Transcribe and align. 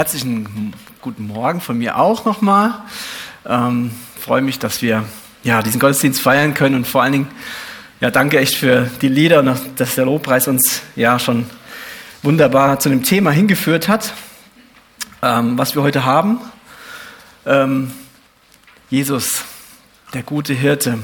Herzlichen 0.00 0.72
guten 1.02 1.26
Morgen 1.26 1.60
von 1.60 1.76
mir 1.76 1.98
auch 1.98 2.24
nochmal. 2.24 2.72
Ähm, 3.44 3.90
freue 4.18 4.40
mich, 4.40 4.58
dass 4.58 4.80
wir 4.80 5.04
ja, 5.42 5.60
diesen 5.60 5.78
Gottesdienst 5.78 6.22
feiern 6.22 6.54
können 6.54 6.74
und 6.74 6.86
vor 6.86 7.02
allen 7.02 7.12
Dingen 7.12 7.28
ja, 8.00 8.10
danke 8.10 8.38
echt 8.38 8.54
für 8.54 8.88
die 9.02 9.08
Lieder 9.08 9.40
und 9.40 9.60
dass 9.76 9.96
der 9.96 10.06
Lobpreis 10.06 10.48
uns 10.48 10.80
ja 10.96 11.18
schon 11.18 11.44
wunderbar 12.22 12.80
zu 12.80 12.88
dem 12.88 13.02
Thema 13.02 13.30
hingeführt 13.30 13.88
hat, 13.88 14.14
ähm, 15.20 15.58
was 15.58 15.74
wir 15.74 15.82
heute 15.82 16.06
haben. 16.06 16.40
Ähm, 17.44 17.90
Jesus, 18.88 19.44
der 20.14 20.22
gute 20.22 20.54
Hirte, 20.54 20.98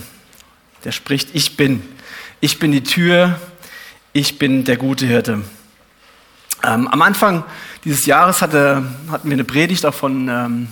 der 0.84 0.92
spricht, 0.92 1.34
ich 1.34 1.58
bin, 1.58 1.82
ich 2.40 2.58
bin 2.58 2.72
die 2.72 2.82
Tür, 2.82 3.38
ich 4.14 4.38
bin 4.38 4.64
der 4.64 4.78
gute 4.78 5.04
Hirte. 5.04 5.42
Ähm, 6.66 6.88
am 6.88 7.00
Anfang 7.00 7.44
dieses 7.84 8.06
Jahres 8.06 8.42
hatte, 8.42 8.82
hatten 9.08 9.28
wir 9.28 9.34
eine 9.34 9.44
Predigt 9.44 9.86
auch 9.86 9.94
von 9.94 10.28
ähm, 10.28 10.68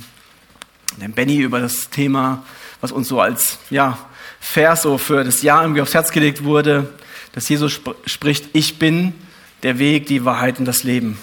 dem 1.01 1.13
Benny 1.13 1.39
über 1.39 1.61
das 1.61 1.89
Thema, 1.89 2.43
was 2.81 2.91
uns 2.91 3.07
so 3.07 3.21
als 3.21 3.59
ja, 3.71 3.97
Vers 4.41 4.83
so 4.83 4.99
für 4.99 5.23
das 5.23 5.43
Jahr 5.43 5.63
irgendwie 5.63 5.81
aufs 5.81 5.95
Herz 5.95 6.11
gelegt 6.11 6.43
wurde, 6.43 6.93
dass 7.33 7.49
Jesus 7.49 7.75
sp 7.79 7.95
spricht, 8.07 8.49
ich 8.55 8.81
bin 8.81 9.15
der 9.63 9.79
Weg, 9.79 10.07
die 10.07 10.25
Wahrheit 10.25 10.59
und 10.59 10.65
das 10.65 10.83
Leben. 10.83 11.17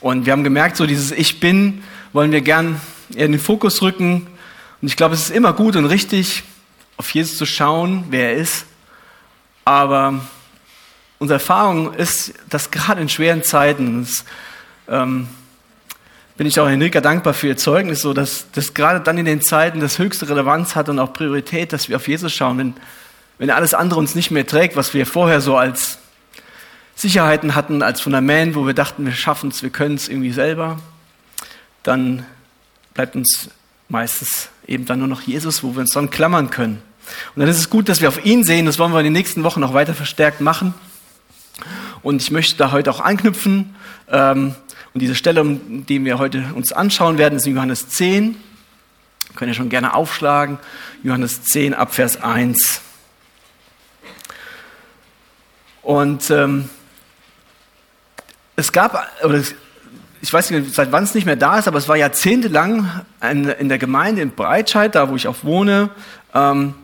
Und 0.00 0.24
wir 0.24 0.32
haben 0.32 0.42
gemerkt, 0.42 0.78
so 0.78 0.86
dieses 0.86 1.12
Ich 1.12 1.38
bin 1.38 1.82
wollen 2.14 2.32
wir 2.32 2.40
gern 2.40 2.80
in 3.10 3.32
den 3.32 3.40
Fokus 3.40 3.82
rücken. 3.82 4.26
Und 4.80 4.88
ich 4.88 4.96
glaube, 4.96 5.14
es 5.14 5.24
ist 5.24 5.36
immer 5.36 5.52
gut 5.52 5.76
und 5.76 5.84
richtig, 5.84 6.44
auf 6.96 7.12
Jesus 7.14 7.36
zu 7.36 7.44
schauen, 7.44 8.04
wer 8.08 8.32
er 8.32 8.36
ist. 8.36 8.64
Aber 9.64 10.20
unsere 11.22 11.38
Erfahrung 11.38 11.94
ist, 11.94 12.34
dass 12.50 12.72
gerade 12.72 13.00
in 13.00 13.08
schweren 13.08 13.44
Zeiten, 13.44 14.02
das, 14.02 14.24
ähm, 14.88 15.28
bin 16.36 16.48
ich 16.48 16.58
auch 16.58 16.68
Henrika 16.68 17.00
dankbar 17.00 17.32
für 17.32 17.46
ihr 17.46 17.56
Zeugnis, 17.56 18.00
so 18.00 18.12
dass 18.12 18.46
das 18.52 18.74
gerade 18.74 18.98
dann 18.98 19.16
in 19.18 19.24
den 19.24 19.40
Zeiten 19.40 19.78
das 19.78 20.00
höchste 20.00 20.28
Relevanz 20.28 20.74
hat 20.74 20.88
und 20.88 20.98
auch 20.98 21.12
Priorität, 21.12 21.72
dass 21.72 21.88
wir 21.88 21.94
auf 21.94 22.08
Jesus 22.08 22.32
schauen. 22.32 22.58
Wenn, 22.58 22.74
wenn 23.38 23.50
alles 23.50 23.72
andere 23.72 24.00
uns 24.00 24.16
nicht 24.16 24.32
mehr 24.32 24.44
trägt, 24.44 24.74
was 24.74 24.94
wir 24.94 25.06
vorher 25.06 25.40
so 25.40 25.56
als 25.56 25.98
Sicherheiten 26.96 27.54
hatten, 27.54 27.82
als 27.82 28.00
Fundament, 28.00 28.56
wo 28.56 28.66
wir 28.66 28.74
dachten, 28.74 29.06
wir 29.06 29.12
schaffen 29.12 29.50
es, 29.50 29.62
wir 29.62 29.70
können 29.70 29.94
es 29.94 30.08
irgendwie 30.08 30.32
selber, 30.32 30.80
dann 31.84 32.26
bleibt 32.94 33.14
uns 33.14 33.48
meistens 33.88 34.48
eben 34.66 34.86
dann 34.86 34.98
nur 34.98 35.08
noch 35.08 35.22
Jesus, 35.22 35.62
wo 35.62 35.74
wir 35.74 35.82
uns 35.82 35.92
dann 35.92 36.10
klammern 36.10 36.50
können. 36.50 36.82
Und 37.36 37.40
dann 37.40 37.48
ist 37.48 37.58
es 37.58 37.70
gut, 37.70 37.88
dass 37.88 38.00
wir 38.00 38.08
auf 38.08 38.24
ihn 38.24 38.42
sehen. 38.42 38.66
Das 38.66 38.80
wollen 38.80 38.92
wir 38.92 38.98
in 38.98 39.04
den 39.04 39.12
nächsten 39.12 39.44
Wochen 39.44 39.60
noch 39.60 39.74
weiter 39.74 39.94
verstärkt 39.94 40.40
machen. 40.40 40.74
Und 42.02 42.22
ich 42.22 42.30
möchte 42.30 42.56
da 42.56 42.72
heute 42.72 42.90
auch 42.90 43.00
anknüpfen. 43.00 43.74
Ähm, 44.08 44.54
und 44.94 45.00
diese 45.00 45.14
Stelle, 45.14 45.44
die 45.44 46.04
wir 46.04 46.18
heute 46.18 46.44
uns 46.54 46.72
anschauen 46.72 47.18
werden, 47.18 47.36
ist 47.36 47.46
in 47.46 47.54
Johannes 47.54 47.88
10. 47.88 48.36
Könnt 49.34 49.50
ihr 49.50 49.54
schon 49.54 49.70
gerne 49.70 49.94
aufschlagen. 49.94 50.58
Johannes 51.02 51.42
10 51.44 51.74
ab 51.74 51.94
Vers 51.94 52.22
1. 52.22 52.82
Und 55.82 56.30
ähm, 56.30 56.68
es 58.56 58.72
gab, 58.72 59.08
oder 59.24 59.42
ich 60.20 60.32
weiß 60.32 60.50
nicht, 60.50 60.74
seit 60.74 60.92
wann 60.92 61.02
es 61.02 61.14
nicht 61.14 61.24
mehr 61.24 61.36
da 61.36 61.58
ist, 61.58 61.66
aber 61.66 61.78
es 61.78 61.88
war 61.88 61.96
jahrzehntelang 61.96 63.02
in 63.58 63.68
der 63.68 63.78
Gemeinde 63.78 64.22
in 64.22 64.30
Breitscheid, 64.30 64.94
da 64.94 65.08
wo 65.08 65.16
ich 65.16 65.26
auch 65.26 65.42
wohne, 65.42 65.90
ähm, 66.34 66.74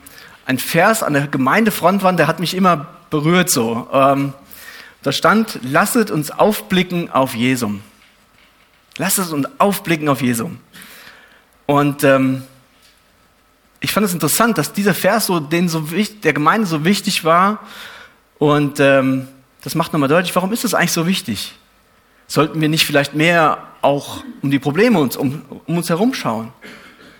ein 0.46 0.58
Vers 0.58 1.02
an 1.02 1.12
der 1.12 1.28
Gemeindefrontwand, 1.28 2.18
der 2.18 2.26
hat 2.26 2.40
mich 2.40 2.54
immer 2.54 2.86
berührt 3.10 3.50
so. 3.50 3.86
Ähm, 3.92 4.32
da 5.02 5.12
stand, 5.12 5.60
lasset 5.62 6.10
uns 6.10 6.30
aufblicken 6.30 7.10
auf 7.10 7.34
Jesum. 7.34 7.82
Lasset 8.96 9.32
uns 9.32 9.46
aufblicken 9.58 10.08
auf 10.08 10.22
Jesum. 10.22 10.58
Und 11.66 12.02
ähm, 12.02 12.42
ich 13.80 13.92
fand 13.92 14.06
es 14.06 14.12
interessant, 14.12 14.58
dass 14.58 14.72
dieser 14.72 14.94
Vers 14.94 15.26
so, 15.26 15.38
den 15.38 15.68
so 15.68 15.80
der 16.22 16.32
Gemeinde 16.32 16.66
so 16.66 16.84
wichtig 16.84 17.24
war. 17.24 17.60
Und 18.38 18.80
ähm, 18.80 19.28
das 19.62 19.74
macht 19.74 19.92
nochmal 19.92 20.08
deutlich, 20.08 20.34
warum 20.34 20.52
ist 20.52 20.64
das 20.64 20.74
eigentlich 20.74 20.92
so 20.92 21.06
wichtig? 21.06 21.54
Sollten 22.26 22.60
wir 22.60 22.68
nicht 22.68 22.84
vielleicht 22.84 23.14
mehr 23.14 23.62
auch 23.80 24.24
um 24.42 24.50
die 24.50 24.58
Probleme 24.58 24.98
uns, 24.98 25.16
um, 25.16 25.42
um 25.66 25.76
uns 25.76 25.88
herum 25.88 26.12
schauen? 26.12 26.52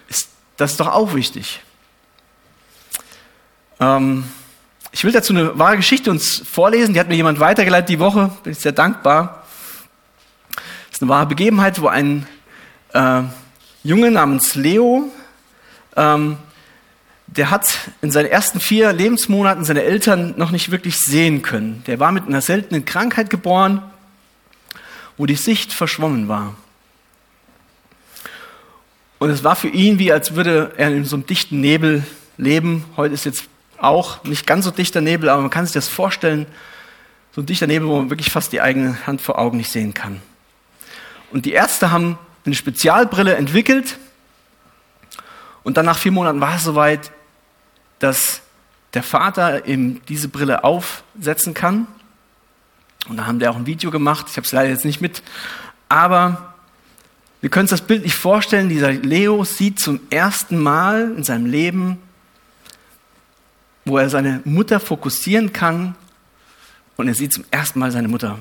Ist, 0.09 0.31
das 0.57 0.73
ist 0.73 0.81
doch 0.81 0.89
auch 0.89 1.15
wichtig. 1.15 1.61
Ähm, 3.81 4.25
ich 4.93 5.05
will 5.05 5.13
dazu 5.13 5.33
eine 5.33 5.59
wahre 5.59 5.77
Geschichte 5.77 6.11
uns 6.11 6.39
vorlesen, 6.39 6.95
die 6.95 7.01
hat 7.01 7.09
mir 7.09 7.15
jemand 7.15 7.41
weitergeleitet 7.41 7.89
die 7.89 7.99
Woche, 7.99 8.31
bin 8.43 8.53
ich 8.53 8.59
sehr 8.59 8.73
dankbar. 8.73 9.45
Das 10.55 10.95
ist 10.95 11.03
eine 11.03 11.11
wahre 11.11 11.27
Begebenheit, 11.27 11.81
wo 11.81 11.89
ein 11.89 12.27
äh, 12.95 13.23
Junge 13.85 14.11
namens 14.11 14.55
Leo, 14.55 15.11
ähm, 15.97 16.39
der 17.27 17.51
hat 17.51 17.91
in 18.01 18.11
seinen 18.11 18.27
ersten 18.27 18.59
vier 18.59 18.93
Lebensmonaten 18.93 19.65
seine 19.65 19.83
Eltern 19.83 20.35
noch 20.39 20.51
nicht 20.51 20.71
wirklich 20.71 20.97
sehen 20.97 21.43
können. 21.43 21.83
Der 21.87 22.01
war 22.01 22.11
mit 22.11 22.27
einer 22.27 22.41
seltenen 22.41 22.87
Krankheit 22.87 23.29
geboren, 23.29 23.83
wo 25.19 25.27
die 25.27 25.35
Sicht 25.35 25.73
verschwommen 25.73 26.29
war. 26.29 26.57
Und 29.19 29.31
es 29.31 29.45
war 29.45 29.57
für 29.57 29.69
ihn 29.69 29.99
wie, 29.99 30.13
als 30.13 30.35
würde 30.35 30.73
er 30.77 30.89
in 30.89 31.05
so 31.05 31.17
einem 31.17 31.27
dichten 31.27 31.61
Nebel 31.61 32.05
leben. 32.39 32.85
Heute 32.97 33.15
ist 33.15 33.25
jetzt 33.25 33.45
auch 33.81 34.25
nicht 34.25 34.47
ganz 34.47 34.65
so 34.65 34.71
dichter 34.71 35.01
Nebel, 35.01 35.29
aber 35.29 35.43
man 35.43 35.51
kann 35.51 35.67
sich 35.67 35.75
das 35.75 35.89
vorstellen, 35.89 36.47
so 37.33 37.43
ein 37.43 37.47
dichter 37.47 37.67
Nebel, 37.67 37.89
wo 37.89 37.97
man 37.97 38.11
wirklich 38.11 38.31
fast 38.31 38.53
die 38.53 38.61
eigene 38.61 39.07
Hand 39.07 39.21
vor 39.21 39.39
Augen 39.39 39.59
nicht 39.59 39.71
sehen 39.71 39.95
kann. 39.95 40.21
Und 41.31 41.45
die 41.45 41.53
Ärzte 41.53 41.91
haben 41.91 42.19
eine 42.45 42.55
Spezialbrille 42.55 43.37
entwickelt 43.37 43.99
und 45.63 45.77
dann 45.77 45.87
nach 45.87 45.99
vier 45.99 46.13
Monaten 46.13 46.41
war 46.41 46.57
es 46.57 46.65
soweit, 46.65 47.11
dass 47.99 48.41
der 48.95 49.03
Vater 49.03 49.67
eben 49.67 50.01
diese 50.09 50.29
Brille 50.29 50.65
aufsetzen 50.65 51.53
kann. 51.55 51.87
Und 53.09 53.19
da 53.19 53.27
haben 53.27 53.39
die 53.39 53.47
auch 53.47 53.57
ein 53.57 53.67
Video 53.67 53.91
gemacht. 53.91 54.27
Ich 54.31 54.37
habe 54.37 54.47
es 54.47 54.53
leider 54.53 54.71
jetzt 54.71 54.85
nicht 54.85 55.01
mit. 55.01 55.23
Aber 55.89 56.55
wir 57.41 57.51
können 57.51 57.65
uns 57.65 57.71
das 57.71 57.83
Bild 57.83 58.03
nicht 58.03 58.17
vorstellen. 58.17 58.69
Dieser 58.69 58.93
Leo 58.93 59.45
sieht 59.45 59.79
zum 59.79 60.01
ersten 60.11 60.59
Mal 60.59 61.13
in 61.17 61.25
seinem 61.25 61.47
Leben 61.47 61.99
wo 63.89 63.99
er 63.99 64.11
seine 64.11 64.41
Mutter 64.45 64.81
fokussieren 64.81 65.53
kann 65.53 65.95
und 66.97 67.09
er 67.09 67.15
sieht 67.15 67.33
zum 67.33 67.45
ersten 67.51 67.79
Mal 67.79 67.91
seine 67.91 68.09
Mutter. 68.09 68.39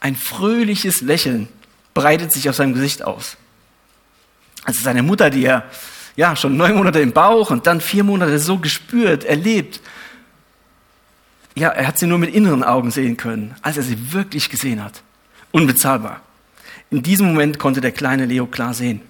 Ein 0.00 0.16
fröhliches 0.16 1.00
Lächeln 1.00 1.48
breitet 1.94 2.32
sich 2.32 2.48
auf 2.48 2.56
seinem 2.56 2.74
Gesicht 2.74 3.04
aus. 3.04 3.36
Also 4.64 4.82
seine 4.82 5.02
Mutter, 5.02 5.30
die 5.30 5.44
er 5.44 5.64
ja 6.16 6.36
schon 6.36 6.56
neun 6.56 6.74
Monate 6.74 7.00
im 7.00 7.12
Bauch 7.12 7.50
und 7.50 7.66
dann 7.66 7.80
vier 7.80 8.04
Monate 8.04 8.38
so 8.38 8.58
gespürt, 8.58 9.24
erlebt. 9.24 9.80
Ja, 11.54 11.68
er 11.68 11.86
hat 11.86 11.98
sie 11.98 12.06
nur 12.06 12.18
mit 12.18 12.34
inneren 12.34 12.64
Augen 12.64 12.90
sehen 12.90 13.16
können, 13.16 13.54
als 13.62 13.76
er 13.76 13.82
sie 13.82 14.12
wirklich 14.12 14.50
gesehen 14.50 14.82
hat. 14.82 15.02
Unbezahlbar. 15.52 16.20
In 16.90 17.02
diesem 17.02 17.26
Moment 17.28 17.58
konnte 17.58 17.80
der 17.80 17.92
kleine 17.92 18.26
Leo 18.26 18.46
klar 18.46 18.74
sehen. 18.74 19.00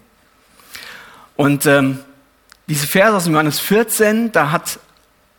Und 1.37 1.67
ähm, 1.67 1.99
diese 2.69 2.87
Verse 2.87 3.17
aus 3.17 3.27
Johannes 3.27 3.61
14, 3.61 4.33
da 4.33 4.51
hat 4.51 4.79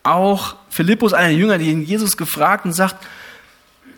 auch 0.05 0.55
Philippus, 0.69 1.13
einer 1.13 1.29
der 1.29 1.37
Jünger, 1.37 1.57
die 1.57 1.69
ihn 1.71 1.83
Jesus 1.83 2.17
gefragt 2.17 2.65
und 2.65 2.73
sagt, 2.73 2.95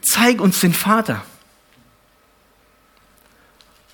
zeig 0.02 0.42
uns 0.42 0.60
den 0.60 0.74
Vater. 0.74 1.24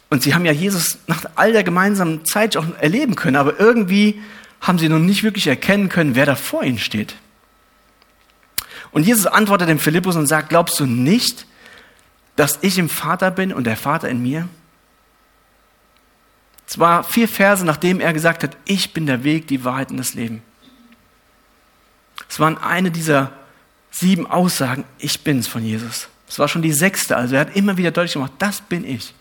Und 0.10 0.22
sie 0.22 0.36
haben 0.36 0.46
ja 0.46 0.52
Jesus 0.52 1.00
nach 1.08 1.26
all 1.36 1.54
der 1.54 1.64
gemeinsamen 1.64 2.24
Zeit 2.26 2.56
auch 2.56 2.66
erleben 2.80 3.16
können, 3.16 3.36
aber 3.36 3.60
irgendwie 3.60 4.22
haben 4.62 4.78
sie 4.78 4.88
noch 4.88 5.00
nicht 5.00 5.24
wirklich 5.24 5.48
erkennen 5.48 5.90
können, 5.90 6.16
wer 6.16 6.26
da 6.26 6.36
vor 6.36 6.64
ihnen 6.64 6.78
steht. 6.78 7.16
Und 8.92 9.08
Jesus 9.08 9.26
antwortet 9.26 9.70
dem 9.70 9.80
Philippus 9.80 10.16
und 10.16 10.28
sagt, 10.28 10.50
glaubst 10.50 10.80
du 10.80 10.86
nicht, 10.86 11.48
dass 12.36 12.60
ich 12.62 12.78
im 12.78 12.90
Vater 12.90 13.32
bin 13.32 13.52
und 13.52 13.66
der 13.66 13.76
Vater 13.76 14.08
in 14.08 14.22
mir? 14.22 14.48
Es 16.68 16.78
war 16.78 17.04
vier 17.04 17.28
Verse, 17.28 17.66
nachdem 17.66 18.00
er 18.00 18.14
gesagt 18.14 18.44
hat, 18.44 18.56
ich 18.66 18.94
bin 18.94 19.06
der 19.06 19.24
Weg, 19.24 19.48
die 19.48 19.66
Wahrheit 19.66 19.90
und 19.90 19.98
das 19.98 20.14
Leben. 20.14 20.44
Es 22.34 22.40
waren 22.40 22.58
eine 22.58 22.90
dieser 22.90 23.32
sieben 23.92 24.26
Aussagen, 24.26 24.86
ich 24.98 25.20
bin's 25.20 25.46
von 25.46 25.64
Jesus. 25.64 26.08
Es 26.28 26.40
war 26.40 26.48
schon 26.48 26.64
die 26.64 26.72
sechste, 26.72 27.16
also 27.16 27.36
er 27.36 27.42
hat 27.42 27.56
immer 27.56 27.78
wieder 27.78 27.92
deutlich 27.92 28.14
gemacht, 28.14 28.32
das 28.40 28.60
bin 28.60 28.90
ich. 28.90 29.14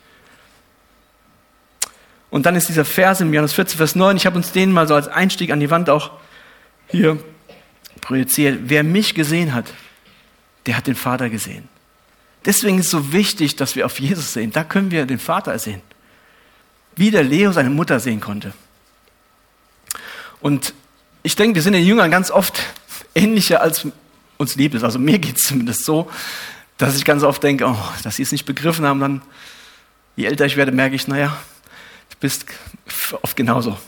Und 2.30 2.46
dann 2.46 2.56
ist 2.56 2.70
dieser 2.70 2.86
Vers 2.86 3.20
im 3.20 3.34
Johannes 3.34 3.52
14, 3.52 3.76
Vers 3.76 3.96
9, 3.96 4.16
ich 4.16 4.24
habe 4.24 4.38
uns 4.38 4.52
den 4.52 4.72
mal 4.72 4.88
so 4.88 4.94
als 4.94 5.08
Einstieg 5.08 5.50
an 5.50 5.60
die 5.60 5.68
Wand 5.68 5.90
auch 5.90 6.12
hier 6.88 7.22
projiziert. 8.00 8.60
Wer 8.62 8.82
mich 8.82 9.14
gesehen 9.14 9.52
hat, 9.52 9.66
der 10.64 10.78
hat 10.78 10.86
den 10.86 10.96
Vater 10.96 11.28
gesehen. 11.28 11.68
Deswegen 12.46 12.78
ist 12.78 12.86
es 12.86 12.92
so 12.92 13.12
wichtig, 13.12 13.56
dass 13.56 13.76
wir 13.76 13.84
auf 13.84 14.00
Jesus 14.00 14.32
sehen. 14.32 14.52
Da 14.52 14.64
können 14.64 14.90
wir 14.90 15.04
den 15.04 15.18
Vater 15.18 15.58
sehen. 15.58 15.82
Wie 16.96 17.10
der 17.10 17.24
Leo 17.24 17.52
seine 17.52 17.68
Mutter 17.68 18.00
sehen 18.00 18.22
konnte. 18.22 18.54
Und 20.40 20.72
ich 21.22 21.36
denke, 21.36 21.56
wir 21.56 21.62
sind 21.62 21.74
den 21.74 21.84
Jüngern 21.84 22.10
ganz 22.10 22.30
oft 22.30 22.58
ähnlicher 23.14 23.60
als 23.60 23.86
uns 24.38 24.56
lieb 24.56 24.74
ist. 24.74 24.84
Also 24.84 24.98
mir 24.98 25.18
geht 25.18 25.36
es 25.36 25.44
zumindest 25.44 25.84
so, 25.84 26.10
dass 26.78 26.96
ich 26.96 27.04
ganz 27.04 27.22
oft 27.22 27.42
denke, 27.42 27.66
oh, 27.66 27.88
dass 28.02 28.16
sie 28.16 28.22
es 28.22 28.32
nicht 28.32 28.44
begriffen 28.44 28.84
haben, 28.84 29.00
dann 29.00 29.22
je 30.16 30.26
älter 30.26 30.46
ich 30.46 30.56
werde, 30.56 30.72
merke 30.72 30.96
ich, 30.96 31.06
naja, 31.08 31.36
du 32.10 32.16
bist 32.20 32.46
oft 33.22 33.36
genauso. 33.36 33.78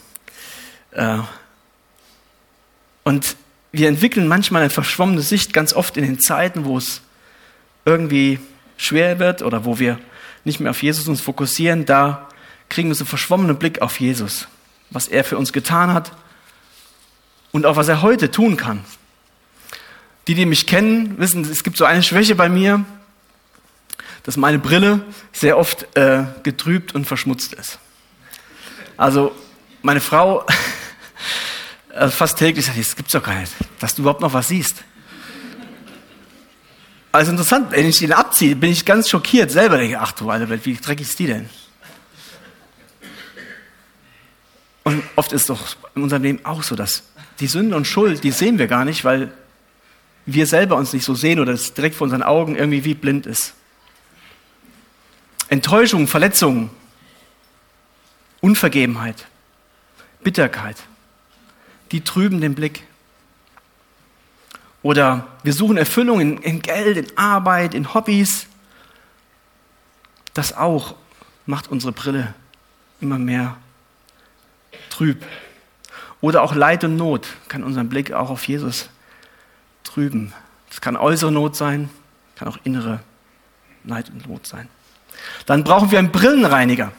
Äh, 0.93 1.19
und 3.03 3.37
wir 3.73 3.89
entwickeln 3.89 4.29
manchmal 4.29 4.63
eine 4.63 4.71
verschwommene 4.71 5.21
Sicht, 5.21 5.53
ganz 5.53 5.73
oft 5.73 5.97
in 5.97 6.05
den 6.05 6.21
Zeiten, 6.21 6.65
wo 6.65 6.79
es 6.79 7.03
irgendwie 7.85 8.39
schwer 8.77 9.19
wird 9.19 9.43
oder 9.43 9.65
wo 9.65 9.79
wir 9.79 9.99
nicht 10.45 10.61
mehr 10.61 10.71
auf 10.71 10.83
Jesus 10.83 11.09
uns 11.09 11.21
fokussieren, 11.21 11.85
da 11.85 12.29
kriegen 12.69 12.89
wir 12.89 12.95
so 12.95 13.05
einen 13.05 13.09
verschwommenen 13.09 13.59
Blick 13.59 13.83
auf 13.83 14.01
Jesus, 14.01 14.47
was 14.91 15.09
er 15.09 15.25
für 15.25 15.39
uns 15.39 15.53
getan 15.53 15.93
hat 15.93 16.13
und 17.53 17.67
auch 17.67 17.77
was 17.77 17.89
er 17.89 18.03
heute 18.03 18.31
tun 18.31 18.57
kann. 18.57 18.85
Die, 20.27 20.35
die 20.35 20.47
mich 20.47 20.67
kennen, 20.67 21.19
wissen, 21.19 21.43
es 21.51 21.63
gibt 21.63 21.77
so 21.77 21.85
eine 21.85 22.03
Schwäche 22.03 22.35
bei 22.35 22.49
mir, 22.49 22.85
dass 24.23 24.37
meine 24.37 24.59
Brille 24.59 25.05
sehr 25.33 25.59
oft 25.59 25.87
äh, 25.97 26.25
getrübt 26.43 26.95
und 26.95 27.05
verschmutzt 27.05 27.53
ist. 27.53 27.79
Also 28.97 29.35
meine 29.83 30.01
Frau 30.01 30.47
äh, 31.91 32.09
fast 32.09 32.39
täglich 32.39 32.65
sagt, 32.65 32.79
das 32.79 32.97
gibt's 32.97 33.13
doch 33.13 33.23
gar 33.23 33.39
nicht, 33.39 33.53
dass 33.81 33.95
du 33.95 34.03
überhaupt 34.03 34.23
noch 34.23 34.33
was 34.33 34.49
siehst. 34.49 34.83
Also 37.13 37.31
interessant, 37.31 37.71
wenn 37.71 37.87
ich 37.87 37.99
den 37.99 38.13
abziehe, 38.13 38.57
bin 38.57 38.73
ich 38.73 38.85
ganz 38.85 39.09
schockiert 39.09 39.51
selber. 39.51 39.77
Denke, 39.77 40.01
ach 40.01 40.11
du 40.13 40.31
alte 40.31 40.49
Welt, 40.49 40.65
wie 40.65 40.75
dreckig 40.75 41.07
ist 41.07 41.19
die 41.19 41.27
denn? 41.27 41.49
Und 44.83 45.03
oft 45.15 45.33
ist 45.33 45.49
doch 45.49 45.77
in 45.95 46.03
unserem 46.03 46.23
Leben 46.23 46.45
auch 46.45 46.63
so, 46.63 46.75
dass 46.75 47.05
die 47.41 47.47
Sünde 47.47 47.77
und 47.77 47.87
Schuld, 47.87 48.25
die 48.25 48.33
sehen 48.33 48.59
wir 48.59 48.67
gar 48.67 48.85
nicht, 48.85 49.05
weil 49.05 49.33
wir 50.27 50.47
selber 50.47 50.77
uns 50.77 50.93
nicht 50.93 51.05
so 51.05 51.15
sehen 51.15 51.41
oder 51.41 51.53
es 51.53 51.75
direkt 51.75 51.97
vor 51.97 52.07
unseren 52.07 52.23
Augen 52.23 52.57
irgendwie 52.57 52.85
wie 52.85 52.95
blind 52.95 53.27
ist. 53.27 53.55
Enttäuschung, 55.49 56.09
Verletzungen, 56.09 56.71
Unvergebenheit, 58.41 59.27
Bitterkeit, 60.23 60.77
die 61.93 62.03
trüben 62.03 62.41
den 62.41 62.55
Blick. 62.55 62.85
Oder 64.83 65.27
wir 65.43 65.53
suchen 65.53 65.77
Erfüllung 65.77 66.21
in, 66.21 66.39
in 66.39 66.61
Geld, 66.61 66.97
in 66.97 67.19
Arbeit, 67.19 67.75
in 67.75 67.95
Hobbys. 67.95 68.47
Das 70.35 70.57
auch 70.57 70.95
macht 71.47 71.69
unsere 71.69 71.93
Brille 71.93 72.35
immer 73.01 73.19
mehr 73.19 73.57
trüb. 74.91 75.25
Oder 76.21 76.43
auch 76.43 76.55
Leid 76.55 76.85
und 76.85 76.97
Not 76.97 77.27
kann 77.49 77.63
unseren 77.63 77.89
Blick 77.89 78.13
auch 78.13 78.31
auf 78.31 78.47
Jesus 78.49 78.89
trüben. 79.85 80.33
Das 80.69 80.81
kann 80.81 80.97
äußere 80.97 81.31
Not 81.31 81.55
sein, 81.55 81.89
kann 82.37 82.49
auch 82.49 82.59
innere 82.65 83.01
Leid 83.85 84.11
und 84.11 84.29
Not 84.29 84.47
sein. 84.47 84.69
Dann 85.47 85.63
brauchen 85.63 85.91
wir 85.91 85.99
einen 85.99 86.11
Brillenreiniger. 86.11 86.93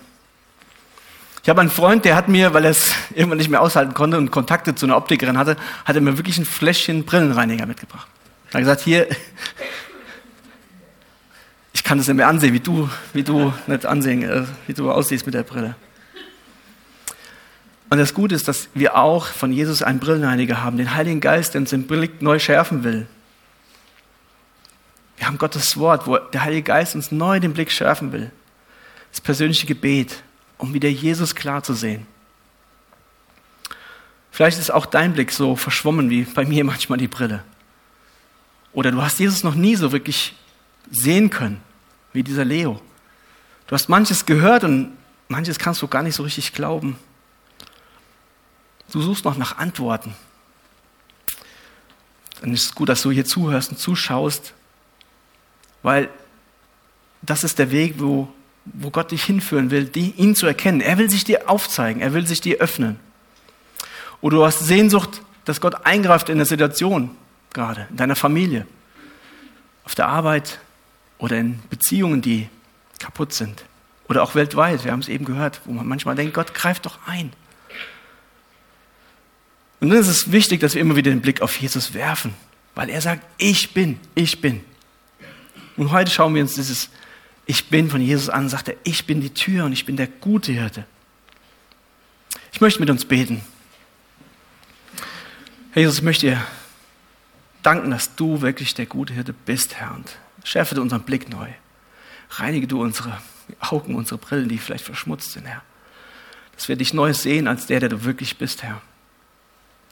Ich 1.44 1.50
habe 1.50 1.62
einen 1.62 1.70
Freund, 1.70 2.06
der 2.06 2.16
hat 2.16 2.28
mir, 2.28 2.54
weil 2.54 2.66
er 2.66 2.72
es 2.72 2.96
irgendwann 3.14 3.38
nicht 3.38 3.50
mehr 3.50 3.62
aushalten 3.62 3.94
konnte 3.94 4.18
und 4.18 4.32
Kontakte 4.32 4.74
zu 4.76 4.86
einer 4.86 4.98
Optikerin 4.98 5.38
hatte, 5.38 5.58
hat 5.84 5.96
er 5.96 6.02
mir 6.02 6.18
wirklich 6.18 6.38
ein 6.38 6.46
Fläschchen 6.46 7.06
Brillenreiniger 7.06 7.66
mitgebracht. 7.66 8.08
Er 8.50 8.54
hat 8.56 8.62
gesagt, 8.62 8.82
hier, 8.82 9.08
ich 11.74 11.84
kann 11.84 11.98
das 11.98 12.08
nicht 12.08 12.18
mehr 12.18 12.28
ansehen, 12.28 12.54
wie 12.54 12.60
du, 12.60 12.90
wie 13.14 13.24
du 13.24 13.54
nicht 13.68 13.86
ansehen, 13.86 14.24
äh, 14.24 14.46
wie 14.68 14.74
du 14.74 14.92
aussiehst 14.92 15.26
mit 15.26 15.36
der 15.36 15.44
Brille. 15.44 15.76
Und 17.90 17.98
das 18.00 18.14
Gute 18.14 18.36
ist, 18.36 18.48
dass 18.48 18.70
wir 18.74 18.96
auch 18.96 19.28
von 19.28 19.52
Jesus 19.52 19.84
einen 19.84 20.00
Brillenreiniger 20.00 20.64
haben, 20.64 20.78
den 20.78 20.96
Heiligen 20.96 21.22
Geist, 21.22 21.54
der 21.54 21.62
uns 21.62 21.70
den 21.70 21.88
Blick 21.88 22.22
neu 22.22 22.40
schärfen 22.40 22.84
will. 22.84 23.08
Wir 25.18 25.28
haben 25.28 25.38
Gottes 25.38 25.78
Wort, 25.78 26.08
wo 26.08 26.18
der 26.18 26.44
Heilige 26.44 26.64
Geist 26.64 26.96
uns 26.96 27.12
neu 27.12 27.40
den 27.40 27.54
Blick 27.54 27.72
schärfen 27.72 28.12
will. 28.12 28.32
Das 29.12 29.22
persönliche 29.22 29.66
Gebet, 29.66 30.24
um 30.58 30.74
wieder 30.74 30.90
Jesus 30.90 31.36
klar 31.36 31.64
zu 31.64 31.74
sehen. 31.74 32.06
Vielleicht 34.32 34.60
ist 34.60 34.72
auch 34.72 34.86
dein 34.86 35.14
Blick 35.14 35.32
so 35.32 35.56
verschwommen 35.56 36.10
wie 36.10 36.24
bei 36.24 36.46
mir 36.46 36.64
manchmal 36.66 36.98
die 36.98 37.08
Brille. 37.08 37.44
Oder 38.74 38.92
du 38.92 39.02
hast 39.02 39.20
Jesus 39.20 39.44
noch 39.44 39.56
nie 39.56 39.76
so 39.76 39.94
wirklich 39.94 40.36
sehen 40.92 41.30
können, 41.30 41.62
wie 42.12 42.24
dieser 42.24 42.44
Leo. 42.44 42.82
Du 43.68 43.74
hast 43.74 43.88
manches 43.88 44.26
gehört 44.26 44.64
und 44.66 44.92
manches 45.30 45.58
kannst 45.58 45.82
du 45.82 45.88
gar 45.88 46.04
nicht 46.04 46.16
so 46.16 46.24
richtig 46.24 46.52
glauben. 46.52 46.98
Du 48.92 49.02
suchst 49.02 49.26
noch 49.26 49.38
nach 49.38 49.58
Antworten. 49.58 50.16
Dann 52.42 52.54
ist 52.54 52.64
es 52.64 52.76
gut, 52.76 52.90
dass 52.90 53.02
du 53.02 53.12
hier 53.12 53.26
zuhörst 53.26 53.72
und 53.72 53.78
zuschaust, 53.78 54.54
weil 55.84 56.10
das 57.22 57.44
ist 57.44 57.60
der 57.60 57.72
Weg, 57.72 57.96
wo 57.98 58.32
wo 58.66 58.90
Gott 58.90 59.12
dich 59.12 59.24
hinführen 59.24 59.72
will, 59.72 59.86
die, 59.86 60.12
ihn 60.12 60.36
zu 60.36 60.48
erkennen. 60.48 60.82
Er 60.82 60.98
will 60.98 61.10
sich 61.10 61.24
dir 61.24 61.50
aufzeigen, 61.50 62.02
er 62.02 62.14
will 62.14 62.26
sich 62.26 62.42
dir 62.42 62.58
öffnen. 62.58 63.00
Oder 64.22 64.38
du 64.38 64.46
hast 64.46 64.60
Sehnsucht, 64.60 65.22
dass 65.46 65.62
Gott 65.62 65.86
eingreift 65.86 66.30
in 66.30 66.38
der 66.38 66.48
Situation 66.48 67.12
gerade, 67.54 67.88
in 67.92 67.98
deiner 67.98 68.16
Familie, 68.16 68.66
auf 69.84 69.94
der 69.94 70.08
Arbeit 70.08 70.60
oder 71.20 71.38
in 71.38 71.60
Beziehungen, 71.70 72.22
die 72.22 72.50
kaputt 73.00 73.34
sind. 73.34 73.66
Oder 74.10 74.24
auch 74.24 74.36
weltweit, 74.36 74.84
wir 74.84 74.92
haben 74.92 75.00
es 75.00 75.10
eben 75.10 75.26
gehört, 75.26 75.62
wo 75.66 75.72
man 75.72 75.88
manchmal 75.88 76.16
denkt, 76.16 76.34
Gott 76.34 76.54
greift 76.54 76.86
doch 76.86 76.98
ein. 77.06 77.32
Und 79.86 79.92
dann 79.92 80.00
ist 80.00 80.08
es 80.08 80.32
wichtig, 80.32 80.62
dass 80.62 80.74
wir 80.74 80.82
immer 80.82 80.96
wieder 80.96 81.12
den 81.12 81.22
Blick 81.22 81.44
auf 81.44 81.56
Jesus 81.58 81.94
werfen, 81.94 82.34
weil 82.74 82.90
er 82.90 83.02
sagt, 83.02 83.24
ich 83.38 83.72
bin, 83.72 84.00
ich 84.16 84.42
bin. 84.42 84.64
Und 85.78 85.92
heute 85.92 86.10
schauen 86.10 86.34
wir 86.34 86.42
uns 86.42 86.56
dieses 86.56 86.90
ich 87.46 87.70
bin 87.70 87.92
von 87.92 88.02
Jesus 88.02 88.28
an, 88.28 88.50
sagt 88.50 88.70
er, 88.70 88.78
ich 88.84 89.06
bin 89.06 89.22
die 89.22 89.32
Tür 89.32 89.66
und 89.66 89.74
ich 89.74 89.86
bin 89.86 89.96
der 89.96 90.08
gute 90.08 90.54
Hirte. 90.54 90.86
Ich 92.52 92.62
möchte 92.62 92.80
mit 92.80 92.90
uns 92.90 93.06
beten. 93.06 93.42
Herr 95.74 95.84
Jesus, 95.84 96.00
ich 96.00 96.04
möchte 96.04 96.26
dir 96.26 96.44
danken, 97.62 97.92
dass 97.92 98.16
du 98.16 98.42
wirklich 98.42 98.74
der 98.74 98.88
gute 98.88 99.14
Hirte 99.14 99.34
bist, 99.34 99.76
Herr, 99.76 99.94
und 99.94 100.18
schärfe 100.44 100.82
unseren 100.82 101.04
Blick 101.04 101.30
neu. 101.30 101.50
Reinige 102.32 102.66
du 102.66 102.82
unsere 102.82 103.22
Augen, 103.60 103.94
unsere 103.94 104.18
Brillen, 104.18 104.50
die 104.50 104.58
vielleicht 104.58 104.86
verschmutzt 104.86 105.34
sind, 105.34 105.46
Herr. 105.46 105.62
Dass 106.56 106.70
wir 106.70 106.76
dich 106.76 106.92
neu 106.92 107.14
sehen 107.14 107.48
als 107.48 107.68
der, 107.68 107.82
der 107.82 107.90
du 107.90 108.04
wirklich 108.04 108.40
bist, 108.40 108.64
Herr. 108.64 108.82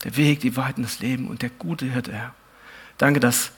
Der 0.04 0.18
Weg, 0.18 0.42
die 0.42 0.56
Wahrheit 0.56 0.78
und 0.78 0.84
das 0.84 1.00
Leben 1.00 1.28
und 1.28 1.42
der 1.42 1.50
gute 1.50 1.86
Hirte, 1.86 2.14
Herr. 2.14 2.34
Danke, 2.98 3.20
dass 3.20 3.52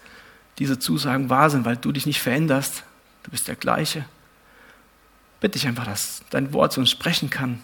diese 0.60 0.80
Zusagen 0.80 1.30
wahr 1.30 1.50
sind, 1.50 1.66
weil 1.66 1.78
du 1.78 1.92
dich 1.92 2.06
nicht 2.06 2.22
veränderst, 2.22 2.84
Du 3.26 3.32
bist 3.32 3.48
der 3.48 3.56
gleiche. 3.56 4.06
Bitte 5.40 5.58
ich 5.58 5.66
einfach, 5.66 5.86
dass 5.86 6.22
dein 6.30 6.54
Wort 6.54 6.74
zu 6.74 6.80
uns 6.80 6.92
sprechen 6.92 7.32
kann, 7.32 7.62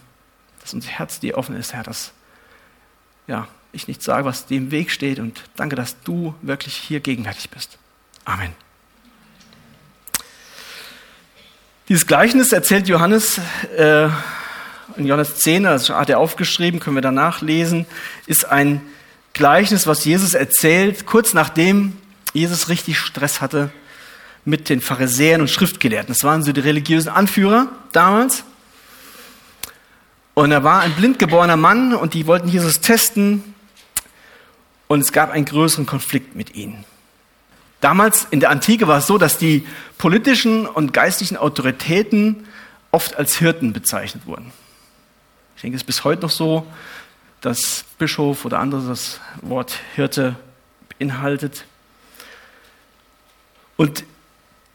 dass 0.60 0.74
unser 0.74 0.90
Herz 0.90 1.20
dir 1.20 1.38
offen 1.38 1.56
ist, 1.56 1.74
Herr, 1.74 1.84
dass 1.84 2.14
ja, 3.28 3.48
ich 3.72 3.88
nicht 3.88 4.02
sage, 4.02 4.26
was 4.26 4.50
im 4.50 4.72
Weg 4.72 4.90
steht 4.90 5.20
und 5.20 5.44
danke, 5.56 5.76
dass 5.76 6.02
du 6.02 6.34
wirklich 6.42 6.76
hier 6.76 7.00
gegenwärtig 7.00 7.52
bist. 7.52 7.78
Amen. 8.26 8.56
Dieses 11.88 12.08
Gleichnis 12.08 12.52
erzählt 12.52 12.88
Johannes 12.88 13.40
äh, 13.78 14.10
in 14.98 15.06
Johannes 15.06 15.38
10, 15.38 15.64
das 15.64 15.90
hat 15.90 16.10
er 16.10 16.20
aufgeschrieben, 16.20 16.80
können 16.80 16.96
wir 16.96 17.02
danach 17.02 17.42
lesen, 17.42 17.86
ist 18.26 18.46
ein 18.46 18.82
Gleichnis, 19.34 19.88
was 19.88 20.06
Jesus 20.06 20.34
erzählt, 20.34 21.06
kurz 21.06 21.34
nachdem 21.34 21.94
Jesus 22.34 22.70
richtig 22.70 23.00
Stress 23.00 23.42
hatte 23.42 23.72
mit 24.46 24.70
den 24.70 24.82
Pharisäern 24.82 25.42
und 25.42 25.50
Schriftgelehrten. 25.50 26.14
Das 26.14 26.24
waren 26.24 26.44
so 26.44 26.52
die 26.52 26.62
religiösen 26.62 27.10
Anführer 27.10 27.68
damals. 27.92 28.44
Und 30.34 30.50
da 30.50 30.64
war 30.64 30.82
ein 30.82 30.94
blindgeborener 30.94 31.58
Mann 31.58 31.94
und 31.94 32.14
die 32.14 32.26
wollten 32.28 32.48
Jesus 32.48 32.82
testen 32.82 33.44
und 34.88 35.02
es 35.02 35.12
gab 35.12 35.32
einen 35.32 35.46
größeren 35.46 35.86
Konflikt 35.86 36.36
mit 36.36 36.56
ihnen. 36.56 36.86
Damals 37.82 38.28
in 38.30 38.40
der 38.40 38.50
Antike 38.50 38.88
war 38.88 39.00
es 39.00 39.08
so, 39.08 39.18
dass 39.18 39.38
die 39.38 39.66
politischen 39.98 40.68
und 40.68 40.94
geistlichen 40.94 41.38
Autoritäten 41.38 42.48
oft 42.92 43.16
als 43.16 43.38
Hirten 43.38 43.74
bezeichnet 43.74 44.26
wurden. 44.26 44.52
Ich 45.56 45.62
denke, 45.62 45.76
es 45.76 45.84
ist 45.84 45.88
bis 45.88 46.04
heute 46.04 46.24
noch 46.24 46.32
so, 46.32 46.66
dass 47.42 47.86
Bischof 47.98 48.46
oder 48.46 48.60
anderes 48.60 48.88
das 48.88 49.20
Wort 49.42 49.80
Hirte 49.96 50.36
beinhaltet. 50.98 51.66
Und 53.78 54.04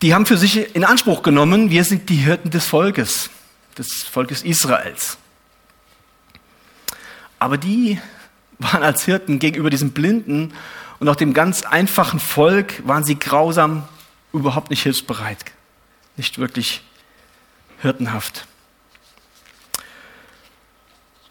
die 0.02 0.14
haben 0.14 0.26
für 0.26 0.37
sich 0.37 0.75
in 0.75 0.85
Anspruch 0.85 1.23
genommen, 1.23 1.71
wir 1.71 1.85
sind 1.85 2.09
die 2.09 2.16
Hirten 2.16 2.50
des 2.50 2.66
Volkes, 2.66 3.30
des 3.78 4.02
Volkes 4.02 4.42
Israels. 4.42 5.18
Aber 7.38 7.56
die 7.56 8.00
waren 8.59 8.83
als 8.83 9.04
Hirten 9.04 9.38
gegenüber 9.38 9.71
diesem 9.71 9.92
Blinden 9.92 10.52
und 10.99 11.09
auch 11.09 11.16
dem 11.16 11.35
ganz 11.35 11.62
einfachen 11.62 12.21
Volk, 12.21 12.87
waren 12.87 13.04
sie 13.04 13.18
grausam, 13.18 13.87
überhaupt 14.33 14.71
nicht 14.71 14.83
hilfsbereit, 14.83 15.38
nicht 16.16 16.38
wirklich 16.38 16.83
hirtenhaft. 17.80 18.47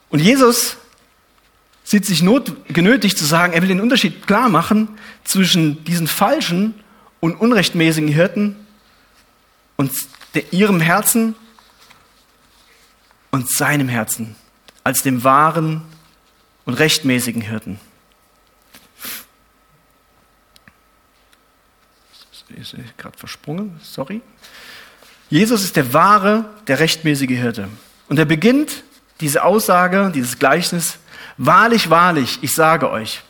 Und 0.09 0.19
Jesus 0.19 0.77
sieht 1.83 2.05
sich 2.05 2.21
not, 2.21 2.53
genötigt 2.67 3.17
zu 3.17 3.25
sagen, 3.25 3.53
er 3.53 3.61
will 3.61 3.69
den 3.69 3.81
Unterschied 3.81 4.25
klar 4.25 4.49
machen 4.49 4.89
zwischen 5.23 5.83
diesen 5.83 6.07
falschen 6.07 6.73
und 7.19 7.35
unrechtmäßigen 7.35 8.09
Hirten 8.09 8.55
und 9.77 9.91
ihrem 10.51 10.79
Herzen 10.79 11.35
und 13.31 13.49
seinem 13.51 13.87
Herzen 13.87 14.35
als 14.83 15.01
dem 15.01 15.23
wahren 15.23 15.81
und 16.65 16.75
rechtmäßigen 16.75 17.41
Hirten. 17.41 17.79
Ist 22.55 22.75
gerade 22.97 23.17
versprungen, 23.17 23.79
sorry. 23.83 24.21
Jesus 25.29 25.63
ist 25.63 25.75
der 25.75 25.93
wahre, 25.93 26.45
der 26.67 26.79
rechtmäßige 26.79 27.31
Hirte. 27.31 27.67
Und 28.07 28.17
er 28.17 28.25
beginnt 28.25 28.83
diese 29.21 29.43
Aussage, 29.43 30.11
dieses 30.13 30.39
Gleichnis, 30.39 30.97
wahrlich, 31.37 31.89
wahrlich, 31.89 32.39
ich 32.41 32.53
sage 32.53 32.89
euch, 32.89 33.21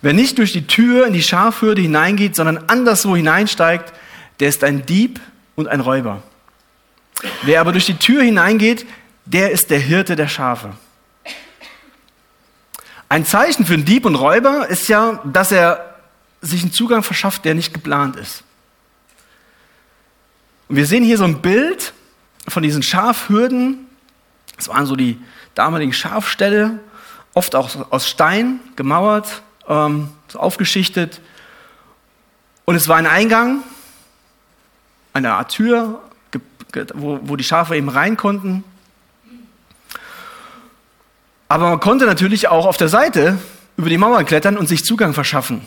wer 0.00 0.12
nicht 0.12 0.38
durch 0.38 0.52
die 0.52 0.66
Tür 0.66 1.06
in 1.06 1.12
die 1.12 1.22
Schafhürde 1.22 1.82
hineingeht, 1.82 2.36
sondern 2.36 2.64
anderswo 2.68 3.16
hineinsteigt, 3.16 3.92
der 4.40 4.48
ist 4.48 4.64
ein 4.64 4.86
Dieb 4.86 5.20
und 5.54 5.68
ein 5.68 5.80
Räuber. 5.80 6.22
Wer 7.42 7.60
aber 7.60 7.72
durch 7.72 7.86
die 7.86 7.98
Tür 7.98 8.22
hineingeht, 8.22 8.86
der 9.24 9.52
ist 9.52 9.70
der 9.70 9.78
Hirte 9.78 10.16
der 10.16 10.28
Schafe. 10.28 10.72
Ein 13.08 13.26
Zeichen 13.26 13.66
für 13.66 13.74
einen 13.74 13.84
Dieb 13.84 14.06
und 14.06 14.14
Räuber 14.14 14.68
ist 14.68 14.88
ja, 14.88 15.20
dass 15.24 15.52
er 15.52 15.94
sich 16.40 16.62
einen 16.62 16.72
Zugang 16.72 17.02
verschafft, 17.02 17.44
der 17.44 17.54
nicht 17.54 17.74
geplant 17.74 18.16
ist. 18.16 18.42
Und 20.68 20.76
wir 20.76 20.86
sehen 20.86 21.04
hier 21.04 21.18
so 21.18 21.24
ein 21.24 21.42
Bild 21.42 21.92
von 22.48 22.62
diesen 22.62 22.82
Schafhürden. 22.82 23.86
Das 24.62 24.68
waren 24.68 24.86
so 24.86 24.94
die 24.94 25.18
damaligen 25.56 25.92
Schafställe, 25.92 26.78
oft 27.34 27.56
auch 27.56 27.90
aus 27.90 28.08
Stein 28.08 28.60
gemauert, 28.76 29.42
ähm, 29.66 30.10
so 30.28 30.38
aufgeschichtet. 30.38 31.20
Und 32.64 32.76
es 32.76 32.86
war 32.86 32.96
ein 32.96 33.08
Eingang, 33.08 33.64
eine 35.14 35.32
Art 35.32 35.50
Tür, 35.50 36.00
wo, 36.94 37.18
wo 37.22 37.34
die 37.34 37.42
Schafe 37.42 37.74
eben 37.74 37.88
rein 37.88 38.16
konnten. 38.16 38.62
Aber 41.48 41.68
man 41.68 41.80
konnte 41.80 42.06
natürlich 42.06 42.46
auch 42.46 42.66
auf 42.66 42.76
der 42.76 42.88
Seite 42.88 43.40
über 43.76 43.88
die 43.88 43.98
Mauern 43.98 44.24
klettern 44.24 44.56
und 44.56 44.68
sich 44.68 44.84
Zugang 44.84 45.12
verschaffen. 45.12 45.66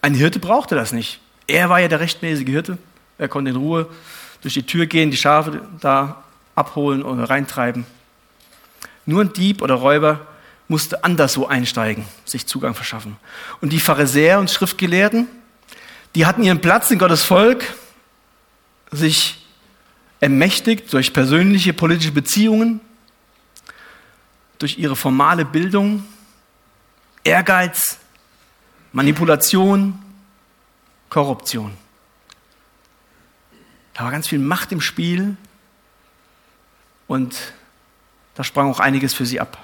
Ein 0.00 0.14
Hirte 0.14 0.38
brauchte 0.38 0.76
das 0.76 0.92
nicht. 0.92 1.20
Er 1.48 1.70
war 1.70 1.80
ja 1.80 1.88
der 1.88 1.98
rechtmäßige 1.98 2.46
Hirte. 2.46 2.78
Er 3.18 3.26
konnte 3.26 3.50
in 3.50 3.56
Ruhe 3.56 3.88
durch 4.42 4.54
die 4.54 4.62
Tür 4.62 4.86
gehen, 4.86 5.10
die 5.10 5.16
Schafe 5.16 5.60
da 5.80 6.22
abholen 6.58 7.02
oder 7.02 7.30
reintreiben. 7.30 7.86
Nur 9.06 9.22
ein 9.22 9.32
Dieb 9.32 9.62
oder 9.62 9.74
Räuber 9.74 10.26
musste 10.68 11.02
anderswo 11.02 11.46
einsteigen, 11.46 12.04
sich 12.26 12.46
Zugang 12.46 12.74
verschaffen. 12.74 13.16
Und 13.60 13.72
die 13.72 13.80
Pharisäer 13.80 14.38
und 14.38 14.50
Schriftgelehrten, 14.50 15.26
die 16.14 16.26
hatten 16.26 16.42
ihren 16.42 16.60
Platz 16.60 16.90
in 16.90 16.98
Gottes 16.98 17.24
Volk, 17.24 17.74
sich 18.90 19.46
ermächtigt 20.20 20.92
durch 20.92 21.12
persönliche 21.12 21.72
politische 21.72 22.12
Beziehungen, 22.12 22.80
durch 24.58 24.78
ihre 24.78 24.96
formale 24.96 25.44
Bildung, 25.44 26.04
Ehrgeiz, 27.24 27.98
Manipulation, 28.92 29.98
Korruption. 31.08 31.72
Da 33.94 34.04
war 34.04 34.10
ganz 34.10 34.28
viel 34.28 34.38
Macht 34.38 34.72
im 34.72 34.80
Spiel 34.80 35.36
und 37.08 37.36
da 38.36 38.44
sprang 38.44 38.70
auch 38.70 38.78
einiges 38.78 39.14
für 39.14 39.26
sie 39.26 39.40
ab. 39.40 39.58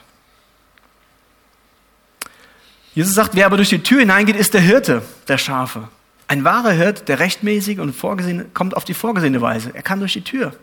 Jesus 2.94 3.14
sagt, 3.14 3.36
wer 3.36 3.46
aber 3.46 3.56
durch 3.56 3.68
die 3.68 3.82
Tür 3.82 4.00
hineingeht, 4.00 4.36
ist 4.36 4.54
der 4.54 4.60
Hirte 4.60 5.02
der 5.28 5.38
Schafe. 5.38 5.88
Ein 6.26 6.44
wahrer 6.44 6.72
Hirt, 6.72 7.08
der 7.08 7.18
rechtmäßig 7.18 7.78
und 7.78 7.92
vorgesehen, 7.92 8.52
kommt 8.54 8.76
auf 8.76 8.84
die 8.84 8.94
vorgesehene 8.94 9.40
Weise. 9.40 9.70
Er 9.74 9.82
kann 9.82 10.00
durch 10.00 10.14
die 10.14 10.22
Tür. 10.22 10.54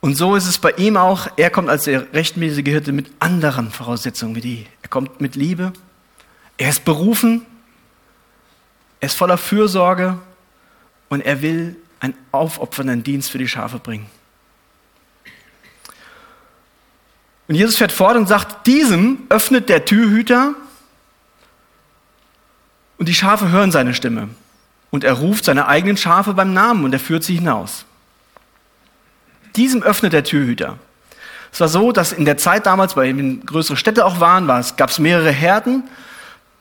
Und 0.00 0.16
so 0.16 0.34
ist 0.34 0.48
es 0.48 0.58
bei 0.58 0.72
ihm 0.72 0.96
auch. 0.96 1.28
Er 1.36 1.50
kommt 1.50 1.68
als 1.68 1.84
der 1.84 2.12
rechtmäßige 2.12 2.64
Hirte 2.64 2.92
mit 2.92 3.10
anderen 3.20 3.70
Voraussetzungen 3.70 4.34
wie 4.34 4.40
die. 4.40 4.66
Er 4.82 4.88
kommt 4.88 5.20
mit 5.20 5.36
Liebe. 5.36 5.72
Er 6.56 6.70
ist 6.70 6.84
berufen. 6.84 7.46
Er 9.00 9.06
ist 9.06 9.16
voller 9.16 9.38
Fürsorge. 9.38 10.18
Und 11.08 11.20
er 11.20 11.42
will 11.42 11.76
einen 12.00 12.14
aufopfernden 12.32 13.04
Dienst 13.04 13.30
für 13.30 13.38
die 13.38 13.46
Schafe 13.46 13.78
bringen. 13.78 14.06
Und 17.52 17.56
Jesus 17.56 17.76
fährt 17.76 17.92
fort 17.92 18.16
und 18.16 18.26
sagt, 18.26 18.66
diesem 18.66 19.18
öffnet 19.28 19.68
der 19.68 19.84
Türhüter 19.84 20.54
und 22.96 23.10
die 23.10 23.14
Schafe 23.14 23.50
hören 23.50 23.70
seine 23.70 23.92
Stimme. 23.92 24.30
Und 24.90 25.04
er 25.04 25.12
ruft 25.12 25.44
seine 25.44 25.68
eigenen 25.68 25.98
Schafe 25.98 26.32
beim 26.32 26.54
Namen 26.54 26.82
und 26.82 26.94
er 26.94 26.98
führt 26.98 27.24
sie 27.24 27.34
hinaus. 27.34 27.84
Diesem 29.54 29.82
öffnet 29.82 30.14
der 30.14 30.24
Türhüter. 30.24 30.78
Es 31.52 31.60
war 31.60 31.68
so, 31.68 31.92
dass 31.92 32.14
in 32.14 32.24
der 32.24 32.38
Zeit 32.38 32.64
damals, 32.64 32.96
weil 32.96 33.08
eben 33.08 33.44
größere 33.44 33.76
Städte 33.76 34.06
auch 34.06 34.18
waren, 34.18 34.46
gab 34.46 34.88
es 34.88 34.98
mehrere 34.98 35.30
Herden. 35.30 35.84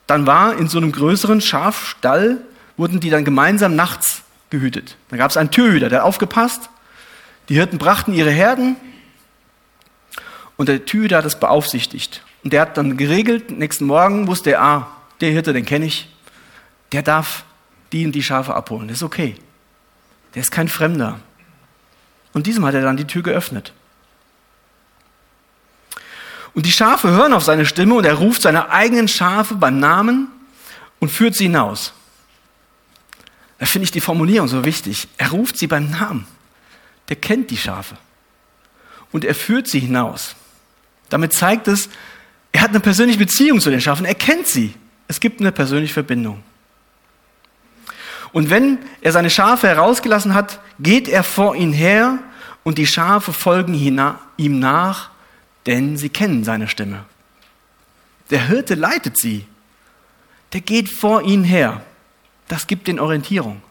Dann 0.08 0.28
war 0.28 0.58
in 0.58 0.68
so 0.68 0.78
einem 0.78 0.92
größeren 0.92 1.40
Schafstall, 1.40 2.40
wurden 2.76 3.00
die 3.00 3.10
dann 3.10 3.24
gemeinsam 3.24 3.78
nachts 3.78 4.24
gehütet. 4.50 4.98
Dann 5.10 5.20
gab 5.20 5.32
es 5.32 5.38
einen 5.38 5.52
Türhüter, 5.52 5.88
der 5.88 6.04
aufgepasst. 6.04 6.70
Die 7.48 7.54
Hirten 7.54 7.78
brachten 7.78 8.14
ihre 8.14 8.32
Herden 8.32 8.76
und 10.58 10.70
der 10.70 10.86
Türhüter 10.86 11.18
hat 11.18 11.26
es 11.26 11.40
beaufsichtigt. 11.40 12.24
Und 12.44 12.54
der 12.54 12.62
hat 12.62 12.78
dann 12.78 12.98
geregelt, 12.98 13.52
nächsten 13.52 13.86
Morgen 13.86 14.28
wusste 14.28 14.52
er, 14.52 14.62
ah, 14.62 14.88
der 15.22 15.32
Hirte, 15.32 15.54
den 15.54 15.66
kenne 15.66 15.86
ich, 15.86 16.10
der 16.92 17.04
darf 17.04 17.44
die 17.92 18.06
und 18.06 18.14
die 18.14 18.24
Schafe 18.24 18.54
abholen. 18.54 18.88
Das 18.88 18.98
ist 18.98 19.04
okay. 19.04 19.36
Der 20.34 20.42
ist 20.42 20.52
kein 20.52 20.68
Fremder. 20.68 21.20
Und 22.34 22.48
diesem 22.48 22.66
hat 22.66 22.74
er 22.74 22.82
dann 22.82 22.98
die 22.98 23.06
Tür 23.06 23.22
geöffnet. 23.22 23.74
Und 26.54 26.66
die 26.66 26.72
Schafe 26.72 27.10
hören 27.10 27.34
auf 27.34 27.44
seine 27.44 27.66
Stimme 27.66 27.96
und 27.96 28.06
er 28.06 28.16
ruft 28.16 28.42
seine 28.42 28.70
eigenen 28.70 29.08
Schafe 29.08 29.56
beim 29.56 29.80
Namen 29.80 30.28
und 31.00 31.10
führt 31.10 31.36
sie 31.36 31.46
hinaus. 31.46 31.94
Da 33.58 33.66
finde 33.66 33.86
ich 33.86 33.92
die 33.92 34.02
Formulierung 34.02 34.48
so 34.48 34.66
wichtig. 34.66 35.08
Er 35.18 35.32
ruft 35.32 35.58
sie 35.58 35.68
beim 35.68 35.92
Namen. 35.92 36.26
Der 37.10 37.16
kennt 37.16 37.52
die 37.52 37.58
Schafe. 37.58 37.96
Und 39.12 39.24
er 39.24 39.36
führt 39.36 39.68
sie 39.68 39.80
hinaus. 39.80 40.36
Damit 41.12 41.34
zeigt 41.34 41.68
es, 41.68 41.90
er 42.54 42.62
hat 42.62 42.70
eine 42.70 42.80
persönliche 42.80 43.20
Beziehung 43.20 43.60
zu 43.60 43.70
den 43.70 43.82
Schafen. 43.82 44.06
Er 44.06 44.16
kennt 44.16 44.48
sie. 44.48 44.74
Es 45.08 45.20
gibt 45.20 45.42
eine 45.42 45.52
persönliche 45.52 45.94
Verbindung. 45.94 46.42
Und 48.32 48.50
wenn 48.50 48.80
er 49.02 49.12
seine 49.12 49.30
Schafe 49.30 49.68
herausgelassen 49.68 50.34
hat, 50.34 50.60
geht 50.80 51.10
er 51.10 51.24
vor 51.24 51.54
ihnen 51.56 51.74
her 51.74 52.20
und 52.64 52.78
die 52.78 52.88
Schafe 52.88 53.34
folgen 53.34 53.74
ihm 53.74 54.60
nach, 54.60 55.10
denn 55.66 55.98
sie 55.98 56.10
kennen 56.10 56.46
seine 56.46 56.70
Stimme. 56.70 57.04
Der 58.30 58.48
Hirte 58.48 58.76
leitet 58.76 59.18
sie. 59.18 59.46
Der 60.54 60.62
geht 60.62 60.90
vor 60.90 61.24
ihnen 61.24 61.44
her. 61.44 61.82
Das 62.48 62.68
gibt 62.68 62.88
den 62.88 63.02
Orientierung. 63.02 63.62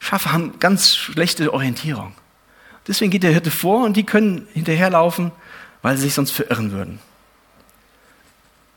Schafe 0.00 0.32
haben 0.32 0.58
ganz 0.58 0.94
schlechte 0.94 1.52
Orientierung. 1.54 2.12
Deswegen 2.86 3.10
geht 3.10 3.22
der 3.22 3.32
Hirte 3.32 3.50
vor 3.50 3.84
und 3.84 3.96
die 3.96 4.04
können 4.04 4.48
hinterherlaufen, 4.52 5.32
weil 5.82 5.96
sie 5.96 6.04
sich 6.04 6.14
sonst 6.14 6.30
verirren 6.30 6.72
würden. 6.72 7.00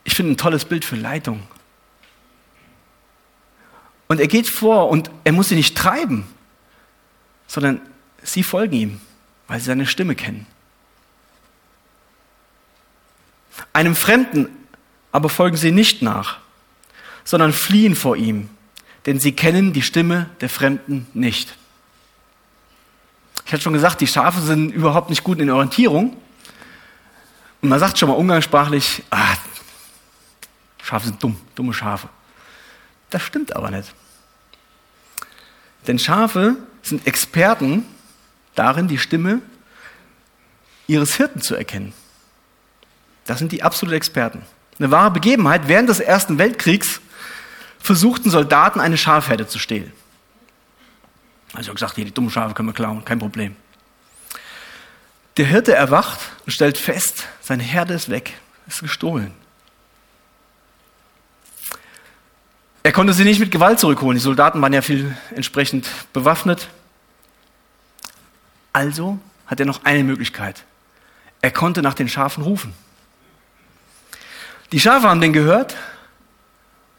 Ich 0.04 0.14
finde 0.14 0.32
ein 0.32 0.36
tolles 0.36 0.64
Bild 0.64 0.84
für 0.84 0.96
Leitung. 0.96 1.42
Und 4.08 4.20
er 4.20 4.28
geht 4.28 4.48
vor 4.48 4.90
und 4.90 5.10
er 5.24 5.32
muss 5.32 5.48
sie 5.48 5.56
nicht 5.56 5.76
treiben, 5.76 6.26
sondern 7.46 7.80
sie 8.22 8.42
folgen 8.42 8.74
ihm, 8.74 9.00
weil 9.48 9.60
sie 9.60 9.66
seine 9.66 9.86
Stimme 9.86 10.14
kennen. 10.14 10.46
Einem 13.72 13.96
Fremden 13.96 14.48
aber 15.12 15.28
folgen 15.28 15.56
sie 15.56 15.70
nicht 15.70 16.02
nach, 16.02 16.38
sondern 17.24 17.52
fliehen 17.52 17.94
vor 17.94 18.16
ihm, 18.16 18.50
denn 19.06 19.20
sie 19.20 19.32
kennen 19.32 19.72
die 19.72 19.82
Stimme 19.82 20.28
der 20.40 20.48
Fremden 20.48 21.06
nicht. 21.14 21.56
Ich 23.46 23.52
hatte 23.52 23.62
schon 23.62 23.72
gesagt, 23.72 24.00
die 24.00 24.06
Schafe 24.06 24.40
sind 24.40 24.70
überhaupt 24.70 25.10
nicht 25.10 25.22
gut 25.22 25.38
in 25.38 25.50
Orientierung. 25.50 26.16
Und 27.64 27.70
man 27.70 27.80
sagt 27.80 27.98
schon 27.98 28.10
mal 28.10 28.16
umgangssprachlich, 28.16 29.02
ah, 29.08 29.36
Schafe 30.82 31.06
sind 31.06 31.22
dumm, 31.22 31.40
dumme 31.54 31.72
Schafe. 31.72 32.10
Das 33.08 33.22
stimmt 33.22 33.56
aber 33.56 33.70
nicht. 33.70 33.94
Denn 35.86 35.98
Schafe 35.98 36.56
sind 36.82 37.06
Experten 37.06 37.86
darin, 38.54 38.86
die 38.86 38.98
Stimme 38.98 39.40
ihres 40.88 41.16
Hirten 41.16 41.40
zu 41.40 41.54
erkennen. 41.54 41.94
Das 43.24 43.38
sind 43.38 43.50
die 43.50 43.62
absoluten 43.62 43.96
Experten. 43.96 44.42
Eine 44.78 44.90
wahre 44.90 45.12
Begebenheit, 45.12 45.66
während 45.66 45.88
des 45.88 46.00
Ersten 46.00 46.36
Weltkriegs 46.36 47.00
versuchten 47.78 48.28
Soldaten 48.28 48.78
eine 48.78 48.98
Schafherde 48.98 49.48
zu 49.48 49.58
stehlen. 49.58 49.90
Also 51.54 51.72
gesagt, 51.72 51.94
hier 51.94 52.04
die 52.04 52.12
dummen 52.12 52.30
Schafe 52.30 52.52
können 52.52 52.68
wir 52.68 52.74
klauen, 52.74 53.06
kein 53.06 53.20
Problem. 53.20 53.56
Der 55.36 55.46
Hirte 55.46 55.74
erwacht 55.74 56.20
und 56.46 56.52
stellt 56.52 56.78
fest, 56.78 57.26
seine 57.40 57.62
Herde 57.62 57.94
ist 57.94 58.08
weg, 58.08 58.34
ist 58.68 58.80
gestohlen. 58.80 59.32
Er 62.84 62.92
konnte 62.92 63.14
sie 63.14 63.24
nicht 63.24 63.40
mit 63.40 63.50
Gewalt 63.50 63.80
zurückholen. 63.80 64.16
Die 64.16 64.22
Soldaten 64.22 64.60
waren 64.60 64.72
ja 64.72 64.82
viel 64.82 65.16
entsprechend 65.34 65.88
bewaffnet. 66.12 66.68
Also 68.72 69.18
hat 69.46 69.58
er 69.58 69.66
noch 69.66 69.84
eine 69.84 70.04
Möglichkeit. 70.04 70.64
Er 71.40 71.50
konnte 71.50 71.82
nach 71.82 71.94
den 71.94 72.08
Schafen 72.08 72.44
rufen. 72.44 72.74
Die 74.70 74.80
Schafe 74.80 75.08
haben 75.08 75.20
den 75.20 75.32
gehört 75.32 75.76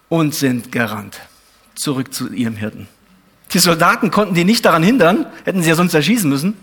und 0.10 0.34
sind 0.34 0.72
gerannt 0.72 1.20
zurück 1.76 2.14
zu 2.14 2.32
ihrem 2.32 2.56
Hirten. 2.56 2.88
Die 3.54 3.60
Soldaten 3.60 4.12
konnten 4.12 4.34
die 4.34 4.44
nicht 4.44 4.66
daran 4.66 4.84
hindern, 4.84 5.28
hätten 5.44 5.62
sie 5.62 5.70
ja 5.70 5.76
sonst 5.76 5.94
erschießen 5.94 6.30
müssen. 6.30 6.58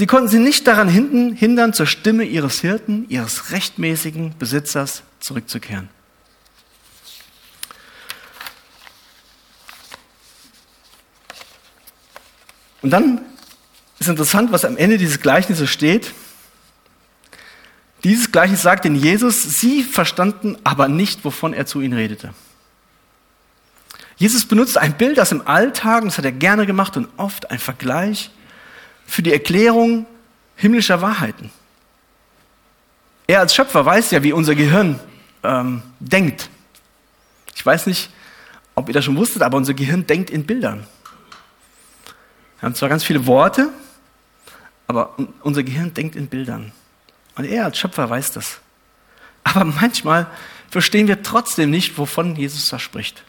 Sie 0.00 0.06
konnten 0.06 0.28
sie 0.28 0.38
nicht 0.38 0.66
daran 0.66 0.88
hindern, 0.88 1.74
zur 1.74 1.84
Stimme 1.84 2.24
ihres 2.24 2.62
Hirten, 2.62 3.04
ihres 3.10 3.50
rechtmäßigen 3.50 4.34
Besitzers 4.38 5.02
zurückzukehren. 5.20 5.90
Und 12.80 12.88
dann 12.88 13.20
ist 13.98 14.08
interessant, 14.08 14.52
was 14.52 14.64
am 14.64 14.78
Ende 14.78 14.96
dieses 14.96 15.20
Gleichnisses 15.20 15.68
steht. 15.68 16.14
Dieses 18.02 18.32
Gleichnis 18.32 18.62
sagt 18.62 18.86
in 18.86 18.94
Jesus, 18.94 19.42
sie 19.42 19.82
verstanden 19.82 20.56
aber 20.64 20.88
nicht, 20.88 21.26
wovon 21.26 21.52
er 21.52 21.66
zu 21.66 21.82
ihnen 21.82 21.92
redete. 21.92 22.32
Jesus 24.16 24.46
benutzt 24.46 24.78
ein 24.78 24.96
Bild 24.96 25.20
aus 25.20 25.28
dem 25.28 25.46
Alltag, 25.46 26.00
und 26.00 26.08
das 26.08 26.16
hat 26.16 26.24
er 26.24 26.32
gerne 26.32 26.64
gemacht 26.64 26.96
und 26.96 27.06
oft 27.18 27.50
ein 27.50 27.58
Vergleich 27.58 28.30
für 29.10 29.22
die 29.22 29.32
Erklärung 29.32 30.06
himmlischer 30.54 31.02
Wahrheiten. 31.02 31.50
Er 33.26 33.40
als 33.40 33.54
Schöpfer 33.54 33.84
weiß 33.84 34.12
ja, 34.12 34.22
wie 34.22 34.32
unser 34.32 34.54
Gehirn 34.54 35.00
ähm, 35.42 35.82
denkt. 35.98 36.48
Ich 37.56 37.66
weiß 37.66 37.86
nicht, 37.86 38.10
ob 38.76 38.86
ihr 38.86 38.94
das 38.94 39.04
schon 39.04 39.16
wusstet, 39.16 39.42
aber 39.42 39.56
unser 39.56 39.74
Gehirn 39.74 40.06
denkt 40.06 40.30
in 40.30 40.46
Bildern. 40.46 40.86
Wir 42.60 42.66
haben 42.66 42.74
zwar 42.76 42.88
ganz 42.88 43.02
viele 43.02 43.26
Worte, 43.26 43.70
aber 44.86 45.16
unser 45.42 45.64
Gehirn 45.64 45.92
denkt 45.92 46.14
in 46.14 46.28
Bildern. 46.28 46.70
Und 47.34 47.46
er 47.46 47.64
als 47.64 47.78
Schöpfer 47.78 48.08
weiß 48.08 48.30
das. 48.30 48.60
Aber 49.42 49.64
manchmal 49.64 50.28
verstehen 50.70 51.08
wir 51.08 51.24
trotzdem 51.24 51.70
nicht, 51.70 51.98
wovon 51.98 52.36
Jesus 52.36 52.66
da 52.66 52.78
spricht. 52.78 53.24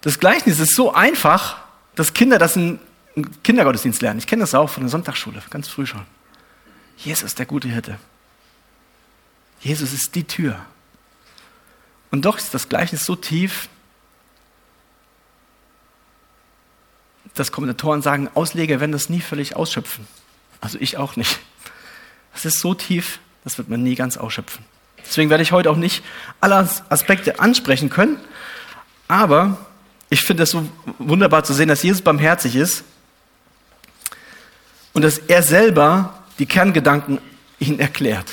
Das 0.00 0.18
Gleichnis 0.18 0.58
ist 0.58 0.74
so 0.74 0.92
einfach, 0.92 1.58
dass 1.94 2.14
Kinder 2.14 2.38
das 2.38 2.56
in 2.56 2.80
Kindergottesdienst 3.42 4.02
lernen. 4.02 4.18
Ich 4.18 4.26
kenne 4.26 4.40
das 4.40 4.54
auch 4.54 4.68
von 4.68 4.82
der 4.82 4.90
Sonntagsschule, 4.90 5.42
ganz 5.50 5.68
früh 5.68 5.86
schon. 5.86 6.04
Jesus 6.96 7.24
ist 7.24 7.38
der 7.38 7.46
gute 7.46 7.68
Hirte. 7.68 7.98
Jesus 9.60 9.92
ist 9.92 10.14
die 10.14 10.24
Tür. 10.24 10.58
Und 12.10 12.24
doch 12.24 12.38
ist 12.38 12.54
das 12.54 12.68
Gleichnis 12.68 13.04
so 13.04 13.16
tief, 13.16 13.68
dass 17.34 17.52
Kommentatoren 17.52 18.02
sagen, 18.02 18.28
Ausleger 18.34 18.80
werden 18.80 18.92
das 18.92 19.08
nie 19.08 19.20
völlig 19.20 19.54
ausschöpfen. 19.56 20.06
Also 20.60 20.78
ich 20.80 20.96
auch 20.96 21.16
nicht. 21.16 21.38
Das 22.32 22.44
ist 22.44 22.60
so 22.60 22.74
tief, 22.74 23.20
das 23.44 23.58
wird 23.58 23.68
man 23.68 23.82
nie 23.82 23.94
ganz 23.94 24.16
ausschöpfen. 24.16 24.64
Deswegen 25.04 25.30
werde 25.30 25.42
ich 25.42 25.52
heute 25.52 25.70
auch 25.70 25.76
nicht 25.76 26.04
alle 26.40 26.68
Aspekte 26.88 27.40
ansprechen 27.40 27.88
können, 27.90 28.18
aber 29.06 29.58
ich 30.10 30.22
finde 30.22 30.42
es 30.42 30.50
so 30.50 30.68
wunderbar 30.98 31.44
zu 31.44 31.54
sehen, 31.54 31.68
dass 31.68 31.82
Jesus 31.82 32.02
barmherzig 32.02 32.56
ist 32.56 32.84
und 34.92 35.02
dass 35.02 35.18
er 35.18 35.42
selber 35.42 36.22
die 36.38 36.46
Kerngedanken 36.46 37.18
ihnen 37.58 37.80
erklärt. 37.80 38.32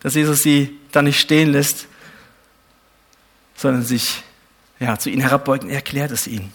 Dass 0.00 0.14
Jesus 0.14 0.42
sie 0.42 0.78
da 0.92 1.02
nicht 1.02 1.20
stehen 1.20 1.52
lässt, 1.52 1.86
sondern 3.56 3.82
sich 3.82 4.22
ja, 4.78 4.98
zu 4.98 5.10
ihnen 5.10 5.22
herabbeugt 5.22 5.64
und 5.64 5.70
er 5.70 5.76
erklärt 5.76 6.10
es 6.10 6.26
ihnen. 6.26 6.52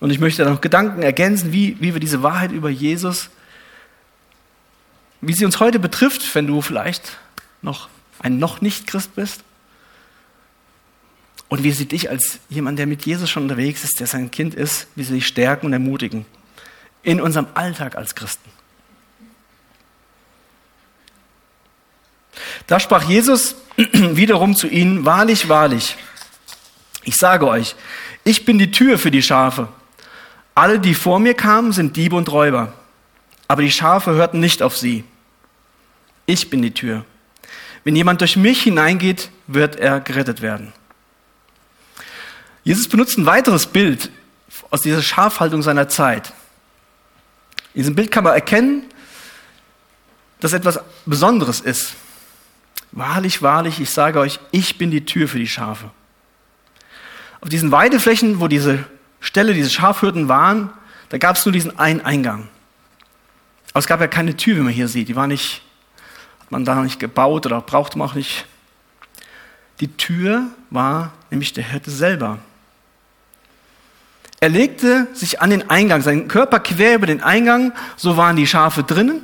Und 0.00 0.10
ich 0.10 0.18
möchte 0.18 0.44
noch 0.44 0.60
Gedanken 0.60 1.02
ergänzen, 1.02 1.52
wie, 1.52 1.76
wie 1.80 1.94
wir 1.94 2.00
diese 2.00 2.22
Wahrheit 2.22 2.52
über 2.52 2.68
Jesus 2.68 3.30
wie 5.20 5.32
sie 5.32 5.44
uns 5.44 5.60
heute 5.60 5.78
betrifft, 5.78 6.34
wenn 6.34 6.46
du 6.46 6.60
vielleicht 6.60 7.18
noch 7.62 7.88
ein 8.20 8.38
noch 8.38 8.60
nicht 8.60 8.86
Christ 8.86 9.14
bist. 9.14 9.42
Und 11.48 11.62
wie 11.62 11.70
sie 11.70 11.86
dich 11.86 12.10
als 12.10 12.40
jemand, 12.48 12.78
der 12.78 12.86
mit 12.86 13.06
Jesus 13.06 13.30
schon 13.30 13.44
unterwegs 13.44 13.84
ist, 13.84 14.00
der 14.00 14.06
sein 14.06 14.30
Kind 14.30 14.54
ist, 14.54 14.88
wie 14.96 15.04
sie 15.04 15.14
dich 15.14 15.26
stärken 15.26 15.66
und 15.66 15.72
ermutigen. 15.72 16.26
In 17.06 17.20
unserem 17.20 17.46
Alltag 17.54 17.96
als 17.96 18.14
Christen. 18.14 18.50
Da 22.66 22.78
sprach 22.78 23.04
Jesus 23.04 23.56
wiederum 23.76 24.54
zu 24.54 24.66
ihnen, 24.66 25.06
wahrlich, 25.06 25.48
wahrlich, 25.48 25.96
ich 27.04 27.16
sage 27.16 27.48
euch, 27.48 27.76
ich 28.24 28.44
bin 28.44 28.58
die 28.58 28.70
Tür 28.70 28.98
für 28.98 29.10
die 29.10 29.22
Schafe. 29.22 29.68
Alle, 30.54 30.80
die 30.80 30.94
vor 30.94 31.18
mir 31.18 31.34
kamen, 31.34 31.72
sind 31.72 31.96
Diebe 31.96 32.16
und 32.16 32.30
Räuber 32.30 32.74
aber 33.48 33.62
die 33.62 33.70
Schafe 33.70 34.12
hörten 34.12 34.40
nicht 34.40 34.62
auf 34.62 34.76
sie. 34.76 35.04
Ich 36.26 36.50
bin 36.50 36.62
die 36.62 36.72
Tür. 36.72 37.04
Wenn 37.84 37.94
jemand 37.94 38.20
durch 38.20 38.36
mich 38.36 38.62
hineingeht, 38.62 39.30
wird 39.46 39.76
er 39.76 40.00
gerettet 40.00 40.42
werden. 40.42 40.72
Jesus 42.64 42.88
benutzt 42.88 43.16
ein 43.16 43.26
weiteres 43.26 43.66
Bild 43.66 44.10
aus 44.70 44.82
dieser 44.82 45.02
Schafhaltung 45.02 45.62
seiner 45.62 45.88
Zeit. 45.88 46.32
In 47.76 47.82
diesem 47.82 47.94
Bild 47.94 48.10
kann 48.10 48.24
man 48.24 48.32
erkennen, 48.32 48.84
dass 50.40 50.54
etwas 50.54 50.80
Besonderes 51.04 51.60
ist. 51.60 51.94
Wahrlich, 52.90 53.42
wahrlich, 53.42 53.80
ich 53.80 53.90
sage 53.90 54.18
euch, 54.18 54.40
ich 54.50 54.78
bin 54.78 54.90
die 54.90 55.04
Tür 55.04 55.28
für 55.28 55.38
die 55.38 55.46
Schafe. 55.46 55.90
Auf 57.42 57.50
diesen 57.50 57.72
Weideflächen, 57.72 58.40
wo 58.40 58.48
diese 58.48 58.86
Ställe, 59.20 59.52
diese 59.52 59.68
Schafhürden 59.68 60.26
waren, 60.26 60.70
da 61.10 61.18
gab 61.18 61.36
es 61.36 61.44
nur 61.44 61.52
diesen 61.52 61.78
einen 61.78 62.00
Eingang. 62.00 62.48
Aber 63.72 63.80
es 63.80 63.86
gab 63.86 64.00
ja 64.00 64.06
keine 64.06 64.34
Tür, 64.34 64.56
wie 64.56 64.60
man 64.60 64.72
hier 64.72 64.88
sieht. 64.88 65.08
Die 65.08 65.16
war 65.16 65.26
nicht, 65.26 65.60
hat 66.40 66.50
man 66.50 66.64
da 66.64 66.82
nicht 66.82 66.98
gebaut 66.98 67.44
oder 67.44 67.60
brauchte 67.60 67.98
man 67.98 68.08
auch 68.08 68.14
nicht. 68.14 68.46
Die 69.80 69.94
Tür 69.98 70.46
war 70.70 71.12
nämlich 71.30 71.52
der 71.52 71.64
Hirte 71.64 71.90
selber. 71.90 72.38
Er 74.40 74.48
legte 74.48 75.06
sich 75.14 75.40
an 75.40 75.50
den 75.50 75.70
Eingang, 75.70 76.02
seinen 76.02 76.28
Körper 76.28 76.60
quer 76.60 76.96
über 76.96 77.06
den 77.06 77.22
Eingang, 77.22 77.72
so 77.96 78.16
waren 78.16 78.36
die 78.36 78.46
Schafe 78.46 78.82
drinnen 78.82 79.22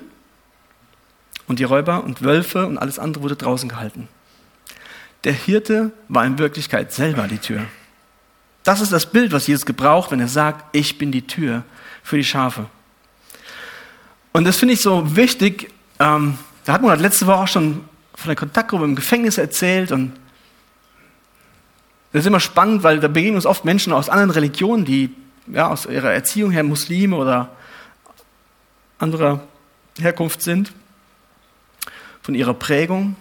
und 1.46 1.59
die 1.59 1.64
Räuber 1.64 2.03
und 2.03 2.22
Wölfe 2.22 2.66
und 2.66 2.79
alles 2.79 2.98
andere 2.98 3.22
wurde 3.22 3.37
draußen 3.37 3.68
gehalten. 3.68 4.09
Der 5.25 5.33
Hirte 5.33 5.92
war 6.09 6.25
in 6.25 6.38
Wirklichkeit 6.38 6.92
selber 6.92 7.29
die 7.29 7.38
Tür. 7.38 7.66
Das 8.64 8.81
ist 8.81 8.92
das 8.92 9.07
Bild, 9.07 9.33
was 9.33 9.46
Jesus 9.46 9.66
gebraucht, 9.66 10.11
wenn 10.12 10.20
er 10.20 10.29
sagt, 10.29 10.64
ich 10.75 10.98
bin 10.98 11.12
die 11.12 11.27
Tür 11.27 11.64
für 12.03 12.16
die 12.16 12.25
Schafe. 12.25 12.66
Und 14.33 14.44
das 14.44 14.57
finde 14.57 14.75
ich 14.75 14.81
so 14.81 15.14
wichtig. 15.16 15.70
Ähm, 15.98 16.38
da 16.64 16.75
hat 16.75 16.83
man 16.83 16.98
letzte 16.98 17.27
Woche 17.27 17.37
auch 17.37 17.48
schon 17.48 17.85
von 18.14 18.29
der 18.29 18.37
Kontaktgruppe 18.37 18.85
im 18.85 18.94
Gefängnis 18.94 19.37
erzählt 19.37 19.92
und 19.92 20.12
das 22.12 22.20
ist 22.20 22.27
immer 22.27 22.40
spannend, 22.40 22.83
weil 22.83 23.01
da 23.01 23.09
begegnen 23.09 23.37
uns 23.37 23.46
oft 23.46 23.64
Menschen 23.64 23.92
aus 23.92 24.09
anderen 24.09 24.31
Religionen, 24.31 24.85
die 24.85 25.14
ja, 25.46 25.68
aus 25.68 25.87
ihrer 25.87 26.12
Erziehung 26.12 26.51
her 26.51 26.62
Muslime 26.62 27.16
oder 27.16 27.51
anderer 28.98 29.40
Herkunft 29.98 30.42
sind, 30.42 30.72
von 32.22 32.35
ihrer 32.35 32.55
Prägung. 32.55 33.16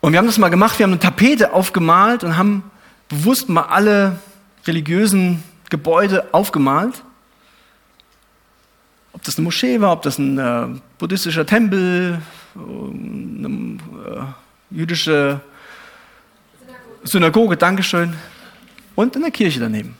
Und 0.00 0.12
wir 0.12 0.18
haben 0.18 0.26
das 0.26 0.38
mal 0.38 0.50
gemacht, 0.50 0.78
wir 0.78 0.84
haben 0.84 0.92
eine 0.92 1.00
Tapete 1.00 1.52
aufgemalt 1.52 2.22
und 2.22 2.36
haben 2.36 2.62
bewusst 3.08 3.48
mal 3.48 3.62
alle 3.62 4.18
religiösen 4.66 5.42
Gebäude 5.68 6.32
aufgemalt 6.32 7.02
ob 9.16 9.24
das 9.24 9.38
eine 9.38 9.44
Moschee 9.44 9.80
war, 9.80 9.92
ob 9.92 10.02
das 10.02 10.18
ein 10.18 10.36
äh, 10.36 10.66
buddhistischer 10.98 11.46
Tempel, 11.46 12.20
eine 12.54 13.48
äh, 13.48 14.20
jüdische 14.70 15.40
Synagoge. 17.06 17.56
Dankeschön, 17.56 18.14
und 18.96 19.14
eine 19.14 19.30
Kirche 19.30 19.60
daneben. 19.60 19.96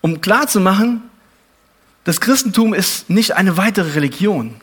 Um 0.00 0.22
klarzumachen, 0.22 1.02
das 2.04 2.20
Christentum 2.20 2.72
ist 2.72 3.10
nicht 3.10 3.32
eine 3.32 3.58
weitere 3.58 3.92
Religion. 3.92 4.56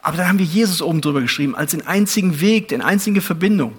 Aber 0.00 0.16
da 0.16 0.28
haben 0.28 0.38
wir 0.38 0.46
Jesus 0.46 0.80
oben 0.80 1.00
drüber 1.00 1.20
geschrieben, 1.20 1.56
als 1.56 1.72
den 1.72 1.86
einzigen 1.86 2.40
Weg, 2.40 2.68
den 2.68 2.82
einzige 2.82 3.20
Verbindung. 3.20 3.76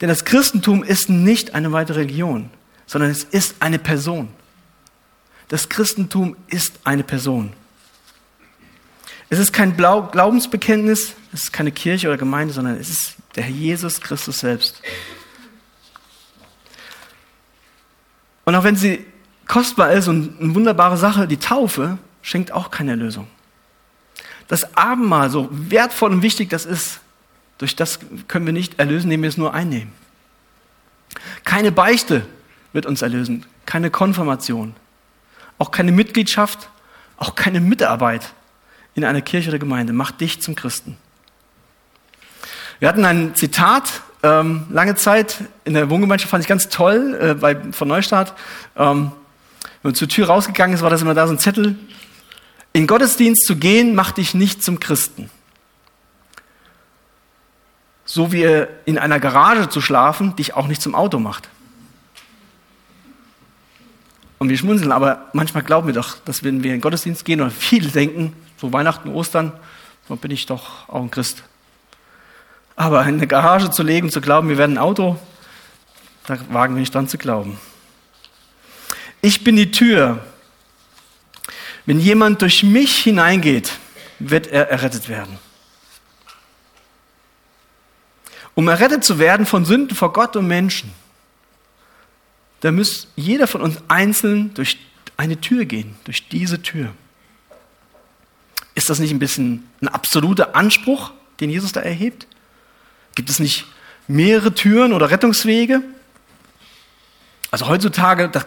Denn 0.00 0.08
das 0.08 0.24
Christentum 0.24 0.84
ist 0.84 1.08
nicht 1.08 1.54
eine 1.54 1.72
weitere 1.72 2.00
Religion, 2.00 2.50
sondern 2.86 3.10
es 3.10 3.24
ist 3.24 3.56
eine 3.58 3.80
Person. 3.80 4.28
Das 5.48 5.68
Christentum 5.68 6.36
ist 6.46 6.74
eine 6.84 7.02
Person. 7.02 7.52
Es 9.28 9.40
ist 9.40 9.52
kein 9.52 9.76
Glaubensbekenntnis, 9.76 11.14
es 11.32 11.44
ist 11.44 11.52
keine 11.52 11.72
Kirche 11.72 12.06
oder 12.06 12.16
Gemeinde, 12.16 12.54
sondern 12.54 12.78
es 12.78 12.90
ist 12.90 13.16
der 13.34 13.42
Herr 13.42 13.52
Jesus 13.52 14.00
Christus 14.00 14.38
selbst. 14.38 14.80
Und 18.46 18.54
auch 18.54 18.64
wenn 18.64 18.76
sie 18.76 19.04
kostbar 19.46 19.92
ist 19.92 20.08
und 20.08 20.40
eine 20.40 20.54
wunderbare 20.54 20.96
Sache, 20.96 21.26
die 21.26 21.36
Taufe 21.36 21.98
schenkt 22.22 22.52
auch 22.52 22.70
keine 22.70 22.92
Erlösung. 22.92 23.26
Das 24.48 24.76
Abendmahl, 24.76 25.30
so 25.30 25.48
wertvoll 25.50 26.12
und 26.12 26.22
wichtig 26.22 26.48
das 26.48 26.64
ist, 26.64 27.00
durch 27.58 27.74
das 27.74 27.98
können 28.28 28.46
wir 28.46 28.52
nicht 28.52 28.78
erlösen, 28.78 29.06
indem 29.06 29.22
wir 29.22 29.28
es 29.28 29.36
nur 29.36 29.52
einnehmen. 29.52 29.92
Keine 31.44 31.72
Beichte 31.72 32.24
wird 32.72 32.86
uns 32.86 33.02
erlösen. 33.02 33.44
Keine 33.64 33.90
Konfirmation. 33.90 34.74
Auch 35.58 35.72
keine 35.72 35.90
Mitgliedschaft, 35.90 36.68
auch 37.16 37.34
keine 37.34 37.60
Mitarbeit 37.60 38.32
in 38.94 39.04
einer 39.04 39.22
Kirche 39.22 39.48
oder 39.48 39.58
Gemeinde 39.58 39.92
macht 39.92 40.20
dich 40.20 40.40
zum 40.40 40.54
Christen. 40.54 40.96
Wir 42.78 42.88
hatten 42.88 43.04
ein 43.04 43.34
Zitat 43.34 44.02
ähm, 44.26 44.66
lange 44.70 44.96
Zeit 44.96 45.44
in 45.64 45.74
der 45.74 45.88
Wohngemeinschaft, 45.88 46.30
fand 46.30 46.42
ich 46.42 46.48
ganz 46.48 46.68
toll, 46.68 47.16
äh, 47.20 47.34
bei, 47.34 47.56
von 47.72 47.86
Neustadt. 47.86 48.34
Ähm, 48.76 49.12
wenn 49.82 49.90
man 49.90 49.94
zur 49.94 50.08
Tür 50.08 50.26
rausgegangen 50.26 50.74
ist, 50.74 50.82
war 50.82 50.90
das 50.90 51.02
immer 51.02 51.14
da 51.14 51.26
so 51.26 51.32
ein 51.32 51.38
Zettel. 51.38 51.76
In 52.72 52.86
Gottesdienst 52.86 53.46
zu 53.46 53.56
gehen, 53.56 53.94
macht 53.94 54.16
dich 54.16 54.34
nicht 54.34 54.62
zum 54.62 54.80
Christen. 54.80 55.30
So 58.04 58.32
wie 58.32 58.66
in 58.84 58.98
einer 58.98 59.20
Garage 59.20 59.68
zu 59.68 59.80
schlafen, 59.80 60.36
dich 60.36 60.54
auch 60.54 60.66
nicht 60.66 60.82
zum 60.82 60.94
Auto 60.94 61.18
macht. 61.18 61.48
Und 64.38 64.48
wir 64.48 64.58
schmunzeln, 64.58 64.92
aber 64.92 65.26
manchmal 65.32 65.62
glauben 65.62 65.86
wir 65.86 65.94
doch, 65.94 66.18
dass 66.24 66.44
wenn 66.44 66.62
wir 66.62 66.70
in 66.70 66.78
den 66.78 66.82
Gottesdienst 66.82 67.24
gehen 67.24 67.40
oder 67.40 67.50
viele 67.58 67.88
denken, 67.88 68.34
so 68.58 68.72
Weihnachten, 68.72 69.08
Ostern, 69.08 69.52
dann 70.08 70.18
bin 70.18 70.30
ich 70.30 70.46
doch 70.46 70.88
auch 70.88 71.02
ein 71.02 71.10
Christ. 71.10 71.44
Aber 72.76 73.00
in 73.02 73.14
eine 73.14 73.26
Garage 73.26 73.70
zu 73.70 73.82
legen, 73.82 74.10
zu 74.10 74.20
glauben, 74.20 74.50
wir 74.50 74.58
werden 74.58 74.76
ein 74.76 74.82
Auto, 74.82 75.18
da 76.26 76.38
wagen 76.50 76.74
wir 76.74 76.80
nicht 76.80 76.94
dran 76.94 77.08
zu 77.08 77.16
glauben. 77.16 77.58
Ich 79.22 79.42
bin 79.42 79.56
die 79.56 79.70
Tür. 79.70 80.24
Wenn 81.86 82.00
jemand 82.00 82.42
durch 82.42 82.62
mich 82.62 82.98
hineingeht, 82.98 83.72
wird 84.18 84.46
er 84.48 84.68
errettet 84.68 85.08
werden. 85.08 85.38
Um 88.54 88.68
errettet 88.68 89.04
zu 89.04 89.18
werden 89.18 89.46
von 89.46 89.64
Sünden 89.64 89.96
vor 89.96 90.12
Gott 90.12 90.36
und 90.36 90.46
Menschen, 90.46 90.92
da 92.60 92.72
muss 92.72 93.08
jeder 93.16 93.46
von 93.46 93.60
uns 93.60 93.78
einzeln 93.88 94.52
durch 94.54 94.78
eine 95.16 95.40
Tür 95.40 95.64
gehen, 95.64 95.96
durch 96.04 96.28
diese 96.28 96.62
Tür. 96.62 96.92
Ist 98.74 98.90
das 98.90 98.98
nicht 98.98 99.10
ein 99.10 99.18
bisschen 99.18 99.68
ein 99.80 99.88
absoluter 99.88 100.56
Anspruch, 100.56 101.12
den 101.40 101.50
Jesus 101.50 101.72
da 101.72 101.80
erhebt? 101.80 102.26
Gibt 103.16 103.30
es 103.30 103.40
nicht 103.40 103.66
mehrere 104.06 104.54
Türen 104.54 104.92
oder 104.92 105.10
Rettungswege? 105.10 105.82
Also 107.50 107.66
heutzutage, 107.66 108.28
da 108.28 108.44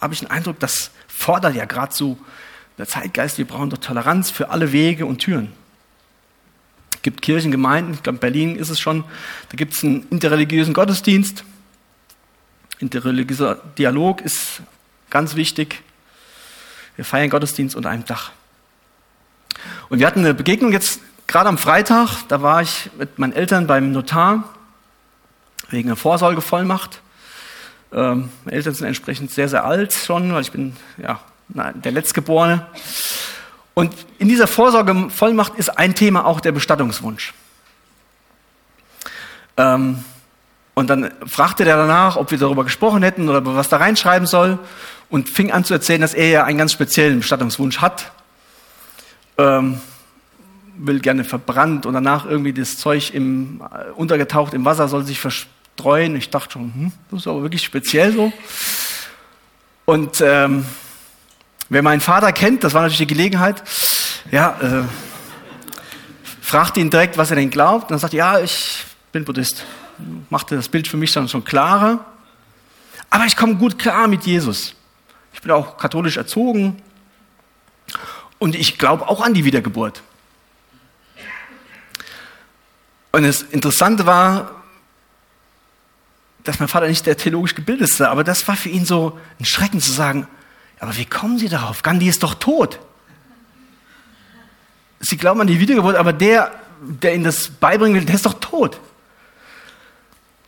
habe 0.00 0.14
ich 0.14 0.20
den 0.20 0.30
Eindruck, 0.30 0.60
das 0.60 0.92
fordert 1.08 1.56
ja 1.56 1.64
gerade 1.64 1.92
so 1.92 2.16
der 2.76 2.86
Zeitgeist, 2.86 3.38
wir 3.38 3.46
brauchen 3.46 3.70
doch 3.70 3.78
Toleranz 3.78 4.30
für 4.30 4.50
alle 4.50 4.70
Wege 4.70 5.06
und 5.06 5.18
Türen. 5.18 5.52
Es 6.94 7.02
gibt 7.02 7.22
Kirchengemeinden, 7.22 7.94
ich 7.94 8.02
glaube 8.02 8.16
in 8.16 8.20
Berlin 8.20 8.56
ist 8.56 8.68
es 8.68 8.78
schon, 8.78 9.04
da 9.48 9.56
gibt 9.56 9.74
es 9.74 9.82
einen 9.82 10.06
interreligiösen 10.10 10.74
Gottesdienst. 10.74 11.44
Interreligiöser 12.80 13.56
Dialog 13.78 14.20
ist 14.20 14.62
ganz 15.10 15.34
wichtig. 15.34 15.82
Wir 16.96 17.04
feiern 17.04 17.30
Gottesdienst 17.30 17.74
unter 17.74 17.90
einem 17.90 18.04
Dach. 18.04 18.32
Und 19.88 19.98
wir 19.98 20.06
hatten 20.06 20.20
eine 20.20 20.34
Begegnung 20.34 20.72
jetzt 20.72 21.00
gerade 21.28 21.48
am 21.48 21.58
Freitag, 21.58 22.22
da 22.26 22.42
war 22.42 22.62
ich 22.62 22.90
mit 22.98 23.20
meinen 23.20 23.34
Eltern 23.34 23.68
beim 23.68 23.92
Notar 23.92 24.42
wegen 25.70 25.90
einer 25.90 25.96
Vorsorgevollmacht. 25.96 27.00
Ähm, 27.92 28.30
meine 28.44 28.56
Eltern 28.56 28.74
sind 28.74 28.86
entsprechend 28.86 29.30
sehr, 29.30 29.48
sehr 29.48 29.64
alt 29.64 29.92
schon, 29.92 30.32
weil 30.32 30.42
ich 30.42 30.50
bin 30.50 30.74
ja, 30.96 31.20
der 31.48 31.92
Letztgeborene. 31.92 32.66
Und 33.74 33.94
in 34.18 34.28
dieser 34.28 34.46
Vorsorgevollmacht 34.46 35.54
ist 35.56 35.78
ein 35.78 35.94
Thema 35.94 36.24
auch 36.24 36.40
der 36.40 36.52
Bestattungswunsch. 36.52 37.34
Ähm, 39.56 40.02
und 40.74 40.88
dann 40.88 41.10
fragte 41.26 41.64
der 41.64 41.76
danach, 41.76 42.16
ob 42.16 42.30
wir 42.30 42.38
darüber 42.38 42.64
gesprochen 42.64 43.02
hätten 43.02 43.28
oder 43.28 43.44
was 43.44 43.68
da 43.68 43.76
reinschreiben 43.76 44.26
soll 44.26 44.58
und 45.10 45.28
fing 45.28 45.52
an 45.52 45.64
zu 45.64 45.74
erzählen, 45.74 46.00
dass 46.00 46.14
er 46.14 46.28
ja 46.28 46.44
einen 46.44 46.58
ganz 46.58 46.72
speziellen 46.72 47.18
Bestattungswunsch 47.18 47.80
hat. 47.80 48.12
Ähm, 49.36 49.80
will 50.78 51.00
gerne 51.00 51.24
verbrannt 51.24 51.86
und 51.86 51.94
danach 51.94 52.26
irgendwie 52.26 52.52
das 52.52 52.76
Zeug 52.76 53.12
im, 53.14 53.60
äh, 53.60 53.90
untergetaucht 53.92 54.54
im 54.54 54.64
Wasser 54.64 54.88
soll 54.88 55.04
sich 55.04 55.20
verstreuen. 55.20 56.16
Ich 56.16 56.30
dachte 56.30 56.52
schon, 56.52 56.74
hm, 56.74 56.92
das 57.10 57.20
ist 57.20 57.26
aber 57.26 57.42
wirklich 57.42 57.62
speziell 57.62 58.12
so. 58.12 58.32
Und 59.84 60.20
ähm, 60.20 60.64
wer 61.68 61.82
meinen 61.82 62.00
Vater 62.00 62.32
kennt, 62.32 62.64
das 62.64 62.74
war 62.74 62.82
natürlich 62.82 62.98
die 62.98 63.14
Gelegenheit, 63.14 63.62
ja, 64.30 64.58
äh, 64.60 64.84
fragte 66.40 66.80
ihn 66.80 66.90
direkt, 66.90 67.18
was 67.18 67.30
er 67.30 67.36
denn 67.36 67.50
glaubt. 67.50 67.84
Und 67.84 67.90
dann 67.92 67.98
sagt, 67.98 68.14
ja, 68.14 68.38
ich 68.40 68.84
bin 69.12 69.24
Buddhist. 69.24 69.64
Machte 70.30 70.56
das 70.56 70.68
Bild 70.68 70.88
für 70.88 70.96
mich 70.96 71.12
dann 71.12 71.28
schon 71.28 71.44
klarer. 71.44 72.04
Aber 73.10 73.24
ich 73.24 73.36
komme 73.36 73.56
gut 73.56 73.78
klar 73.78 74.06
mit 74.06 74.24
Jesus. 74.24 74.74
Ich 75.32 75.40
bin 75.40 75.50
auch 75.50 75.76
katholisch 75.76 76.16
erzogen 76.16 76.82
und 78.38 78.54
ich 78.54 78.78
glaube 78.78 79.08
auch 79.08 79.20
an 79.20 79.34
die 79.34 79.44
Wiedergeburt. 79.44 80.02
Und 83.18 83.24
das 83.24 83.42
Interessante 83.42 84.06
war, 84.06 84.62
dass 86.44 86.60
mein 86.60 86.68
Vater 86.68 86.86
nicht 86.86 87.04
der 87.04 87.16
theologisch 87.16 87.56
gebildetste, 87.56 88.08
aber 88.08 88.22
das 88.22 88.46
war 88.46 88.54
für 88.54 88.68
ihn 88.68 88.84
so 88.84 89.18
ein 89.40 89.44
Schrecken 89.44 89.80
zu 89.80 89.90
sagen, 89.90 90.28
aber 90.78 90.96
wie 90.96 91.04
kommen 91.04 91.36
Sie 91.36 91.48
darauf? 91.48 91.82
Gandhi 91.82 92.08
ist 92.08 92.22
doch 92.22 92.34
tot. 92.34 92.78
Sie 95.00 95.16
glauben 95.16 95.40
an 95.40 95.48
die 95.48 95.58
Wiedergeburt, 95.58 95.96
aber 95.96 96.12
der, 96.12 96.52
der 96.80 97.16
Ihnen 97.16 97.24
das 97.24 97.48
beibringen 97.48 97.96
will, 97.96 98.04
der 98.04 98.14
ist 98.14 98.24
doch 98.24 98.38
tot. 98.38 98.78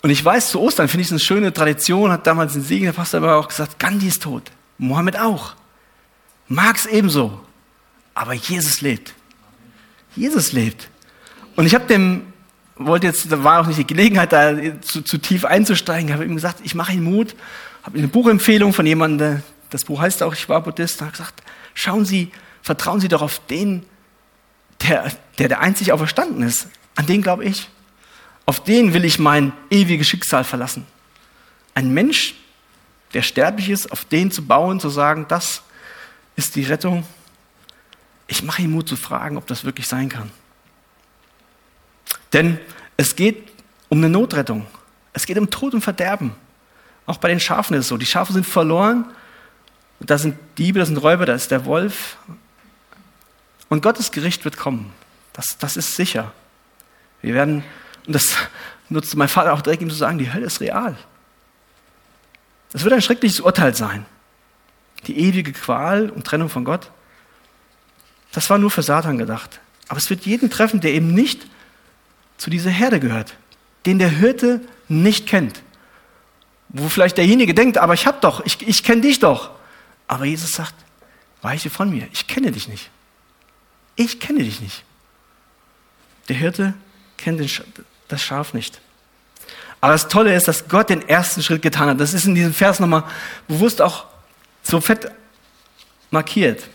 Und 0.03 0.11
ich 0.11 0.25
weiß, 0.25 0.51
zu 0.51 0.61
Ostern 0.61 0.87
finde 0.87 1.03
ich 1.03 1.09
es 1.09 1.13
eine 1.13 1.19
schöne 1.19 1.53
Tradition, 1.53 2.13
hat 2.13 2.25
damals 2.25 2.55
ein 2.55 2.63
Segen, 2.63 2.85
der 2.85 2.93
Pastor 2.93 3.19
aber 3.21 3.35
auch 3.35 3.49
gesagt, 3.49 3.81
Gandhi 3.81 4.07
ist 4.07 4.23
tot. 4.23 4.53
Mohammed 4.79 5.19
auch. 5.19 5.57
Marx 6.47 6.87
ebenso. 6.87 7.41
Aber 8.15 8.33
Jesus 8.33 8.81
lebt. 8.81 9.13
Jesus 10.15 10.53
lebt. 10.53 10.89
Und 11.57 11.67
ich 11.67 11.75
habe 11.75 11.87
dem 11.87 12.30
wollte 12.87 13.07
jetzt, 13.07 13.31
da 13.31 13.45
war 13.45 13.61
auch 13.61 13.67
nicht 13.67 13.79
die 13.79 13.87
Gelegenheit, 13.87 14.33
da 14.33 14.55
zu, 14.81 15.03
zu 15.03 15.19
tief 15.19 15.45
einzusteigen. 15.45 16.13
Habe 16.13 16.25
ihm 16.25 16.35
gesagt, 16.35 16.61
ich 16.63 16.75
mache 16.75 16.93
ihm 16.93 17.05
Mut, 17.05 17.35
habe 17.83 17.99
eine 17.99 18.09
Buchempfehlung 18.09 18.73
von 18.73 18.87
jemandem, 18.87 19.43
das 19.71 19.85
Buch 19.85 20.01
heißt 20.01 20.23
auch, 20.23 20.35
ich 20.35 20.49
war 20.49 20.63
Buddhist, 20.63 21.01
habe 21.01 21.13
gesagt, 21.13 21.43
schauen 21.75 22.05
Sie, 22.05 22.33
vertrauen 22.63 23.01
Sie 23.01 23.09
doch 23.09 23.23
auf 23.23 23.41
den, 23.47 23.85
der, 24.83 25.13
der 25.39 25.49
der 25.49 25.61
einzig 25.61 25.93
auferstanden 25.93 26.43
ist. 26.43 26.69
An 26.97 27.07
den 27.07 27.23
glaube 27.23 27.45
ich. 27.45 27.69
Auf 28.47 28.65
den 28.65 28.95
will 28.95 29.05
ich 29.05 29.19
mein 29.19 29.53
ewiges 29.71 30.09
Schicksal 30.09 30.43
verlassen. 30.43 30.87
Ein 31.75 31.95
Mensch, 31.95 32.35
der 33.15 33.23
sterblich 33.23 33.71
ist, 33.71 33.93
auf 33.93 34.05
den 34.05 34.31
zu 34.31 34.45
bauen, 34.45 34.81
zu 34.81 34.89
sagen, 34.89 35.27
das 35.29 35.63
ist 36.37 36.57
die 36.57 36.65
Rettung. 36.65 37.07
Ich 38.27 38.43
mache 38.43 38.63
ihm 38.63 38.73
Mut 38.73 38.89
zu 38.89 38.97
fragen, 38.97 39.37
ob 39.37 39.47
das 39.47 39.65
wirklich 39.65 39.87
sein 39.87 40.09
kann. 40.09 40.31
Denn 42.33 42.59
es 42.97 43.17
geht 43.17 43.51
um 43.89 43.99
eine 43.99 44.09
Notrettung. 44.09 44.67
Es 45.13 45.27
geht 45.27 45.39
um 45.39 45.51
Tod 45.51 45.75
und 45.75 45.81
Verderben. 45.83 46.35
Auch 47.07 47.17
bei 47.19 47.29
den 47.29 47.41
Schafen 47.41 47.75
ist 47.75 47.81
es 47.81 47.89
so. 47.89 47.97
Die 47.97 48.07
Schafe 48.07 48.33
sind 48.33 48.47
verloren. 48.47 49.05
Da 50.01 50.17
sind 50.17 50.37
Diebe, 50.59 50.79
da 50.79 50.87
sind 50.87 50.97
Räuber, 50.97 51.27
da 51.27 51.35
ist 51.35 51.51
der 51.51 51.65
Wolf. 51.65 52.17
Und 53.69 53.83
Gottes 53.83 54.13
Gericht 54.13 54.45
wird 54.45 54.57
kommen. 54.57 54.93
Das, 55.33 55.59
das 55.59 55.77
ist 55.77 55.95
sicher. 55.95 56.33
Wir 57.23 57.35
werden, 57.35 57.65
und 58.07 58.15
das 58.15 58.35
nutzte 58.89 59.19
mein 59.19 59.29
Vater 59.29 59.53
auch 59.53 59.61
direkt, 59.61 59.83
ihm 59.83 59.91
zu 59.91 59.97
sagen, 59.97 60.19
die 60.19 60.33
Hölle 60.33 60.47
ist 60.47 60.61
real. 60.61 60.97
Es 62.73 62.85
wird 62.85 62.95
ein 62.95 63.03
schreckliches 63.03 63.41
Urteil 63.41 63.75
sein. 63.75 64.07
Die 65.07 65.19
ewige 65.19 65.53
Qual 65.53 66.11
und 66.11 66.27
Trennung 66.27 66.49
von 66.49 66.65
Gott. 66.65 66.91
Das 68.33 68.49
war 68.49 68.59
nur 68.59 68.71
für 68.71 68.83
Satan 68.83 69.19
gedacht. 69.19 69.61
Aber 69.89 69.99
es 69.99 70.09
wird 70.09 70.25
jeden 70.25 70.51
treffen, 70.51 70.81
der 70.81 70.93
eben 70.93 71.13
nicht 71.13 71.47
zu 72.41 72.49
dieser 72.49 72.71
Herde 72.71 73.01
gehört, 73.01 73.35
den 73.85 73.99
der 73.99 74.09
Hirte 74.09 74.63
nicht 74.89 75.27
kennt. 75.27 75.63
Wo 76.71 76.89
vielleicht 76.89 77.19
derjenige 77.19 77.53
denkt, 77.53 77.77
aber 77.77 77.93
ich 77.93 78.07
hab 78.07 78.23
doch, 78.23 78.45
ich, 78.47 78.67
ich 78.67 78.83
kenne 78.83 79.03
dich 79.03 79.19
doch. 79.19 79.51
Aber 80.09 80.25
Jesus 80.25 80.53
sagt, 80.53 80.75
weiche 81.43 81.69
von 81.69 81.91
mir, 81.91 82.09
ich 82.13 82.27
kenne 82.27 82.51
dich 82.51 82.67
nicht. 82.67 82.89
Ich 83.95 84.21
kenne 84.21 84.43
dich 84.43 84.63
nicht. 84.63 84.85
Der 86.29 86.37
Hirte 86.37 86.73
kennt 87.19 87.43
das 88.09 88.23
Schaf 88.23 88.55
nicht. 88.55 88.81
Aber 89.83 89.93
das 89.93 90.09
Tolle 90.09 90.35
ist, 90.35 90.49
dass 90.49 90.67
Gott 90.67 90.89
den 90.89 91.07
ersten 91.07 91.43
Schritt 91.43 91.61
getan 91.61 91.91
hat. 91.91 92.01
Das 92.01 92.15
ist 92.15 92.25
in 92.25 92.35
diesem 92.35 92.55
Vers 92.55 92.81
nochmal 92.81 93.05
bewusst 93.49 93.83
auch 93.83 94.07
so 94.63 94.81
fett 94.81 95.11
markiert, 96.11 96.69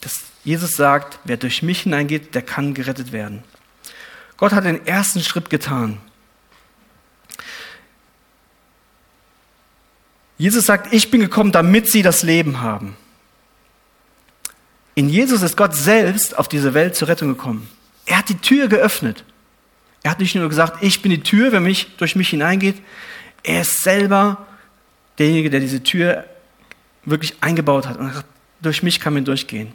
dass 0.00 0.22
Jesus 0.44 0.76
sagt, 0.76 1.18
wer 1.24 1.36
durch 1.36 1.62
mich 1.62 1.82
hineingeht, 1.82 2.34
der 2.34 2.42
kann 2.42 2.72
gerettet 2.72 3.12
werden. 3.12 3.42
Gott 4.36 4.52
hat 4.52 4.64
den 4.64 4.86
ersten 4.86 5.20
Schritt 5.20 5.50
getan. 5.50 6.00
Jesus 10.36 10.66
sagt, 10.66 10.92
ich 10.92 11.10
bin 11.10 11.20
gekommen, 11.20 11.52
damit 11.52 11.90
sie 11.90 12.02
das 12.02 12.22
Leben 12.22 12.60
haben. 12.60 12.96
In 14.94 15.08
Jesus 15.08 15.42
ist 15.42 15.56
Gott 15.56 15.74
selbst 15.74 16.38
auf 16.38 16.48
diese 16.48 16.74
Welt 16.74 16.96
zur 16.96 17.08
Rettung 17.08 17.28
gekommen. 17.28 17.68
Er 18.06 18.18
hat 18.18 18.28
die 18.28 18.38
Tür 18.38 18.68
geöffnet. 18.68 19.24
Er 20.02 20.10
hat 20.10 20.20
nicht 20.20 20.34
nur 20.34 20.48
gesagt, 20.48 20.82
ich 20.82 21.02
bin 21.02 21.10
die 21.10 21.22
Tür, 21.22 21.52
wer 21.52 21.60
mich, 21.60 21.96
durch 21.96 22.14
mich 22.14 22.28
hineingeht. 22.28 22.76
Er 23.42 23.62
ist 23.62 23.82
selber 23.82 24.46
derjenige, 25.18 25.50
der 25.50 25.60
diese 25.60 25.82
Tür 25.82 26.24
wirklich 27.04 27.34
eingebaut 27.40 27.86
hat 27.86 27.98
und 27.98 28.08
gesagt, 28.08 28.26
durch 28.60 28.82
mich 28.82 29.00
kann 29.00 29.14
man 29.14 29.24
durchgehen. 29.24 29.72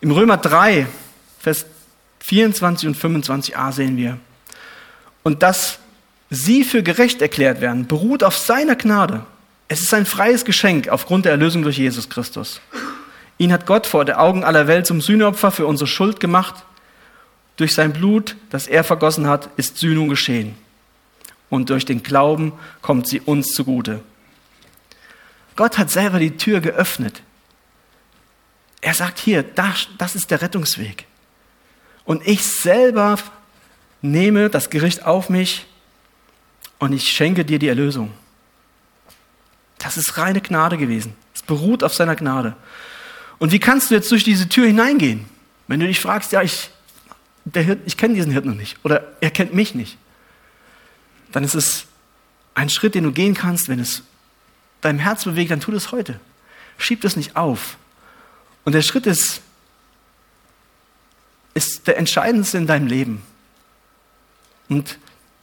Im 0.00 0.10
Römer 0.10 0.36
3, 0.36 0.86
Vers 1.38 1.66
24 2.24 2.88
und 2.88 2.96
25a 2.96 3.70
sehen 3.72 3.98
wir, 3.98 4.18
und 5.22 5.42
dass 5.42 5.78
sie 6.30 6.64
für 6.64 6.82
gerecht 6.82 7.20
erklärt 7.20 7.60
werden, 7.60 7.86
beruht 7.86 8.24
auf 8.24 8.38
seiner 8.38 8.76
Gnade. 8.76 9.26
Es 9.68 9.82
ist 9.82 9.92
ein 9.92 10.06
freies 10.06 10.46
Geschenk 10.46 10.88
aufgrund 10.88 11.26
der 11.26 11.32
Erlösung 11.32 11.62
durch 11.62 11.76
Jesus 11.76 12.08
Christus. 12.08 12.62
Ihn 13.36 13.52
hat 13.52 13.66
Gott 13.66 13.86
vor 13.86 14.06
der 14.06 14.20
Augen 14.20 14.42
aller 14.42 14.66
Welt 14.66 14.86
zum 14.86 15.02
Sühneopfer 15.02 15.50
für 15.50 15.66
unsere 15.66 15.86
Schuld 15.86 16.18
gemacht. 16.18 16.64
Durch 17.56 17.74
sein 17.74 17.92
Blut, 17.92 18.36
das 18.48 18.68
er 18.68 18.84
vergossen 18.84 19.26
hat, 19.26 19.50
ist 19.58 19.76
Sühnung 19.76 20.08
geschehen. 20.08 20.54
Und 21.50 21.68
durch 21.68 21.84
den 21.84 22.02
Glauben 22.02 22.52
kommt 22.80 23.06
sie 23.06 23.20
uns 23.20 23.52
zugute. 23.52 24.00
Gott 25.56 25.76
hat 25.76 25.90
selber 25.90 26.18
die 26.18 26.36
Tür 26.36 26.60
geöffnet. 26.60 27.22
Er 28.80 28.94
sagt 28.94 29.18
hier, 29.18 29.42
das, 29.42 29.88
das 29.98 30.14
ist 30.14 30.30
der 30.30 30.40
Rettungsweg. 30.40 31.06
Und 32.04 32.26
ich 32.26 32.44
selber 32.44 33.18
nehme 34.02 34.50
das 34.50 34.70
Gericht 34.70 35.04
auf 35.04 35.30
mich 35.30 35.66
und 36.78 36.92
ich 36.92 37.08
schenke 37.08 37.44
dir 37.44 37.58
die 37.58 37.68
Erlösung. 37.68 38.12
Das 39.78 39.96
ist 39.96 40.16
reine 40.18 40.40
Gnade 40.40 40.76
gewesen. 40.76 41.14
Es 41.34 41.42
beruht 41.42 41.82
auf 41.82 41.94
seiner 41.94 42.16
Gnade. 42.16 42.56
Und 43.38 43.52
wie 43.52 43.58
kannst 43.58 43.90
du 43.90 43.94
jetzt 43.94 44.10
durch 44.10 44.24
diese 44.24 44.48
Tür 44.48 44.66
hineingehen? 44.66 45.26
Wenn 45.66 45.80
du 45.80 45.86
dich 45.86 46.00
fragst, 46.00 46.32
ja, 46.32 46.42
ich, 46.42 46.70
ich 47.86 47.96
kenne 47.96 48.14
diesen 48.14 48.32
Hirten 48.32 48.50
noch 48.50 48.56
nicht 48.56 48.76
oder 48.84 49.12
er 49.20 49.30
kennt 49.30 49.54
mich 49.54 49.74
nicht, 49.74 49.96
dann 51.32 51.44
ist 51.44 51.54
es 51.54 51.86
ein 52.54 52.68
Schritt, 52.68 52.94
den 52.94 53.04
du 53.04 53.12
gehen 53.12 53.34
kannst, 53.34 53.68
wenn 53.68 53.80
es 53.80 54.02
deinem 54.80 54.98
Herz 54.98 55.24
bewegt, 55.24 55.50
dann 55.50 55.60
tu 55.60 55.72
das 55.72 55.90
heute. 55.92 56.20
Schieb 56.78 57.00
das 57.00 57.16
nicht 57.16 57.36
auf. 57.36 57.76
Und 58.64 58.74
der 58.74 58.82
Schritt 58.82 59.06
ist, 59.06 59.40
ist 61.54 61.86
der 61.86 61.96
entscheidendste 61.98 62.58
in 62.58 62.66
deinem 62.66 62.86
Leben. 62.86 63.22
Und 64.68 64.98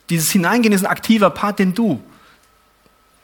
dieses 0.09 0.31
Hineingehen 0.31 0.73
ist 0.73 0.83
ein 0.83 0.91
aktiver 0.91 1.29
Part, 1.29 1.59
den 1.59 1.73
du, 1.73 2.03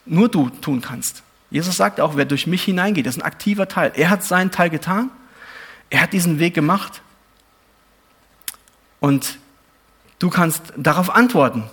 nur 0.06 0.30
du 0.30 0.50
tun 0.50 0.82
kannst. 0.82 1.24
Jesus 1.50 1.78
sagt 1.78 2.00
auch, 2.00 2.16
wer 2.16 2.26
durch 2.26 2.48
mich 2.48 2.64
hineingeht, 2.64 3.06
ist 3.08 3.18
ein 3.18 3.22
aktiver 3.22 3.68
Teil. 3.68 3.92
Er 3.96 4.10
hat 4.10 4.24
seinen 4.24 4.52
Teil 4.52 4.70
getan. 4.70 5.12
Er 5.90 6.02
hat 6.02 6.14
diesen 6.14 6.40
Weg 6.40 6.54
gemacht. 6.54 7.02
Und 9.00 9.40
du 10.20 10.30
kannst 10.30 10.74
darauf 10.76 11.10
antworten, 11.10 11.64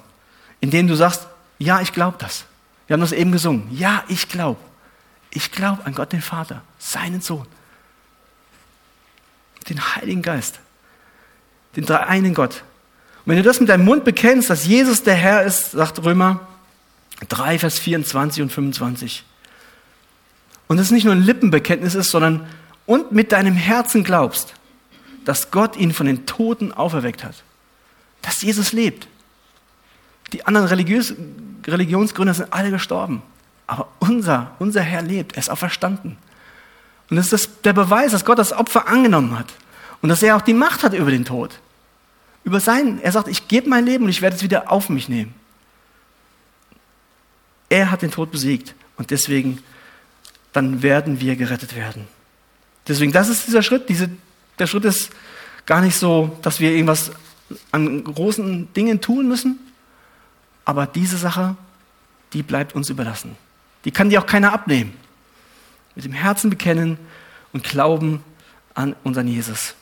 indem 0.61 0.87
du 0.87 0.95
sagst, 0.95 1.27
ja, 1.59 1.81
ich 1.81 1.93
glaube 1.93 2.17
das. 2.19 2.45
Wir 2.87 2.95
haben 2.95 3.01
das 3.01 3.13
eben 3.13 3.33
gesungen. 3.33 3.69
Ja, 3.71 4.05
ich 4.09 4.29
glaube. 4.29 4.61
Ich 5.31 5.51
glaube 5.51 5.85
an 5.85 5.95
Gott 5.95 6.13
den 6.13 6.23
Vater, 6.23 6.63
seinen 6.79 7.21
Sohn, 7.21 7.47
den 9.69 9.97
Heiligen 9.97 10.23
Geist, 10.23 10.61
den 11.77 11.87
dreieinen 11.87 12.35
Gott. 12.35 12.63
Und 13.25 13.31
wenn 13.31 13.37
du 13.37 13.43
das 13.43 13.61
mit 13.61 13.69
deinem 13.69 13.85
Mund 13.85 14.05
bekennst, 14.05 14.51
dass 14.51 14.67
Jesus 14.67 15.03
der 15.03 15.15
Herr 15.15 15.45
ist, 15.45 15.73
sagt 15.73 16.05
Römer 16.05 16.41
3, 17.29 17.59
Vers 17.59 17.79
24 17.79 18.43
und 18.43 18.53
25. 18.53 19.25
Und 20.69 20.79
es 20.79 20.91
nicht 20.91 21.05
nur 21.05 21.15
ein 21.15 21.23
Lippenbekenntnis 21.23 21.95
ist, 21.95 22.11
sondern 22.11 22.47
und 22.87 23.13
mit 23.13 23.33
deinem 23.33 23.55
Herzen 23.55 24.05
glaubst, 24.05 24.55
dass 25.25 25.51
Gott 25.51 25.77
ihn 25.77 25.93
von 25.93 26.07
den 26.07 26.27
Toten 26.27 26.73
auferweckt 26.73 27.25
hat, 27.25 27.43
dass 28.21 28.43
Jesus 28.43 28.73
lebt. 28.73 29.09
Die 30.33 30.47
anderen 30.47 30.67
Religiös 30.67 31.15
Religionsgründer 31.67 32.35
sind 32.35 32.53
alle 32.53 32.71
gestorben. 32.71 33.23
Aber 33.67 33.89
unser, 33.99 34.53
unser 34.59 34.83
Herr 34.83 35.01
lebt, 35.01 35.33
er 35.33 35.39
ist 35.39 35.51
auch 35.51 35.57
verstanden. 35.57 36.19
Und 37.09 37.17
das 37.17 37.27
ist 37.27 37.33
das, 37.33 37.63
der 37.63 37.73
Beweis, 37.73 38.13
dass 38.13 38.27
Gott 38.27 38.39
das 38.39 38.53
Opfer 38.53 38.87
angenommen 38.87 39.39
hat 39.39 39.55
und 40.05 40.11
dass 40.11 40.23
er 40.23 40.37
auch 40.37 40.43
die 40.43 40.53
Macht 40.53 40.83
hat 40.83 40.93
über 40.93 41.11
den 41.11 41.25
Tod. 41.25 41.59
Über 42.45 42.61
sein, 42.61 43.01
er 43.01 43.11
sagt, 43.11 43.27
ich 43.27 43.49
gebe 43.49 43.71
mein 43.71 43.87
Leben 43.87 44.05
und 44.05 44.11
ich 44.11 44.21
werde 44.21 44.37
es 44.37 44.43
wieder 44.43 44.71
auf 44.71 44.91
mich 44.91 45.09
nehmen. 45.09 45.35
Er 47.71 47.91
hat 47.91 48.03
den 48.03 48.11
Tod 48.11 48.31
besiegt 48.31 48.75
und 48.99 49.11
deswegen, 49.11 49.63
dann 50.53 50.83
werden 50.83 51.23
wir 51.23 51.37
gerettet 51.37 51.75
werden. 51.75 52.07
Deswegen, 52.87 53.13
das 53.13 53.31
ist 53.31 53.47
dieser 53.47 53.63
Schritt. 53.63 53.89
Diese, 53.89 54.11
der 54.59 54.67
Schritt 54.67 54.85
ist 54.85 55.09
gar 55.65 55.81
nicht 55.81 55.97
so, 55.97 56.37
dass 56.43 56.61
wir 56.61 56.73
irgendwas 56.73 57.11
an 57.73 58.05
großen 58.05 58.75
Dingen 58.75 59.01
tun 59.01 59.27
müssen, 59.27 59.59
aber 60.67 60.87
diese 60.87 61.17
Sache, 61.17 61.57
die 62.35 62.43
bleibt 62.43 62.75
uns 62.75 62.91
überlassen. 62.91 63.37
Die 63.87 63.91
kann 63.91 64.11
dir 64.11 64.21
auch 64.21 64.27
keiner 64.27 64.53
abnehmen. 64.53 64.93
Mit 65.95 66.05
dem 66.05 66.13
Herzen 66.13 66.51
bekennen 66.51 66.99
und 67.55 67.65
glauben 67.65 68.23
an 68.75 68.95
unseren 69.03 69.29
Jesus. 69.29 69.75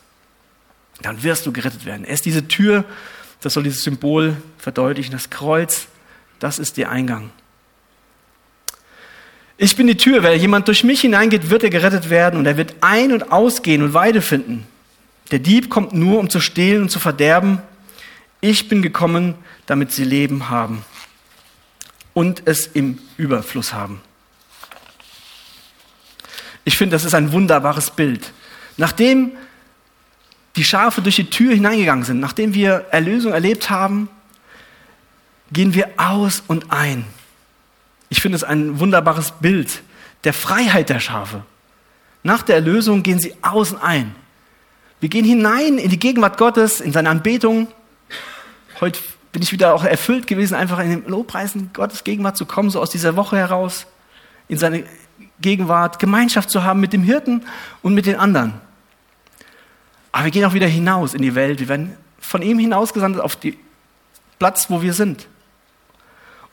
Dann 1.00 1.22
wirst 1.22 1.46
du 1.46 1.52
gerettet 1.52 1.84
werden. 1.84 2.04
Er 2.04 2.14
ist 2.14 2.24
diese 2.24 2.46
Tür, 2.46 2.84
das 3.40 3.54
soll 3.54 3.64
dieses 3.64 3.82
Symbol 3.82 4.36
verdeutlichen. 4.58 5.12
Das 5.12 5.30
Kreuz, 5.30 5.88
das 6.38 6.58
ist 6.58 6.76
der 6.76 6.90
Eingang. 6.90 7.30
Ich 9.56 9.76
bin 9.76 9.86
die 9.86 9.96
Tür, 9.96 10.22
wenn 10.22 10.40
jemand 10.40 10.68
durch 10.68 10.84
mich 10.84 11.02
hineingeht, 11.02 11.50
wird 11.50 11.62
er 11.62 11.70
gerettet 11.70 12.10
werden 12.10 12.38
und 12.38 12.46
er 12.46 12.56
wird 12.56 12.74
ein- 12.80 13.12
und 13.12 13.30
ausgehen 13.30 13.82
und 13.82 13.94
Weide 13.94 14.22
finden. 14.22 14.66
Der 15.30 15.38
Dieb 15.38 15.70
kommt 15.70 15.92
nur, 15.92 16.18
um 16.18 16.30
zu 16.30 16.40
stehlen 16.40 16.82
und 16.82 16.88
zu 16.90 16.98
verderben. 16.98 17.58
Ich 18.40 18.68
bin 18.68 18.82
gekommen, 18.82 19.34
damit 19.66 19.92
sie 19.92 20.04
Leben 20.04 20.50
haben 20.50 20.84
und 22.12 22.42
es 22.44 22.66
im 22.66 22.98
Überfluss 23.16 23.72
haben. 23.72 24.00
Ich 26.64 26.76
finde, 26.76 26.94
das 26.94 27.04
ist 27.04 27.14
ein 27.14 27.32
wunderbares 27.32 27.90
Bild. 27.90 28.32
Nachdem 28.76 29.32
die 30.56 30.64
Schafe 30.64 31.02
durch 31.02 31.16
die 31.16 31.30
Tür 31.30 31.54
hineingegangen 31.54 32.04
sind, 32.04 32.20
nachdem 32.20 32.54
wir 32.54 32.86
Erlösung 32.90 33.32
erlebt 33.32 33.70
haben, 33.70 34.08
gehen 35.52 35.74
wir 35.74 35.88
aus 35.96 36.42
und 36.46 36.70
ein. 36.70 37.04
Ich 38.08 38.20
finde 38.20 38.36
es 38.36 38.44
ein 38.44 38.78
wunderbares 38.78 39.32
Bild 39.40 39.82
der 40.24 40.32
Freiheit 40.32 40.88
der 40.88 41.00
Schafe. 41.00 41.42
Nach 42.22 42.42
der 42.42 42.56
Erlösung 42.56 43.02
gehen 43.02 43.18
sie 43.18 43.34
aus 43.42 43.72
und 43.72 43.82
ein. 43.82 44.14
Wir 45.00 45.08
gehen 45.08 45.24
hinein 45.24 45.78
in 45.78 45.90
die 45.90 45.98
Gegenwart 45.98 46.38
Gottes, 46.38 46.80
in 46.80 46.92
seine 46.92 47.10
Anbetung. 47.10 47.66
Heute 48.80 49.00
bin 49.32 49.42
ich 49.42 49.50
wieder 49.50 49.74
auch 49.74 49.84
erfüllt 49.84 50.26
gewesen, 50.26 50.54
einfach 50.54 50.78
in 50.78 50.90
den 50.90 51.06
Lobpreisen 51.06 51.70
Gottes 51.72 52.04
Gegenwart 52.04 52.36
zu 52.36 52.46
kommen, 52.46 52.70
so 52.70 52.80
aus 52.80 52.90
dieser 52.90 53.16
Woche 53.16 53.36
heraus, 53.36 53.86
in 54.46 54.58
seine 54.58 54.84
Gegenwart, 55.40 55.98
Gemeinschaft 55.98 56.50
zu 56.50 56.62
haben 56.62 56.80
mit 56.80 56.92
dem 56.92 57.02
Hirten 57.02 57.42
und 57.82 57.94
mit 57.94 58.06
den 58.06 58.16
anderen. 58.16 58.60
Aber 60.12 60.24
wir 60.24 60.30
gehen 60.30 60.44
auch 60.44 60.54
wieder 60.54 60.66
hinaus 60.66 61.14
in 61.14 61.22
die 61.22 61.34
Welt. 61.34 61.58
Wir 61.58 61.68
werden 61.68 61.96
von 62.20 62.42
ihm 62.42 62.58
hinausgesandt 62.58 63.18
auf 63.18 63.36
den 63.36 63.56
Platz, 64.38 64.68
wo 64.68 64.82
wir 64.82 64.92
sind, 64.92 65.26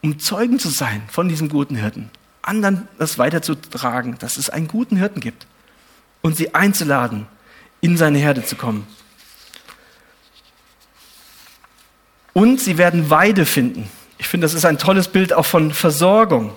um 0.02 0.18
Zeugen 0.20 0.60
zu 0.60 0.70
sein 0.70 1.04
von 1.12 1.28
diesem 1.28 1.50
guten 1.50 1.76
Hirten, 1.76 2.10
anderen 2.42 2.88
das 2.98 3.18
weiterzutragen, 3.18 4.18
dass 4.20 4.38
es 4.38 4.50
einen 4.50 4.68
guten 4.68 4.96
Hirten 4.96 5.20
gibt 5.20 5.46
und 6.22 6.38
sie 6.38 6.56
einzuladen, 6.56 7.28
in 7.82 7.98
seine 7.98 8.20
Herde 8.20 8.46
zu 8.46 8.56
kommen. 8.56 8.88
Und 12.34 12.62
sie 12.62 12.78
werden 12.78 13.10
Weide 13.10 13.46
finden. 13.46 13.90
Ich 14.18 14.28
finde, 14.28 14.46
das 14.46 14.54
ist 14.54 14.66
ein 14.66 14.78
tolles 14.78 15.08
Bild 15.08 15.34
auch 15.34 15.46
von 15.46 15.74
Versorgung. 15.74 16.54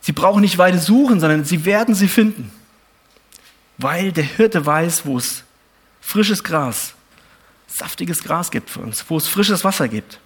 Sie 0.00 0.12
brauchen 0.12 0.42
nicht 0.42 0.58
Weide 0.58 0.78
suchen, 0.78 1.18
sondern 1.18 1.44
sie 1.44 1.64
werden 1.64 1.94
sie 1.94 2.08
finden. 2.08 2.52
Weil 3.78 4.12
der 4.12 4.24
Hirte 4.24 4.64
weiß, 4.64 5.06
wo 5.06 5.18
es 5.18 5.44
frisches 6.00 6.44
Gras, 6.44 6.94
saftiges 7.66 8.22
Gras 8.22 8.50
gibt 8.50 8.70
für 8.70 8.80
uns, 8.80 9.04
wo 9.08 9.16
es 9.16 9.26
frisches 9.26 9.64
Wasser 9.64 9.88
gibt. 9.88 10.20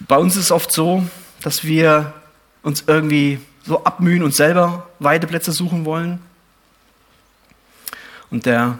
Bei 0.00 0.16
uns 0.16 0.36
ist 0.36 0.44
es 0.44 0.52
oft 0.52 0.72
so, 0.72 1.06
dass 1.42 1.64
wir 1.64 2.14
uns 2.62 2.84
irgendwie 2.86 3.40
so 3.64 3.84
abmühen 3.84 4.22
und 4.22 4.34
selber 4.34 4.88
Weideplätze 4.98 5.52
suchen 5.52 5.84
wollen. 5.84 6.20
Und 8.30 8.46
der 8.46 8.78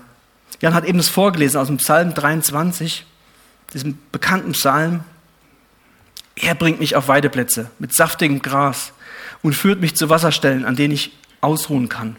Jan 0.60 0.74
hat 0.74 0.84
eben 0.84 0.98
das 0.98 1.08
vorgelesen 1.08 1.60
aus 1.60 1.68
dem 1.68 1.76
Psalm 1.76 2.14
23, 2.14 3.06
diesem 3.72 3.98
bekannten 4.10 4.52
Psalm. 4.52 5.04
Er 6.40 6.54
bringt 6.54 6.80
mich 6.80 6.96
auf 6.96 7.08
Weideplätze 7.08 7.70
mit 7.78 7.94
saftigem 7.94 8.40
Gras 8.42 8.92
und 9.42 9.54
führt 9.54 9.80
mich 9.80 9.96
zu 9.96 10.08
Wasserstellen, 10.08 10.64
an 10.64 10.76
denen 10.76 10.94
ich 10.94 11.16
ausruhen 11.40 11.88
kann. 11.88 12.16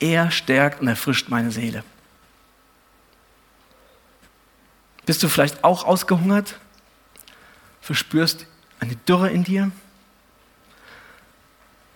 Er 0.00 0.30
stärkt 0.30 0.80
und 0.80 0.88
erfrischt 0.88 1.28
meine 1.28 1.50
Seele. 1.50 1.84
Bist 5.06 5.22
du 5.22 5.28
vielleicht 5.28 5.64
auch 5.64 5.84
ausgehungert? 5.84 6.58
Verspürst 7.80 8.46
eine 8.78 8.96
Dürre 8.96 9.30
in 9.30 9.44
dir? 9.44 9.70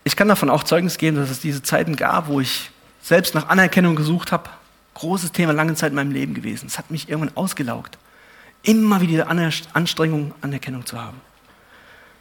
Ich 0.05 0.17
kann 0.17 0.29
davon 0.29 0.51
auch 0.51 0.65
Zeugnis 0.65 0.99
geben, 0.99 1.17
dass 1.17 1.31
es 1.31 1.41
diese 1.41 1.63
Zeiten 1.63 1.97
gab, 1.97 2.29
wo 2.29 2.41
ich 2.41 2.71
selbst 3.03 3.35
nach 3.35 3.49
Anerkennung 3.49 3.97
gesucht 3.97 4.33
habe, 4.33 4.51
Großes 4.95 5.33
Thema 5.33 5.53
lange 5.53 5.75
Zeit 5.75 5.91
in 5.91 5.97
meinem 5.97 6.13
Leben 6.13 6.35
gewesen. 6.35 6.67
Es 6.67 6.79
hat 6.79 6.91
mich 6.91 7.09
irgendwann 7.09 7.37
ausgelaugt. 7.37 7.99
Immer 8.65 9.01
wieder 9.01 9.29
Anstrengung, 9.29 10.35
Anerkennung 10.41 10.85
zu 10.85 11.01
haben. 11.01 11.21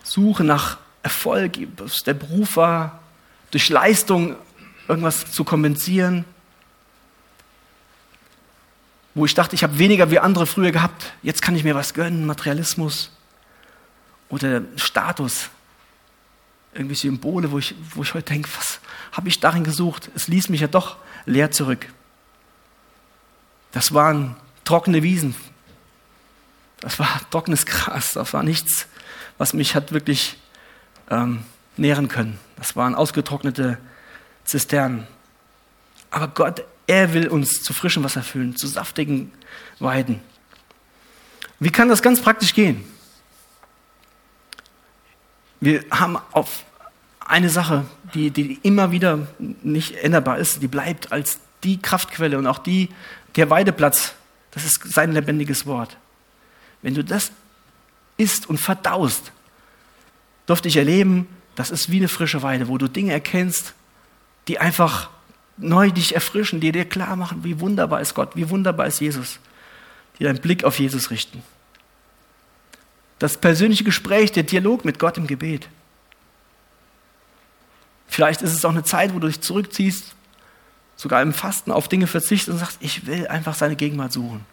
Suche 0.04 0.44
nach 0.44 0.78
Erfolg, 1.02 1.58
was 1.78 2.04
der 2.04 2.14
Beruf 2.14 2.58
war, 2.58 3.00
durch 3.52 3.70
Leistung 3.70 4.36
irgendwas 4.88 5.32
zu 5.32 5.44
kompensieren. 5.44 6.26
Wo 9.16 9.26
ich 9.26 9.34
dachte, 9.34 9.56
ich 9.56 9.64
habe 9.64 9.80
weniger 9.80 10.12
wie 10.12 10.20
andere 10.20 10.46
früher 10.46 10.72
gehabt, 10.72 11.14
jetzt 11.22 11.42
kann 11.42 11.56
ich 11.56 11.64
mir 11.64 11.76
was 11.76 11.94
gönnen, 11.94 12.26
Materialismus 12.26 13.12
oder 14.30 14.62
Status, 14.76 15.50
irgendwie 16.74 16.96
Symbole, 16.96 17.52
wo 17.52 17.60
ich, 17.60 17.76
wo 17.94 18.02
ich 18.04 18.14
heute 18.14 18.34
denke, 18.34 18.50
was 18.58 18.80
habe 19.12 19.30
ich 19.30 19.40
darin 19.40 19.64
gesucht? 19.64 20.10
Es 20.16 20.28
ließ 20.28 20.50
mich 20.50 20.62
ja 20.62 20.68
doch 20.68 20.98
leer 21.26 21.52
zurück. 21.52 21.88
Das 23.72 23.94
waren 23.94 24.36
trockene 24.66 25.04
Wiesen. 25.04 25.36
Das 26.84 27.00
war 27.00 27.22
trockenes 27.32 27.66
Gras. 27.66 28.12
Das 28.12 28.34
war 28.34 28.44
nichts, 28.44 28.88
was 29.38 29.54
mich 29.54 29.74
hat 29.74 29.94
wirklich 29.94 30.38
ähm, 31.10 31.46
nähren 31.78 32.10
können. 32.10 32.38
Das 32.58 32.76
waren 32.76 32.94
ausgetrocknete 32.94 33.78
Zisternen. 34.44 35.08
Aber 36.12 36.28
Gott, 36.28 36.66
er 36.86 37.14
will 37.14 37.30
uns 37.30 37.64
zu 37.64 37.74
frischem 37.74 38.04
Wasser 38.04 38.22
füllen, 38.22 38.58
zu 38.58 38.68
saftigen 38.68 39.32
Weiden. 39.80 40.20
Wie 41.58 41.70
kann 41.70 41.88
das 41.88 42.02
ganz 42.02 42.22
praktisch 42.22 42.54
gehen? 42.54 42.84
Wir 45.62 45.86
haben 45.90 46.18
auf 46.34 46.66
eine 47.22 47.50
Sache, 47.50 47.86
die, 48.14 48.30
die 48.30 48.60
immer 48.62 48.92
wieder 48.92 49.26
nicht 49.40 49.96
änderbar 49.96 50.38
ist, 50.38 50.62
die 50.62 50.68
bleibt 50.68 51.14
als 51.14 51.40
die 51.64 51.82
Kraftquelle 51.82 52.38
und 52.38 52.46
auch 52.46 52.58
die, 52.60 52.90
der 53.38 53.50
Weideplatz. 53.50 54.16
Das 54.52 54.66
ist 54.66 54.84
sein 54.94 55.14
lebendiges 55.14 55.66
Wort. 55.66 55.96
Wenn 56.84 56.94
du 56.94 57.04
das 57.04 57.32
isst 58.18 58.48
und 58.48 58.60
verdaust, 58.60 59.32
durfte 60.46 60.68
ich 60.68 60.78
erleben, 60.78 61.28
das 61.56 61.72
ist 61.72 61.90
wie 61.90 61.98
eine 61.98 62.08
frische 62.08 62.44
Weide, 62.44 62.68
wo 62.68 62.78
du 62.78 62.88
Dinge 62.88 63.12
erkennst, 63.12 63.74
die 64.48 64.60
einfach 64.60 65.10
neu 65.58 65.90
dich 65.90 66.14
erfrischen, 66.14 66.60
die 66.60 66.72
dir 66.72 66.86
klar 66.86 67.16
machen, 67.16 67.44
wie 67.44 67.60
wunderbar 67.60 68.02
ist 68.02 68.14
Gott, 68.14 68.36
wie 68.36 68.50
wunderbar 68.52 68.86
ist 68.86 69.02
Jesus, 69.02 69.40
die 70.20 70.24
deinen 70.24 70.42
Blick 70.42 70.64
auf 70.64 70.78
Jesus 70.78 71.10
richten 71.10 71.42
das 73.24 73.38
persönliche 73.38 73.86
Gespräch, 73.86 74.34
der 74.34 74.44
Dialog 74.44 74.84
mit 74.84 75.00
Gott 75.00 75.18
im 75.18 75.28
Gebet. 75.28 75.70
Vielleicht 78.06 78.42
ist 78.42 78.54
es 78.54 78.66
auch 78.66 78.72
eine 78.72 78.84
Zeit, 78.84 79.14
wo 79.14 79.20
du 79.20 79.28
dich 79.28 79.40
zurückziehst, 79.40 80.14
sogar 80.98 81.22
im 81.22 81.34
Fasten 81.34 81.72
auf 81.72 81.88
Dinge 81.88 82.08
verzichtest 82.08 82.50
und 82.50 82.58
sagst, 82.58 82.80
ich 82.82 83.06
will 83.08 83.26
einfach 83.28 83.56
seine 83.56 83.78
Gegenwart 83.78 84.12
suchen. 84.12 84.46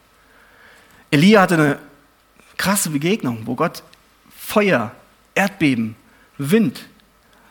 Elia 1.11 1.43
hatte 1.43 1.55
eine 1.55 1.79
krasse 2.61 2.91
Begegnung, 2.91 3.47
wo 3.47 3.55
Gott 3.55 3.83
Feuer, 4.37 4.93
Erdbeben, 5.35 5.97
Wind, 6.37 6.87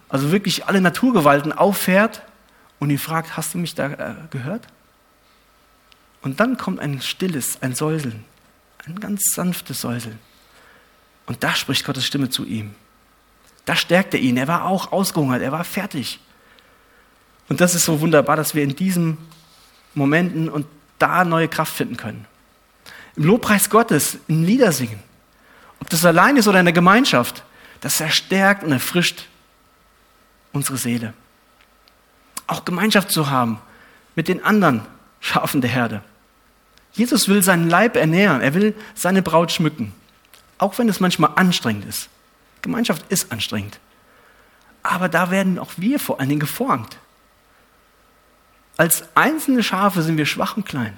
also 0.08 0.32
wirklich 0.32 0.68
alle 0.68 0.82
Naturgewalten 0.82 1.52
auffährt 1.52 2.22
und 2.78 2.92
ihn 2.92 3.00
fragt, 3.00 3.36
hast 3.36 3.56
du 3.56 3.58
mich 3.58 3.74
da 3.74 3.88
äh, 3.88 4.14
gehört? 4.30 4.68
Und 6.22 6.40
dann 6.40 6.58
kommt 6.58 6.80
ein 6.80 7.02
stilles, 7.02 7.60
ein 7.64 7.74
Säuseln, 7.74 8.24
ein 8.86 9.00
ganz 9.00 9.34
sanftes 9.34 9.82
Säuseln. 9.82 10.20
Und 11.26 11.44
da 11.44 11.56
spricht 11.56 11.86
Gottes 11.86 12.06
Stimme 12.06 12.30
zu 12.30 12.46
ihm. 12.46 12.76
Da 13.66 13.76
stärkt 13.76 14.14
er 14.14 14.20
ihn. 14.20 14.38
Er 14.38 14.48
war 14.48 14.66
auch 14.66 14.92
ausgehungert, 14.92 15.42
er 15.42 15.52
war 15.52 15.64
fertig. 15.64 16.20
Und 17.48 17.62
das 17.62 17.74
ist 17.74 17.86
so 17.86 18.00
wunderbar, 18.00 18.36
dass 18.36 18.54
wir 18.54 18.62
in 18.62 18.76
diesen 18.76 19.18
Momenten 19.96 20.50
und 20.50 20.68
da 21.00 21.26
neue 21.26 21.48
Kraft 21.48 21.74
finden 21.74 21.98
können. 21.98 22.28
Im 23.20 23.26
Lobpreis 23.26 23.70
Gottes, 23.70 24.18
im 24.30 24.46
Liedersingen. 24.46 24.98
Ob 25.82 25.90
das 25.90 26.06
allein 26.06 26.38
ist 26.38 26.48
oder 26.48 26.60
in 26.60 26.66
der 26.66 26.74
Gemeinschaft, 26.74 27.44
das 27.82 28.00
erstärkt 28.00 28.64
und 28.64 28.72
erfrischt 28.72 29.28
unsere 30.54 30.78
Seele. 30.78 31.14
Auch 32.48 32.64
Gemeinschaft 32.64 33.12
zu 33.12 33.30
haben 33.30 33.60
mit 34.16 34.30
den 34.30 34.42
anderen 34.46 34.84
Schafen 35.20 35.60
der 35.60 35.70
Herde. 35.70 36.02
Jesus 36.94 37.28
will 37.28 37.44
seinen 37.44 37.70
Leib 37.70 37.98
ernähren, 37.98 38.40
er 38.40 38.54
will 38.54 38.74
seine 38.96 39.22
Braut 39.22 39.52
schmücken. 39.52 39.94
Auch 40.58 40.78
wenn 40.78 40.88
es 40.88 41.02
manchmal 41.02 41.32
anstrengend 41.36 41.86
ist. 41.88 42.08
Gemeinschaft 42.62 43.06
ist 43.10 43.34
anstrengend. 43.34 43.80
Aber 44.82 45.10
da 45.10 45.30
werden 45.30 45.60
auch 45.60 45.72
wir 45.76 46.00
vor 46.00 46.22
allen 46.22 46.30
Dingen 46.30 46.40
geformt. 46.40 46.98
Als 48.78 49.04
einzelne 49.14 49.62
Schafe 49.62 50.04
sind 50.04 50.16
wir 50.16 50.26
schwach 50.26 50.56
und 50.56 50.66
klein. 50.66 50.98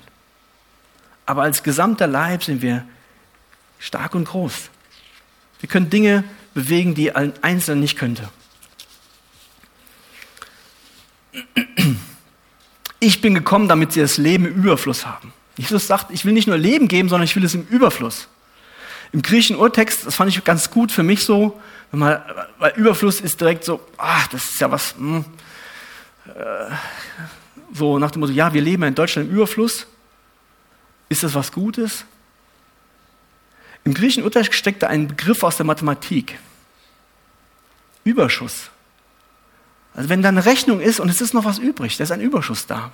Aber 1.31 1.43
als 1.43 1.63
gesamter 1.63 2.07
Leib 2.07 2.43
sind 2.43 2.61
wir 2.61 2.83
stark 3.79 4.15
und 4.15 4.25
groß. 4.25 4.69
Wir 5.61 5.69
können 5.69 5.89
Dinge 5.89 6.25
bewegen, 6.53 6.93
die 6.93 7.15
ein 7.15 7.31
Einzelner 7.41 7.79
nicht 7.79 7.97
könnte. 7.97 8.27
Ich 12.99 13.21
bin 13.21 13.33
gekommen, 13.33 13.69
damit 13.69 13.93
sie 13.93 14.01
das 14.01 14.17
Leben 14.17 14.45
im 14.45 14.55
Überfluss 14.55 15.05
haben. 15.05 15.31
Jesus 15.55 15.87
sagt, 15.87 16.11
ich 16.11 16.25
will 16.25 16.33
nicht 16.33 16.49
nur 16.49 16.57
Leben 16.57 16.89
geben, 16.89 17.07
sondern 17.07 17.23
ich 17.23 17.37
will 17.37 17.45
es 17.45 17.53
im 17.53 17.65
Überfluss. 17.65 18.27
Im 19.13 19.21
griechischen 19.21 19.55
Urtext, 19.55 20.05
das 20.05 20.15
fand 20.15 20.35
ich 20.35 20.43
ganz 20.43 20.69
gut 20.69 20.91
für 20.91 21.03
mich 21.03 21.23
so, 21.23 21.61
man, 21.93 22.21
weil 22.59 22.73
Überfluss 22.75 23.21
ist 23.21 23.39
direkt 23.39 23.63
so, 23.63 23.79
ah, 23.97 24.25
das 24.33 24.49
ist 24.49 24.59
ja 24.59 24.69
was, 24.69 24.95
mh, 24.97 25.23
hm, 26.25 26.35
äh, 26.35 26.75
so 27.71 27.99
nach 27.99 28.11
dem 28.11 28.19
Motto, 28.19 28.33
ja, 28.33 28.53
wir 28.53 28.61
leben 28.61 28.83
in 28.83 28.95
Deutschland 28.95 29.29
im 29.29 29.35
Überfluss. 29.35 29.87
Ist 31.11 31.23
das 31.23 31.35
was 31.35 31.51
Gutes? 31.51 32.05
Im 33.83 33.93
griechischen 33.93 34.23
Urtext 34.23 34.53
steckt 34.53 34.81
da 34.81 34.87
ein 34.87 35.09
Begriff 35.09 35.43
aus 35.43 35.57
der 35.57 35.65
Mathematik. 35.65 36.39
Überschuss. 38.05 38.69
Also 39.93 40.07
wenn 40.07 40.21
da 40.21 40.29
eine 40.29 40.45
Rechnung 40.45 40.79
ist 40.79 41.01
und 41.01 41.09
es 41.09 41.19
ist 41.19 41.33
noch 41.33 41.43
was 41.43 41.57
übrig, 41.57 41.97
da 41.97 42.05
ist 42.05 42.11
ein 42.11 42.21
Überschuss 42.21 42.65
da. 42.65 42.93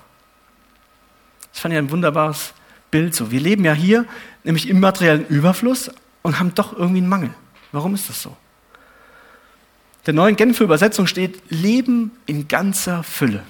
Das 1.51 1.62
fand 1.62 1.75
ich 1.75 1.77
ein 1.77 1.91
wunderbares 1.91 2.56
Bild 2.89 3.13
so. 3.13 3.30
Wir 3.30 3.39
leben 3.39 3.63
ja 3.63 3.73
hier 3.73 4.08
nämlich 4.43 4.67
im 4.67 4.80
materiellen 4.80 5.27
Überfluss, 5.27 5.91
und 6.23 6.39
haben 6.39 6.56
doch 6.56 6.73
irgendwie 6.73 6.97
einen 6.97 7.10
Mangel. 7.10 7.30
Warum 7.71 7.93
ist 7.93 8.10
das 8.10 8.19
so? 8.19 8.36
Der 10.08 10.15
neuen 10.15 10.36
Genfer 10.36 10.63
Übersetzung 10.63 11.06
steht 11.06 11.39
Leben 11.49 12.17
in 12.25 12.47
ganzer 12.47 13.03
Fülle. 13.03 13.43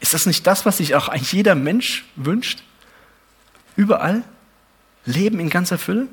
Ist 0.00 0.12
das 0.12 0.26
nicht 0.26 0.46
das, 0.46 0.66
was 0.66 0.76
sich 0.76 0.94
auch 0.94 1.08
eigentlich 1.08 1.32
jeder 1.32 1.54
Mensch 1.54 2.04
wünscht? 2.16 2.62
Überall? 3.76 4.24
Leben 5.04 5.38
in 5.38 5.50
ganzer 5.50 5.78
Fülle? 5.78 6.08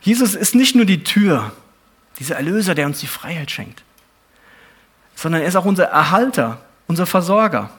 Jesus 0.00 0.34
ist 0.34 0.54
nicht 0.54 0.74
nur 0.74 0.84
die 0.84 1.04
Tür, 1.04 1.52
dieser 2.18 2.36
Erlöser, 2.36 2.74
der 2.74 2.86
uns 2.86 3.00
die 3.00 3.06
Freiheit 3.06 3.50
schenkt, 3.50 3.82
sondern 5.14 5.42
er 5.42 5.48
ist 5.48 5.56
auch 5.56 5.64
unser 5.64 5.84
Erhalter, 5.84 6.60
unser 6.86 7.06
Versorger. 7.06 7.70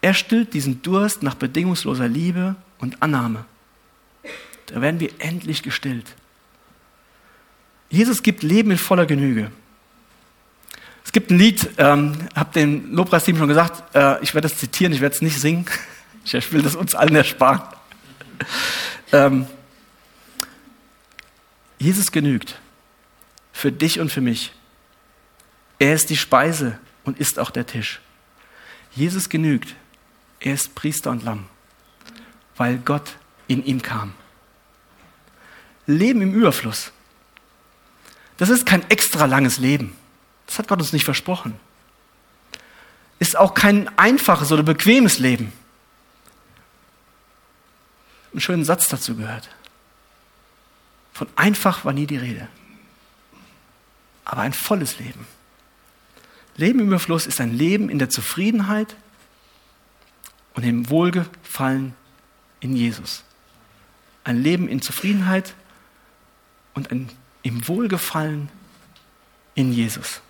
Er 0.00 0.14
stillt 0.14 0.54
diesen 0.54 0.82
Durst 0.82 1.22
nach 1.22 1.34
bedingungsloser 1.34 2.08
Liebe 2.08 2.56
und 2.78 3.02
Annahme. 3.02 3.44
Da 4.66 4.80
werden 4.80 5.00
wir 5.00 5.10
endlich 5.18 5.62
gestillt. 5.62 6.14
Jesus 7.88 8.22
gibt 8.22 8.42
Leben 8.42 8.72
in 8.72 8.78
voller 8.78 9.06
Genüge. 9.06 9.50
Es 11.04 11.12
gibt 11.12 11.30
ein 11.30 11.38
Lied, 11.38 11.70
ähm, 11.78 12.14
habe 12.34 12.52
dem 12.52 12.92
Lobpreisteam 12.92 13.36
schon 13.38 13.48
gesagt, 13.48 13.94
äh, 13.94 14.20
ich 14.22 14.34
werde 14.34 14.48
das 14.48 14.58
zitieren, 14.58 14.92
ich 14.92 15.00
werde 15.00 15.14
es 15.14 15.22
nicht 15.22 15.40
singen. 15.40 15.66
Ich 16.34 16.52
will 16.52 16.62
das 16.62 16.74
uns 16.74 16.94
allen 16.94 17.14
ersparen. 17.14 17.62
Ähm, 19.12 19.46
Jesus 21.78 22.10
genügt 22.10 22.58
für 23.52 23.70
dich 23.70 24.00
und 24.00 24.10
für 24.10 24.20
mich. 24.20 24.52
Er 25.78 25.94
ist 25.94 26.10
die 26.10 26.16
Speise 26.16 26.78
und 27.04 27.18
ist 27.18 27.38
auch 27.38 27.50
der 27.50 27.66
Tisch. 27.66 28.00
Jesus 28.92 29.28
genügt. 29.28 29.74
Er 30.40 30.54
ist 30.54 30.74
Priester 30.74 31.10
und 31.10 31.22
Lamm, 31.22 31.46
weil 32.56 32.78
Gott 32.78 33.16
in 33.46 33.64
ihm 33.64 33.80
kam. 33.82 34.12
Leben 35.86 36.20
im 36.22 36.34
Überfluss. 36.34 36.92
Das 38.36 38.48
ist 38.50 38.66
kein 38.66 38.88
extra 38.90 39.26
langes 39.26 39.58
Leben. 39.58 39.96
Das 40.46 40.58
hat 40.58 40.68
Gott 40.68 40.80
uns 40.80 40.92
nicht 40.92 41.04
versprochen. 41.04 41.58
Ist 43.18 43.36
auch 43.36 43.54
kein 43.54 43.88
einfaches 43.98 44.52
oder 44.52 44.62
bequemes 44.62 45.18
Leben. 45.18 45.52
Einen 48.36 48.42
schönen 48.42 48.64
Satz 48.66 48.88
dazu 48.88 49.16
gehört. 49.16 49.48
Von 51.14 51.26
einfach 51.36 51.86
war 51.86 51.94
nie 51.94 52.06
die 52.06 52.18
Rede. 52.18 52.48
Aber 54.26 54.42
ein 54.42 54.52
volles 54.52 54.98
Leben. 54.98 55.26
Leben 56.58 56.80
im 56.80 56.88
Überfluss 56.88 57.26
ist 57.26 57.40
ein 57.40 57.54
Leben 57.54 57.88
in 57.88 57.98
der 57.98 58.10
Zufriedenheit 58.10 58.94
und 60.52 60.64
im 60.64 60.90
Wohlgefallen 60.90 61.94
in 62.60 62.76
Jesus. 62.76 63.24
Ein 64.22 64.42
Leben 64.42 64.68
in 64.68 64.82
Zufriedenheit 64.82 65.54
und 66.74 66.90
ein, 66.90 67.08
im 67.42 67.66
Wohlgefallen 67.66 68.50
in 69.54 69.72
Jesus. 69.72 70.20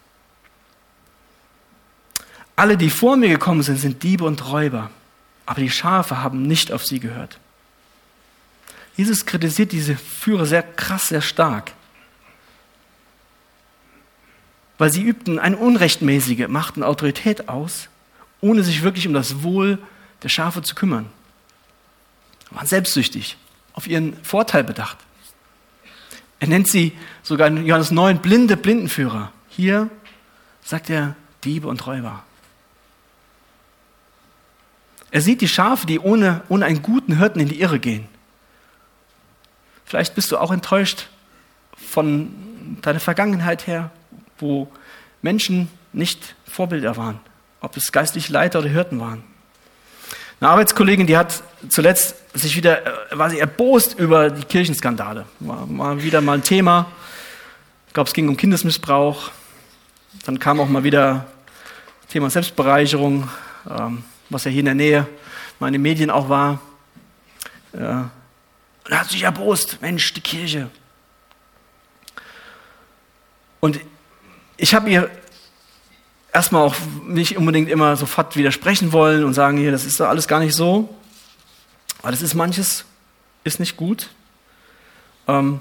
Alle, 2.54 2.76
die 2.76 2.90
vor 2.90 3.16
mir 3.16 3.30
gekommen 3.30 3.64
sind, 3.64 3.80
sind 3.80 4.04
Diebe 4.04 4.22
und 4.22 4.48
Räuber, 4.48 4.92
aber 5.44 5.60
die 5.60 5.70
Schafe 5.70 6.22
haben 6.22 6.42
nicht 6.42 6.70
auf 6.70 6.86
sie 6.86 7.00
gehört. 7.00 7.40
Jesus 8.96 9.26
kritisiert 9.26 9.72
diese 9.72 9.96
Führer 9.96 10.46
sehr 10.46 10.62
krass, 10.62 11.08
sehr 11.08 11.20
stark, 11.20 11.72
weil 14.78 14.90
sie 14.90 15.02
übten 15.02 15.38
eine 15.38 15.56
unrechtmäßige 15.56 16.48
Macht 16.48 16.76
und 16.76 16.82
Autorität 16.82 17.48
aus, 17.48 17.88
ohne 18.40 18.62
sich 18.62 18.82
wirklich 18.82 19.06
um 19.06 19.14
das 19.14 19.42
Wohl 19.42 19.78
der 20.22 20.28
Schafe 20.28 20.62
zu 20.62 20.74
kümmern. 20.74 21.06
Sie 22.48 22.56
waren 22.56 22.66
selbstsüchtig, 22.66 23.36
auf 23.74 23.86
ihren 23.86 24.22
Vorteil 24.24 24.64
bedacht. 24.64 24.98
Er 26.40 26.48
nennt 26.48 26.68
sie 26.68 26.92
sogar 27.22 27.48
in 27.48 27.66
Johannes 27.66 27.90
9 27.90 28.18
blinde 28.18 28.56
Blindenführer. 28.56 29.32
Hier 29.48 29.90
sagt 30.62 30.90
er 30.90 31.16
Diebe 31.44 31.68
und 31.68 31.86
Räuber. 31.86 32.22
Er 35.10 35.20
sieht 35.22 35.40
die 35.40 35.48
Schafe, 35.48 35.86
die 35.86 35.98
ohne, 35.98 36.42
ohne 36.48 36.66
einen 36.66 36.82
guten 36.82 37.18
Hirten 37.18 37.40
in 37.40 37.48
die 37.48 37.60
Irre 37.60 37.78
gehen. 37.78 38.06
Vielleicht 39.86 40.16
bist 40.16 40.32
du 40.32 40.38
auch 40.38 40.50
enttäuscht 40.50 41.06
von 41.76 42.78
deiner 42.82 43.00
Vergangenheit 43.00 43.66
her, 43.66 43.90
wo 44.38 44.68
Menschen 45.22 45.68
nicht 45.92 46.34
Vorbilder 46.46 46.96
waren, 46.96 47.20
ob 47.60 47.76
es 47.76 47.92
geistliche 47.92 48.32
Leiter 48.32 48.58
oder 48.58 48.68
Hirten 48.68 49.00
waren. 49.00 49.22
Eine 50.40 50.50
Arbeitskollegin, 50.50 51.06
die 51.06 51.16
hat 51.16 51.42
zuletzt 51.68 52.16
sich 52.34 52.56
wieder, 52.56 53.12
äh, 53.12 53.18
war 53.18 53.30
sie 53.30 53.38
erbost 53.38 53.98
über 53.98 54.28
die 54.28 54.44
Kirchenskandale. 54.44 55.24
War, 55.40 55.66
war 55.78 56.02
wieder 56.02 56.20
mal 56.20 56.34
ein 56.34 56.42
Thema. 56.42 56.86
Ich 57.86 57.94
glaube, 57.94 58.08
es 58.08 58.12
ging 58.12 58.28
um 58.28 58.36
Kindesmissbrauch. 58.36 59.30
Dann 60.26 60.38
kam 60.38 60.60
auch 60.60 60.68
mal 60.68 60.84
wieder 60.84 61.26
Thema 62.10 62.28
Selbstbereicherung, 62.28 63.28
ähm, 63.70 64.04
was 64.28 64.44
ja 64.44 64.50
hier 64.50 64.60
in 64.60 64.66
der 64.66 64.74
Nähe 64.74 65.06
meine 65.58 65.78
Medien 65.78 66.10
auch 66.10 66.28
war. 66.28 66.60
Und 68.86 68.92
er 68.92 69.00
hat 69.00 69.10
sich 69.10 69.24
erbost, 69.24 69.82
Mensch, 69.82 70.14
die 70.14 70.20
Kirche. 70.20 70.70
Und 73.58 73.80
ich 74.56 74.74
habe 74.74 74.88
ihr 74.88 75.10
erstmal 76.32 76.62
auch 76.62 76.76
nicht 77.04 77.36
unbedingt 77.36 77.68
immer 77.68 77.96
sofort 77.96 78.36
widersprechen 78.36 78.92
wollen 78.92 79.24
und 79.24 79.34
sagen, 79.34 79.58
hier, 79.58 79.72
das 79.72 79.84
ist 79.84 79.98
doch 79.98 80.06
alles 80.06 80.28
gar 80.28 80.38
nicht 80.38 80.54
so. 80.54 80.94
Aber 82.00 82.12
das 82.12 82.22
ist 82.22 82.34
manches, 82.34 82.84
ist 83.42 83.58
nicht 83.58 83.76
gut. 83.76 84.10
Ähm, 85.26 85.60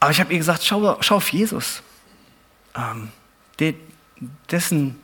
aber 0.00 0.10
ich 0.10 0.18
habe 0.18 0.32
ihr 0.32 0.38
gesagt, 0.38 0.64
schau, 0.64 0.96
schau 1.00 1.16
auf 1.16 1.28
Jesus. 1.28 1.80
Ähm, 2.74 3.12
de, 3.60 3.76
dessen 4.50 4.98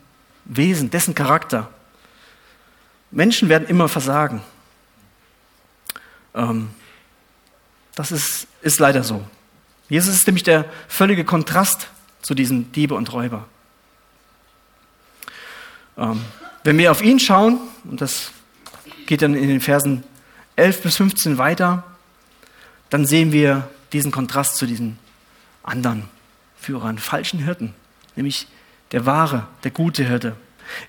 Wesen, 0.44 0.90
dessen 0.90 1.14
Charakter. 1.14 1.70
Menschen 3.12 3.48
werden 3.48 3.68
immer 3.68 3.88
versagen. 3.88 4.42
Ähm, 6.34 6.70
das 7.94 8.12
ist, 8.12 8.46
ist 8.62 8.78
leider 8.78 9.02
so. 9.02 9.24
Jesus 9.88 10.14
ist 10.14 10.26
nämlich 10.26 10.42
der 10.42 10.66
völlige 10.86 11.24
Kontrast 11.24 11.88
zu 12.22 12.34
diesen 12.34 12.70
Diebe 12.72 12.94
und 12.94 13.12
Räuber. 13.12 13.46
Ähm, 15.96 16.22
wenn 16.64 16.78
wir 16.78 16.90
auf 16.90 17.02
ihn 17.02 17.18
schauen, 17.18 17.58
und 17.84 18.00
das 18.00 18.30
geht 19.06 19.22
dann 19.22 19.34
in 19.34 19.48
den 19.48 19.60
Versen 19.60 20.04
11 20.56 20.82
bis 20.82 20.96
15 20.96 21.38
weiter, 21.38 21.84
dann 22.90 23.06
sehen 23.06 23.32
wir 23.32 23.68
diesen 23.92 24.10
Kontrast 24.10 24.56
zu 24.56 24.66
diesen 24.66 24.98
anderen 25.62 26.04
Führern, 26.60 26.98
falschen 26.98 27.40
Hirten, 27.40 27.74
nämlich 28.16 28.46
der 28.92 29.06
wahre, 29.06 29.46
der 29.64 29.70
gute 29.70 30.04
Hirte. 30.04 30.36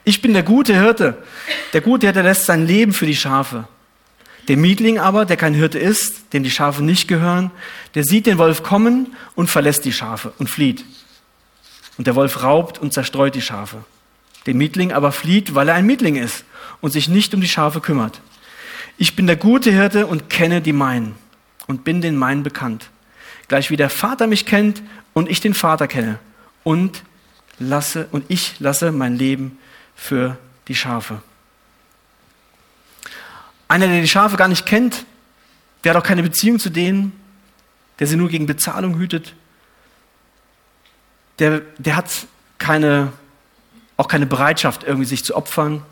Ich 0.04 0.22
bin 0.22 0.34
der 0.34 0.44
gute 0.44 0.74
Hirte. 0.74 1.18
Der 1.74 1.82
gute 1.82 2.08
Hirte 2.08 2.22
lässt 2.22 2.46
sein 2.46 2.66
Leben 2.66 2.94
für 2.94 3.06
die 3.06 3.16
Schafe. 3.16 3.68
Der 4.50 4.58
Mietling 4.58 4.98
aber, 4.98 5.26
der 5.26 5.38
kein 5.38 5.54
Hirte 5.54 5.78
ist, 5.78 6.34
dem 6.34 6.42
die 6.42 6.50
Schafe 6.50 6.84
nicht 6.84 7.08
gehören, 7.08 7.52
der 7.94 8.04
sieht 8.04 8.26
den 8.26 8.40
Wolf 8.40 8.64
kommen 8.64 9.16
und 9.36 9.48
verlässt 9.48 9.86
die 9.86 9.94
Schafe 9.94 10.34
und 10.40 10.50
flieht. 10.50 10.84
Und 12.00 12.08
der 12.08 12.16
Wolf 12.16 12.42
raubt 12.42 12.80
und 12.80 12.92
zerstreut 12.92 13.36
die 13.36 13.44
Schafe. 13.44 13.84
Der 14.48 14.56
Mietling 14.56 14.92
aber 14.92 15.12
flieht, 15.12 15.54
weil 15.54 15.70
er 15.70 15.76
ein 15.76 15.86
Mietling 15.86 16.16
ist 16.16 16.46
und 16.82 16.90
sich 16.90 17.08
nicht 17.08 17.36
um 17.36 17.42
die 17.42 17.48
Schafe 17.48 17.80
kümmert. 17.80 18.22
Ich 18.98 19.16
bin 19.16 19.28
der 19.28 19.36
gute 19.36 19.72
Hirte 19.72 20.08
und 20.08 20.32
kenne 20.32 20.62
die 20.62 20.74
meinen 20.74 21.14
und 21.68 21.84
bin 21.84 22.02
den 22.02 22.18
meinen 22.18 22.42
bekannt. 22.42 22.90
Gleich 23.50 23.70
wie 23.70 23.78
der 23.78 23.92
Vater 23.92 24.26
mich 24.26 24.48
kennt 24.48 24.82
und 25.14 25.30
ich 25.30 25.42
den 25.42 25.54
Vater 25.54 25.88
kenne 25.88 26.18
und 26.64 27.04
lasse 27.60 28.08
und 28.12 28.26
ich 28.30 28.60
lasse 28.60 28.92
mein 28.92 29.16
Leben 29.16 29.60
für 29.96 30.38
die 30.68 30.76
Schafe. 30.76 31.22
Einer, 33.70 33.88
der 33.88 34.02
die 34.02 34.08
Schafe 34.08 34.36
gar 34.36 34.50
nicht 34.50 34.66
kennt, 34.66 35.06
der 35.84 35.94
hat 35.94 36.04
auch 36.04 36.06
keine 36.06 36.24
Beziehung 36.24 36.60
zu 36.60 36.70
denen, 36.70 37.14
der 38.00 38.08
sie 38.08 38.18
nur 38.18 38.28
gegen 38.28 38.46
Bezahlung 38.46 39.00
hütet, 39.00 39.34
der, 41.40 41.62
der 41.78 41.96
hat 41.96 42.28
keine 42.58 43.14
auch 44.00 44.08
keine 44.08 44.26
Bereitschaft, 44.26 44.86
irgendwie 44.86 45.06
sich 45.06 45.26
zu 45.26 45.36
opfern. 45.36 45.84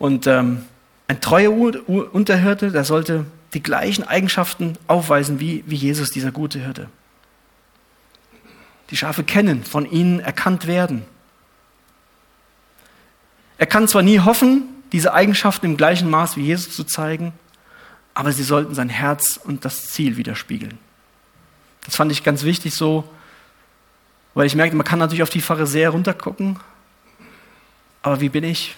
Und 0.00 0.26
ähm, 0.26 0.64
ein 1.06 1.20
treuer 1.20 1.52
Unterhirte, 1.52 2.72
der 2.72 2.82
sollte 2.82 3.26
die 3.54 3.62
gleichen 3.62 4.02
Eigenschaften 4.02 4.76
aufweisen 4.88 5.38
wie, 5.38 5.62
wie 5.68 5.76
Jesus, 5.76 6.10
dieser 6.10 6.32
gute 6.32 6.58
Hirte. 6.58 6.88
Die 8.90 8.96
Schafe 8.96 9.22
kennen, 9.22 9.62
von 9.62 9.88
ihnen 9.88 10.18
erkannt 10.18 10.66
werden. 10.66 11.04
Er 13.56 13.66
kann 13.66 13.86
zwar 13.86 14.02
nie 14.02 14.18
hoffen, 14.18 14.64
diese 14.92 15.14
Eigenschaften 15.14 15.66
im 15.66 15.76
gleichen 15.76 16.08
Maß 16.08 16.36
wie 16.36 16.42
Jesus 16.42 16.74
zu 16.74 16.84
zeigen, 16.84 17.32
aber 18.14 18.32
sie 18.32 18.42
sollten 18.44 18.74
sein 18.74 18.88
Herz 18.88 19.40
und 19.42 19.64
das 19.64 19.88
Ziel 19.88 20.16
widerspiegeln. 20.16 20.78
Das 21.84 21.96
fand 21.96 22.12
ich 22.12 22.22
ganz 22.22 22.44
wichtig 22.44 22.74
so 22.74 23.08
weil 24.34 24.46
ich 24.46 24.54
merkte, 24.54 24.76
man 24.76 24.86
kann 24.86 24.98
natürlich 24.98 25.22
auf 25.22 25.30
die 25.30 25.40
Pharisäer 25.40 25.90
runtergucken, 25.90 26.58
aber 28.02 28.20
wie 28.20 28.28
bin 28.28 28.44
ich? 28.44 28.76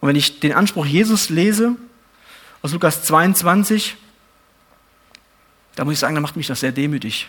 Und 0.00 0.08
wenn 0.08 0.16
ich 0.16 0.40
den 0.40 0.52
Anspruch 0.52 0.86
Jesus 0.86 1.30
lese, 1.30 1.76
aus 2.62 2.72
Lukas 2.72 3.02
22, 3.02 3.96
da 5.76 5.84
muss 5.84 5.94
ich 5.94 5.98
sagen, 5.98 6.14
da 6.14 6.20
macht 6.20 6.36
mich 6.36 6.46
das 6.46 6.60
sehr 6.60 6.72
demütig. 6.72 7.28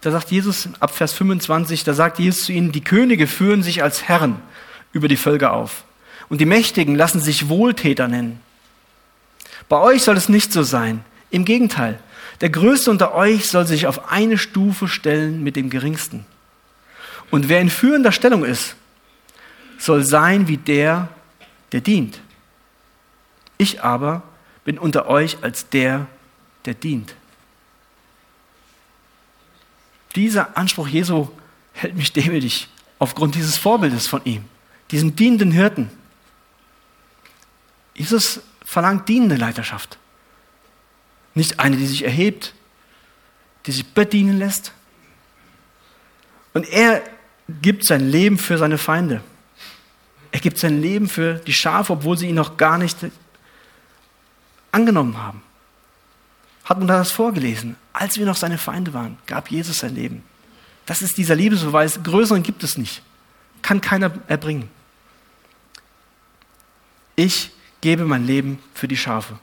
Da 0.00 0.10
sagt 0.10 0.30
Jesus 0.30 0.68
ab 0.80 0.94
Vers 0.94 1.12
25, 1.12 1.84
da 1.84 1.92
sagt 1.92 2.18
Jesus 2.18 2.44
zu 2.44 2.52
ihnen, 2.52 2.72
die 2.72 2.82
Könige 2.82 3.26
führen 3.26 3.62
sich 3.62 3.82
als 3.82 4.04
Herren 4.04 4.40
über 4.92 5.08
die 5.08 5.16
Völker 5.16 5.52
auf 5.52 5.84
und 6.28 6.40
die 6.40 6.46
Mächtigen 6.46 6.94
lassen 6.94 7.20
sich 7.20 7.48
Wohltäter 7.48 8.08
nennen. 8.08 8.40
Bei 9.68 9.78
euch 9.78 10.02
soll 10.02 10.16
es 10.16 10.28
nicht 10.28 10.52
so 10.52 10.62
sein. 10.62 11.04
Im 11.30 11.44
Gegenteil, 11.44 11.98
der 12.40 12.50
Größte 12.50 12.90
unter 12.90 13.14
euch 13.14 13.48
soll 13.48 13.66
sich 13.66 13.86
auf 13.86 14.10
eine 14.10 14.38
Stufe 14.38 14.88
stellen 14.88 15.42
mit 15.42 15.56
dem 15.56 15.70
Geringsten. 15.70 16.24
Und 17.30 17.48
wer 17.48 17.60
in 17.60 17.70
führender 17.70 18.12
Stellung 18.12 18.44
ist, 18.44 18.76
soll 19.78 20.04
sein 20.04 20.48
wie 20.48 20.56
der, 20.56 21.08
der 21.72 21.80
dient. 21.80 22.20
Ich 23.58 23.82
aber 23.82 24.22
bin 24.64 24.78
unter 24.78 25.06
euch 25.06 25.38
als 25.42 25.68
der, 25.68 26.06
der 26.64 26.74
dient. 26.74 27.14
Dieser 30.14 30.56
Anspruch 30.56 30.88
Jesu 30.88 31.28
hält 31.72 31.96
mich 31.96 32.12
demütig 32.12 32.68
aufgrund 32.98 33.34
dieses 33.34 33.56
Vorbildes 33.56 34.06
von 34.06 34.22
ihm, 34.24 34.44
diesem 34.90 35.16
dienenden 35.16 35.52
Hirten. 35.52 35.90
Jesus 37.94 38.40
verlangt 38.64 39.08
dienende 39.08 39.36
Leiterschaft. 39.36 39.98
Nicht 41.34 41.60
eine, 41.60 41.76
die 41.76 41.86
sich 41.86 42.04
erhebt, 42.04 42.54
die 43.66 43.72
sich 43.72 43.86
bedienen 43.86 44.38
lässt. 44.38 44.72
Und 46.54 46.68
er 46.68 47.02
gibt 47.62 47.84
sein 47.84 48.08
Leben 48.08 48.38
für 48.38 48.58
seine 48.58 48.78
Feinde. 48.78 49.22
Er 50.32 50.40
gibt 50.40 50.58
sein 50.58 50.80
Leben 50.80 51.08
für 51.08 51.34
die 51.34 51.52
Schafe, 51.52 51.94
obwohl 51.94 52.18
sie 52.18 52.28
ihn 52.28 52.34
noch 52.34 52.56
gar 52.56 52.78
nicht 52.78 52.98
angenommen 54.72 55.16
haben. 55.18 55.42
Hat 56.64 56.78
man 56.78 56.86
das 56.86 57.10
vorgelesen? 57.10 57.76
Als 57.92 58.18
wir 58.18 58.26
noch 58.26 58.36
seine 58.36 58.58
Feinde 58.58 58.92
waren, 58.92 59.16
gab 59.26 59.50
Jesus 59.50 59.78
sein 59.78 59.94
Leben. 59.94 60.22
Das 60.84 61.00
ist 61.00 61.16
dieser 61.16 61.34
Liebesbeweis. 61.34 62.02
Größeren 62.02 62.42
gibt 62.42 62.62
es 62.62 62.76
nicht. 62.76 63.02
Kann 63.62 63.80
keiner 63.80 64.12
erbringen. 64.26 64.70
Ich 67.18 67.50
gebe 67.80 68.04
mein 68.04 68.24
Leben 68.24 68.60
für 68.74 68.86
die 68.86 68.96
Schafe. 68.96 69.40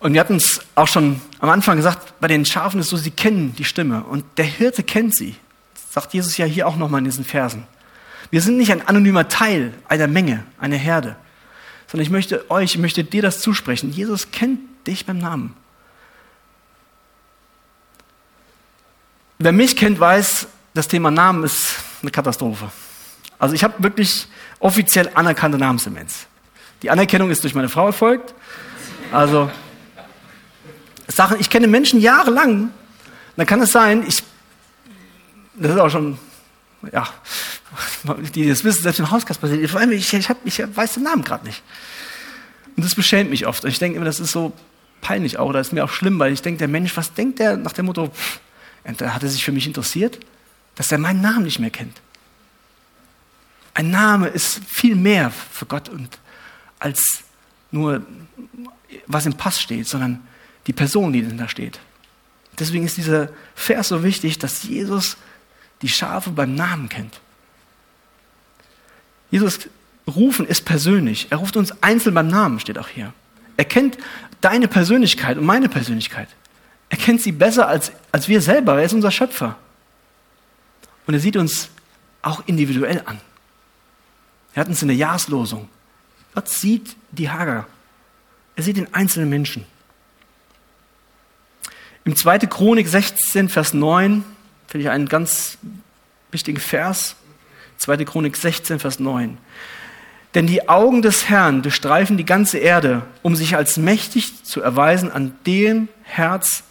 Und 0.00 0.14
wir 0.14 0.20
hatten 0.20 0.34
es 0.34 0.62
auch 0.74 0.88
schon 0.88 1.20
am 1.38 1.48
Anfang 1.48 1.76
gesagt, 1.76 2.18
bei 2.18 2.26
den 2.26 2.44
Schafen 2.44 2.80
ist 2.80 2.86
es 2.86 2.90
so, 2.90 2.96
sie 2.96 3.12
kennen 3.12 3.54
die 3.54 3.62
Stimme 3.62 4.02
und 4.02 4.24
der 4.36 4.46
Hirte 4.46 4.82
kennt 4.82 5.14
sie. 5.14 5.36
Sagt 5.92 6.12
Jesus 6.12 6.36
ja 6.38 6.44
hier 6.44 6.66
auch 6.66 6.74
nochmal 6.74 6.98
in 6.98 7.04
diesen 7.04 7.24
Versen. 7.24 7.68
Wir 8.32 8.42
sind 8.42 8.56
nicht 8.56 8.72
ein 8.72 8.88
anonymer 8.88 9.28
Teil 9.28 9.74
einer 9.86 10.08
Menge, 10.08 10.44
einer 10.58 10.74
Herde, 10.74 11.14
sondern 11.86 12.02
ich 12.02 12.10
möchte 12.10 12.50
euch, 12.50 12.74
ich 12.74 12.78
möchte 12.78 13.04
dir 13.04 13.22
das 13.22 13.38
zusprechen. 13.38 13.92
Jesus 13.92 14.32
kennt 14.32 14.58
dich 14.88 15.06
beim 15.06 15.18
Namen. 15.18 15.54
wer 19.38 19.52
mich 19.52 19.76
kennt, 19.76 20.00
weiß, 20.00 20.48
das 20.74 20.88
Thema 20.88 21.12
Namen 21.12 21.44
ist 21.44 21.76
eine 22.02 22.10
Katastrophe. 22.10 22.72
Also 23.38 23.54
ich 23.54 23.64
habe 23.64 23.82
wirklich 23.82 24.26
offiziell 24.58 25.10
anerkannte 25.14 25.58
Namensdemenz. 25.58 26.26
Die 26.82 26.90
Anerkennung 26.90 27.30
ist 27.30 27.42
durch 27.42 27.54
meine 27.54 27.68
Frau 27.68 27.86
erfolgt. 27.86 28.34
Also 29.12 29.50
Sachen, 31.08 31.38
ich 31.40 31.50
kenne 31.50 31.66
Menschen 31.66 32.00
jahrelang, 32.00 32.70
dann 33.36 33.46
kann 33.46 33.60
es 33.60 33.72
sein, 33.72 34.04
ich, 34.06 34.22
das 35.54 35.72
ist 35.72 35.78
auch 35.78 35.90
schon, 35.90 36.18
ja, 36.92 37.08
die 38.34 38.48
das 38.48 38.64
wissen, 38.64 38.82
selbst 38.82 38.98
im 38.98 39.10
Hauskast 39.10 39.40
passiert, 39.40 39.62
ich, 39.62 40.12
ich, 40.14 40.28
hab, 40.28 40.38
ich 40.44 40.76
weiß 40.76 40.94
den 40.94 41.04
Namen 41.04 41.22
gerade 41.22 41.46
nicht. 41.46 41.62
Und 42.76 42.84
das 42.84 42.94
beschämt 42.94 43.30
mich 43.30 43.46
oft. 43.46 43.64
Und 43.64 43.70
ich 43.70 43.78
denke 43.78 43.96
immer, 43.96 44.04
das 44.04 44.20
ist 44.20 44.32
so 44.32 44.52
peinlich 45.00 45.38
auch, 45.38 45.48
oder 45.48 45.60
ist 45.60 45.72
mir 45.72 45.84
auch 45.84 45.90
schlimm, 45.90 46.18
weil 46.18 46.32
ich 46.32 46.42
denke, 46.42 46.58
der 46.58 46.68
Mensch, 46.68 46.96
was 46.96 47.14
denkt 47.14 47.38
der 47.38 47.56
nach 47.56 47.72
dem 47.72 47.86
Motto, 47.86 48.08
pff, 48.08 48.40
hat 48.84 49.22
er 49.22 49.28
sich 49.28 49.44
für 49.44 49.52
mich 49.52 49.66
interessiert, 49.66 50.18
dass 50.74 50.92
er 50.92 50.98
meinen 50.98 51.20
Namen 51.20 51.44
nicht 51.44 51.58
mehr 51.58 51.70
kennt. 51.70 52.00
Ein 53.76 53.90
Name 53.90 54.28
ist 54.28 54.58
viel 54.64 54.96
mehr 54.96 55.30
für 55.30 55.66
Gott 55.66 55.90
und 55.90 56.18
als 56.78 57.24
nur 57.70 58.00
was 59.06 59.26
im 59.26 59.34
Pass 59.34 59.60
steht, 59.60 59.86
sondern 59.86 60.26
die 60.66 60.72
Person, 60.72 61.12
die 61.12 61.36
da 61.36 61.46
steht. 61.46 61.78
Deswegen 62.58 62.86
ist 62.86 62.96
dieser 62.96 63.28
Vers 63.54 63.88
so 63.88 64.02
wichtig, 64.02 64.38
dass 64.38 64.62
Jesus 64.62 65.18
die 65.82 65.90
Schafe 65.90 66.30
beim 66.30 66.54
Namen 66.54 66.88
kennt. 66.88 67.20
Jesus 69.30 69.68
rufen 70.06 70.46
ist 70.46 70.64
persönlich. 70.64 71.26
Er 71.28 71.36
ruft 71.36 71.58
uns 71.58 71.82
einzeln 71.82 72.14
beim 72.14 72.28
Namen, 72.28 72.58
steht 72.60 72.78
auch 72.78 72.88
hier. 72.88 73.12
Er 73.58 73.66
kennt 73.66 73.98
deine 74.40 74.68
Persönlichkeit 74.68 75.36
und 75.36 75.44
meine 75.44 75.68
Persönlichkeit. 75.68 76.28
Er 76.88 76.96
kennt 76.96 77.20
sie 77.20 77.32
besser 77.32 77.68
als, 77.68 77.92
als 78.10 78.26
wir 78.26 78.40
selber. 78.40 78.78
Er 78.78 78.86
ist 78.86 78.94
unser 78.94 79.10
Schöpfer. 79.10 79.58
Und 81.06 81.12
er 81.12 81.20
sieht 81.20 81.36
uns 81.36 81.68
auch 82.22 82.42
individuell 82.46 83.02
an. 83.04 83.20
Er 84.56 84.62
hat 84.62 84.68
uns 84.68 84.80
in 84.80 84.88
der 84.88 84.96
Jahreslosung. 84.96 85.68
Gott 86.34 86.48
sieht 86.48 86.96
die 87.12 87.28
Hager. 87.28 87.66
Er 88.56 88.62
sieht 88.62 88.78
den 88.78 88.92
einzelnen 88.94 89.28
Menschen. 89.28 89.66
Im 92.06 92.16
2. 92.16 92.38
Chronik 92.38 92.88
16, 92.88 93.50
Vers 93.50 93.74
9, 93.74 94.24
finde 94.66 94.82
ich 94.82 94.90
einen 94.90 95.08
ganz 95.08 95.58
wichtigen 96.30 96.58
Vers. 96.58 97.16
2. 97.76 98.06
Chronik 98.06 98.34
16, 98.34 98.80
Vers 98.80 98.98
9. 98.98 99.36
Denn 100.34 100.46
die 100.46 100.70
Augen 100.70 101.02
des 101.02 101.28
Herrn 101.28 101.60
durchstreifen 101.60 102.16
die 102.16 102.24
ganze 102.24 102.56
Erde, 102.56 103.02
um 103.22 103.36
sich 103.36 103.56
als 103.56 103.76
mächtig 103.76 104.42
zu 104.42 104.62
erweisen 104.62 105.12
an 105.12 105.36
dem 105.44 105.88
Herz, 106.02 106.62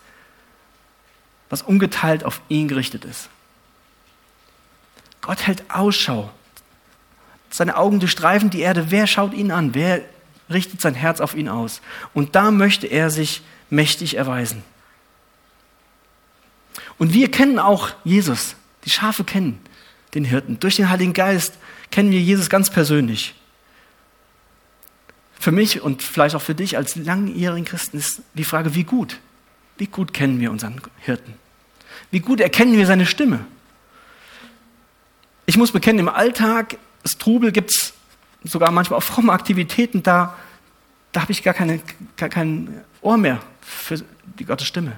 was 1.52 1.62
ungeteilt 1.62 2.24
auf 2.24 2.42
ihn 2.48 2.68
gerichtet 2.68 3.06
ist. 3.06 3.30
Gott 5.22 5.46
hält 5.46 5.64
Ausschau. 5.70 6.32
Seine 7.56 7.78
Augen 7.78 8.02
durchstreifen 8.02 8.50
die 8.50 8.60
Erde. 8.60 8.92
Wer 8.92 9.08
schaut 9.08 9.34
ihn 9.34 9.50
an? 9.50 9.74
Wer 9.74 10.02
richtet 10.50 10.82
sein 10.82 10.94
Herz 10.94 11.22
auf 11.22 11.36
ihn 11.36 11.48
aus? 11.48 11.80
Und 12.14 12.36
da 12.36 12.52
möchte 12.52 12.86
er 12.86 13.10
sich 13.10 13.44
mächtig 13.70 14.18
erweisen. 14.18 14.62
Und 16.98 17.14
wir 17.14 17.32
kennen 17.32 17.58
auch 17.58 17.92
Jesus. 18.04 18.58
Die 18.84 18.90
Schafe 18.90 19.24
kennen 19.24 19.58
den 20.16 20.26
Hirten. 20.26 20.60
Durch 20.60 20.76
den 20.76 20.90
Heiligen 20.90 21.14
Geist 21.14 21.54
kennen 21.92 22.12
wir 22.12 22.20
Jesus 22.20 22.50
ganz 22.50 22.70
persönlich. 22.70 23.36
Für 25.40 25.54
mich 25.54 25.80
und 25.80 26.04
vielleicht 26.04 26.36
auch 26.36 26.42
für 26.42 26.56
dich 26.56 26.76
als 26.76 26.98
langjährigen 26.98 27.64
Christen 27.64 28.00
ist 28.00 28.22
die 28.34 28.44
Frage, 28.44 28.76
wie 28.76 28.84
gut? 28.84 29.22
Wie 29.78 29.88
gut 29.88 30.14
kennen 30.14 30.42
wir 30.42 30.52
unseren 30.52 30.82
Hirten? 31.00 31.36
Wie 32.12 32.20
gut 32.20 32.42
erkennen 32.42 32.76
wir 32.76 32.86
seine 32.86 33.06
Stimme? 33.06 33.46
Ich 35.46 35.56
muss 35.56 35.72
bekennen, 35.72 36.00
im 36.00 36.10
Alltag, 36.10 36.80
Trubel 37.14 37.52
gibt 37.52 37.72
es 37.72 37.94
sogar 38.44 38.72
manchmal 38.72 38.98
auch 39.00 39.04
fromme 39.04 39.32
Aktivitäten, 39.32 40.04
da, 40.04 40.36
da 41.12 41.22
habe 41.22 41.32
ich 41.32 41.44
gar, 41.44 41.54
keine, 41.54 41.80
gar 42.18 42.30
kein 42.30 42.82
Ohr 43.02 43.18
mehr 43.18 43.40
für 43.62 44.04
die 44.40 44.46
Gottes 44.46 44.68
Stimme, 44.68 44.98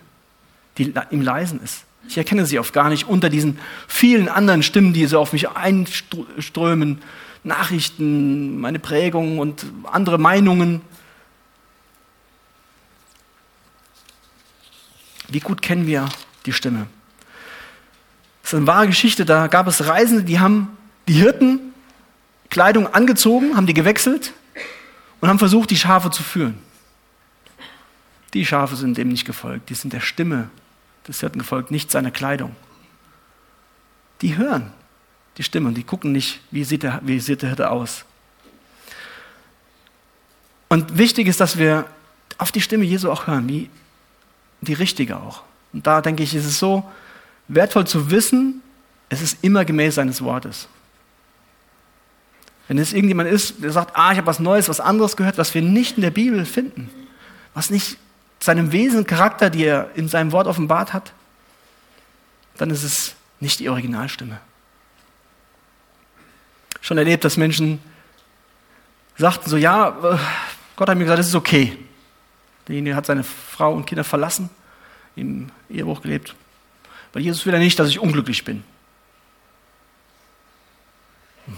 die 0.77 0.93
im 1.11 1.21
Leisen 1.21 1.61
ist. 1.61 1.83
Ich 2.07 2.17
erkenne 2.17 2.45
sie 2.45 2.59
oft 2.59 2.73
gar 2.73 2.89
nicht 2.89 3.07
unter 3.07 3.29
diesen 3.29 3.59
vielen 3.87 4.29
anderen 4.29 4.63
Stimmen, 4.63 4.93
die 4.93 5.05
so 5.05 5.19
auf 5.19 5.33
mich 5.33 5.49
einströmen. 5.49 7.01
Nachrichten, 7.43 8.59
meine 8.59 8.79
Prägungen 8.79 9.39
und 9.39 9.65
andere 9.83 10.17
Meinungen. 10.17 10.81
Wie 15.29 15.39
gut 15.39 15.61
kennen 15.61 15.87
wir 15.87 16.09
die 16.45 16.53
Stimme? 16.53 16.87
Das 18.41 18.53
ist 18.53 18.57
eine 18.57 18.67
wahre 18.67 18.87
Geschichte. 18.87 19.25
Da 19.25 19.47
gab 19.47 19.67
es 19.67 19.85
Reisende, 19.87 20.23
die 20.23 20.39
haben 20.39 20.77
die 21.07 21.13
Hirten 21.13 21.66
Kleidung 22.49 22.93
angezogen, 22.93 23.55
haben 23.55 23.67
die 23.67 23.73
gewechselt 23.73 24.33
und 25.21 25.29
haben 25.29 25.39
versucht, 25.39 25.69
die 25.69 25.77
Schafe 25.77 26.11
zu 26.11 26.23
führen. 26.23 26.57
Die 28.33 28.45
Schafe 28.45 28.75
sind 28.75 28.97
dem 28.97 29.09
nicht 29.09 29.25
gefolgt. 29.25 29.69
Die 29.69 29.73
sind 29.73 29.93
der 29.93 29.99
Stimme 29.99 30.49
des 31.07 31.19
Hirten 31.19 31.39
gefolgt, 31.39 31.71
nicht 31.71 31.91
seiner 31.91 32.11
Kleidung. 32.11 32.55
Die 34.21 34.37
hören 34.37 34.71
die 35.37 35.43
Stimme 35.43 35.67
und 35.67 35.75
die 35.75 35.83
gucken 35.83 36.11
nicht, 36.11 36.41
wie 36.51 36.63
sieht 36.63 36.83
der, 36.83 36.99
wie 37.03 37.19
sieht 37.19 37.41
der 37.41 37.49
Hirte 37.49 37.69
aus. 37.69 38.05
Und 40.67 40.97
wichtig 40.97 41.27
ist, 41.27 41.39
dass 41.39 41.57
wir 41.57 41.85
auf 42.37 42.51
die 42.51 42.61
Stimme 42.61 42.83
Jesu 42.83 43.09
auch 43.11 43.27
hören, 43.27 43.47
wie 43.47 43.69
die 44.61 44.73
richtige 44.73 45.17
auch. 45.17 45.43
Und 45.73 45.85
da 45.85 46.01
denke 46.01 46.23
ich, 46.23 46.33
ist 46.33 46.45
es 46.45 46.59
so 46.59 46.83
wertvoll 47.47 47.87
zu 47.87 48.11
wissen, 48.11 48.61
es 49.09 49.21
ist 49.21 49.37
immer 49.41 49.63
gemäß 49.63 49.95
seines 49.95 50.21
Wortes. 50.21 50.67
Wenn 52.67 52.77
es 52.77 52.93
irgendjemand 52.93 53.29
ist, 53.29 53.63
der 53.63 53.71
sagt, 53.71 53.95
ah, 53.95 54.11
ich 54.11 54.17
habe 54.17 54.27
was 54.27 54.39
Neues, 54.39 54.67
was 54.67 54.79
anderes 54.79 55.15
gehört, 55.15 55.37
was 55.37 55.53
wir 55.53 55.61
nicht 55.61 55.97
in 55.97 56.01
der 56.01 56.11
Bibel 56.11 56.45
finden, 56.45 56.89
was 57.53 57.69
nicht 57.69 57.97
seinem 58.39 58.71
Wesen, 58.71 59.05
Charakter, 59.05 59.49
die 59.49 59.63
er 59.63 59.89
in 59.95 60.09
seinem 60.09 60.31
Wort 60.31 60.47
offenbart 60.47 60.93
hat, 60.93 61.13
dann 62.57 62.69
ist 62.69 62.83
es 62.83 63.15
nicht 63.39 63.59
die 63.59 63.69
Originalstimme. 63.69 64.39
Schon 66.81 66.97
erlebt, 66.97 67.23
dass 67.23 67.37
Menschen 67.37 67.79
sagten 69.17 69.49
so, 69.49 69.57
ja, 69.57 70.19
Gott 70.75 70.89
hat 70.89 70.97
mir 70.97 71.05
gesagt, 71.05 71.19
es 71.19 71.27
ist 71.27 71.35
okay. 71.35 71.77
Derjenige 72.67 72.95
hat 72.95 73.05
seine 73.05 73.23
Frau 73.23 73.73
und 73.73 73.85
Kinder 73.85 74.03
verlassen, 74.03 74.49
im 75.15 75.49
Ehebruch 75.69 76.01
gelebt. 76.01 76.35
Weil 77.13 77.23
Jesus 77.23 77.45
will 77.45 77.53
ja 77.53 77.59
nicht, 77.59 77.79
dass 77.79 77.89
ich 77.89 77.99
unglücklich 77.99 78.43
bin. 78.43 78.63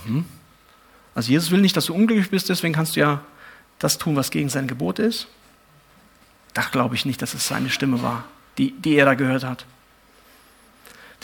Mhm. 0.05 0.26
Also 1.16 1.32
Jesus 1.32 1.51
will 1.51 1.62
nicht, 1.62 1.76
dass 1.76 1.86
du 1.86 1.93
unglücklich 1.93 2.30
bist, 2.30 2.49
deswegen 2.49 2.74
kannst 2.74 2.95
du 2.95 3.01
ja 3.01 3.22
das 3.80 3.97
tun, 3.97 4.16
was 4.16 4.32
gegen 4.32 4.49
sein 4.49 4.68
Gebot 4.68 4.99
ist. 4.99 5.28
Da 6.53 6.64
glaube 6.72 6.95
ich 6.95 7.05
nicht, 7.05 7.22
dass 7.22 7.34
es 7.34 7.47
seine 7.47 7.70
Stimme 7.70 8.01
war, 8.01 8.26
die, 8.57 8.72
die 8.72 8.95
er 8.95 9.05
da 9.05 9.14
gehört 9.14 9.43
hat. 9.43 9.66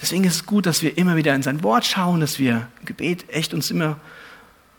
Deswegen 0.02 0.24
ist 0.26 0.36
es 0.36 0.46
gut, 0.46 0.66
dass 0.66 0.82
wir 0.82 0.98
immer 0.98 1.16
wieder 1.16 1.34
in 1.34 1.42
sein 1.42 1.64
Wort 1.64 1.86
schauen, 1.86 2.20
dass 2.20 2.40
wir 2.40 2.68
im 2.80 2.86
Gebet 2.86 3.26
echt 3.30 3.54
uns 3.54 3.72
immer, 3.72 3.98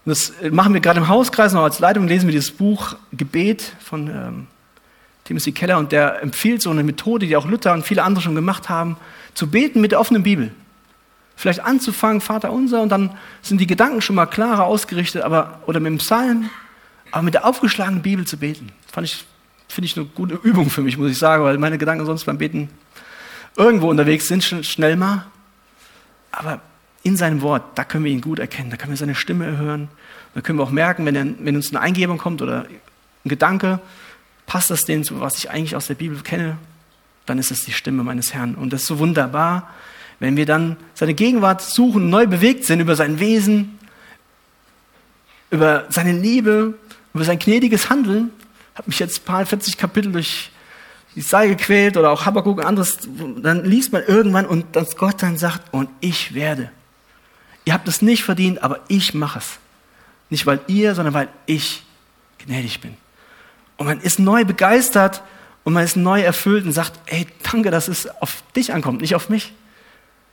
das 0.05 0.33
machen 0.51 0.75
wir 0.75 0.81
gerade 0.81 1.01
im 1.01 1.09
Hauskreis 1.09 1.53
noch 1.53 1.63
als 1.63 1.79
Leitung, 1.79 2.07
lesen 2.07 2.27
wir 2.27 2.33
dieses 2.33 2.51
Buch 2.51 2.97
Gebet 3.13 3.73
von 3.81 4.09
ähm, 4.09 4.47
Timothy 5.25 5.53
Keller 5.53 5.79
und 5.79 5.93
der 5.93 6.23
empfiehlt 6.23 6.63
so 6.63 6.71
eine 6.71 6.85
Methode, 6.85 7.27
die 7.27 7.37
auch 7.37 7.47
Luther 7.47 7.73
und 7.73 7.85
viele 7.85 8.03
andere 8.03 8.23
schon 8.23 8.35
gemacht 8.35 8.69
haben, 8.69 8.97
zu 9.35 9.49
beten 9.49 9.81
mit 9.81 9.93
der 9.93 10.01
offenen 10.01 10.23
Bibel. 10.23 10.53
Vielleicht 11.37 11.61
anzufangen, 11.61 12.23
Vater 12.23 12.51
unser, 12.51 12.81
und 12.83 12.89
dann 12.89 13.11
sind 13.43 13.61
die 13.61 13.67
Gedanken 13.67 14.01
schon 14.01 14.17
mal 14.17 14.27
klarer 14.27 14.65
ausgerichtet, 14.65 15.23
aber, 15.23 15.61
oder 15.67 15.81
mit 15.81 15.93
dem 15.93 15.99
Psalm, 15.99 16.49
aber 17.13 17.23
mit 17.23 17.35
der 17.35 17.45
aufgeschlagenen 17.45 18.03
Bibel 18.03 18.27
zu 18.27 18.39
beten. 18.39 18.73
Ich 19.03 19.25
finde 19.69 19.87
ich 19.87 19.97
eine 19.97 20.07
gute 20.07 20.35
Übung 20.35 20.71
für 20.71 20.81
mich, 20.81 20.97
muss 20.97 21.11
ich 21.11 21.19
sagen, 21.19 21.45
weil 21.45 21.59
meine 21.59 21.77
Gedanken 21.77 22.07
sonst 22.07 22.25
beim 22.25 22.39
Beten 22.39 22.71
irgendwo 23.57 23.91
unterwegs 23.91 24.27
sind, 24.27 24.43
schnell 24.43 24.97
mal. 24.97 25.27
Aber 26.33 26.61
in 27.03 27.17
seinem 27.17 27.43
Wort, 27.43 27.63
da 27.77 27.85
können 27.85 28.05
wir 28.05 28.13
ihn 28.13 28.21
gut 28.21 28.39
erkennen, 28.39 28.71
da 28.71 28.77
können 28.77 28.93
wir 28.93 28.97
seine 28.97 29.15
Stimme 29.15 29.59
hören. 29.59 29.89
Da 30.35 30.41
können 30.41 30.59
wir 30.59 30.65
auch 30.65 30.71
merken, 30.71 31.07
wenn, 31.07 31.15
er, 31.15 31.27
wenn 31.39 31.57
uns 31.57 31.71
eine 31.71 31.81
Eingebung 31.81 32.19
kommt 32.19 32.43
oder 32.43 32.67
ein 33.25 33.29
Gedanke, 33.29 33.81
passt 34.47 34.71
das 34.71 34.85
dem, 34.85 35.03
was 35.21 35.39
ich 35.39 35.51
eigentlich 35.51 35.77
aus 35.77 35.87
der 35.87 35.95
Bibel 35.95 36.21
kenne, 36.23 36.57
dann 37.27 37.39
ist 37.39 37.51
es 37.51 37.65
die 37.65 37.73
Stimme 37.73 38.03
meines 38.05 38.35
Herrn. 38.35 38.55
Und 38.55 38.73
das 38.73 38.83
ist 38.83 38.87
so 38.87 38.99
wunderbar, 38.99 39.71
wenn 40.19 40.37
wir 40.37 40.47
dann 40.47 40.77
seine 40.95 41.15
Gegenwart 41.15 41.63
suchen, 41.63 42.11
neu 42.11 42.27
bewegt 42.27 42.65
sind 42.65 42.81
über 42.81 42.97
sein 42.97 43.21
Wesen, 43.21 43.79
über 45.51 45.85
seine 45.89 46.13
Liebe, 46.13 46.75
über 47.15 47.25
sein 47.25 47.39
gnädiges 47.39 47.91
Handeln, 47.91 48.31
habe 48.75 48.89
mich 48.89 48.99
jetzt 48.99 49.21
ein 49.21 49.25
paar 49.25 49.47
40 49.47 49.79
Kapitel 49.79 50.13
durch 50.13 50.51
die 51.15 51.23
Sei 51.23 51.49
gequält 51.49 51.97
oder 51.97 52.11
auch 52.11 52.27
Habakkuk 52.27 52.59
und 52.59 52.65
anderes, 52.65 52.99
dann 53.39 53.65
liest 53.65 53.93
man 53.93 54.05
irgendwann 54.05 54.45
und 54.45 54.77
dass 54.77 54.97
Gott 54.97 55.23
dann 55.23 55.39
sagt, 55.39 55.73
und 55.73 55.89
ich 56.01 56.35
werde. 56.35 56.71
Ihr 57.65 57.73
habt 57.73 57.89
es 57.89 58.03
nicht 58.03 58.23
verdient, 58.23 58.63
aber 58.63 58.81
ich 58.89 59.15
mache 59.15 59.39
es. 59.39 59.59
Nicht 60.29 60.47
weil 60.47 60.61
ihr, 60.67 60.95
sondern 60.95 61.15
weil 61.15 61.29
ich 61.47 61.85
gnädig 62.39 62.81
bin. 62.81 62.97
Und 63.77 63.87
man 63.87 64.01
ist 64.01 64.19
neu 64.19 64.45
begeistert 64.45 65.23
und 65.65 65.73
man 65.73 65.85
ist 65.85 65.97
neu 65.97 66.21
erfüllt 66.21 66.65
und 66.65 66.73
sagt, 66.73 66.93
ey, 67.07 67.27
danke, 67.51 67.71
dass 67.71 67.89
es 67.89 68.09
auf 68.21 68.43
dich 68.55 68.73
ankommt, 68.73 69.01
nicht 69.01 69.15
auf 69.15 69.29
mich. 69.29 69.53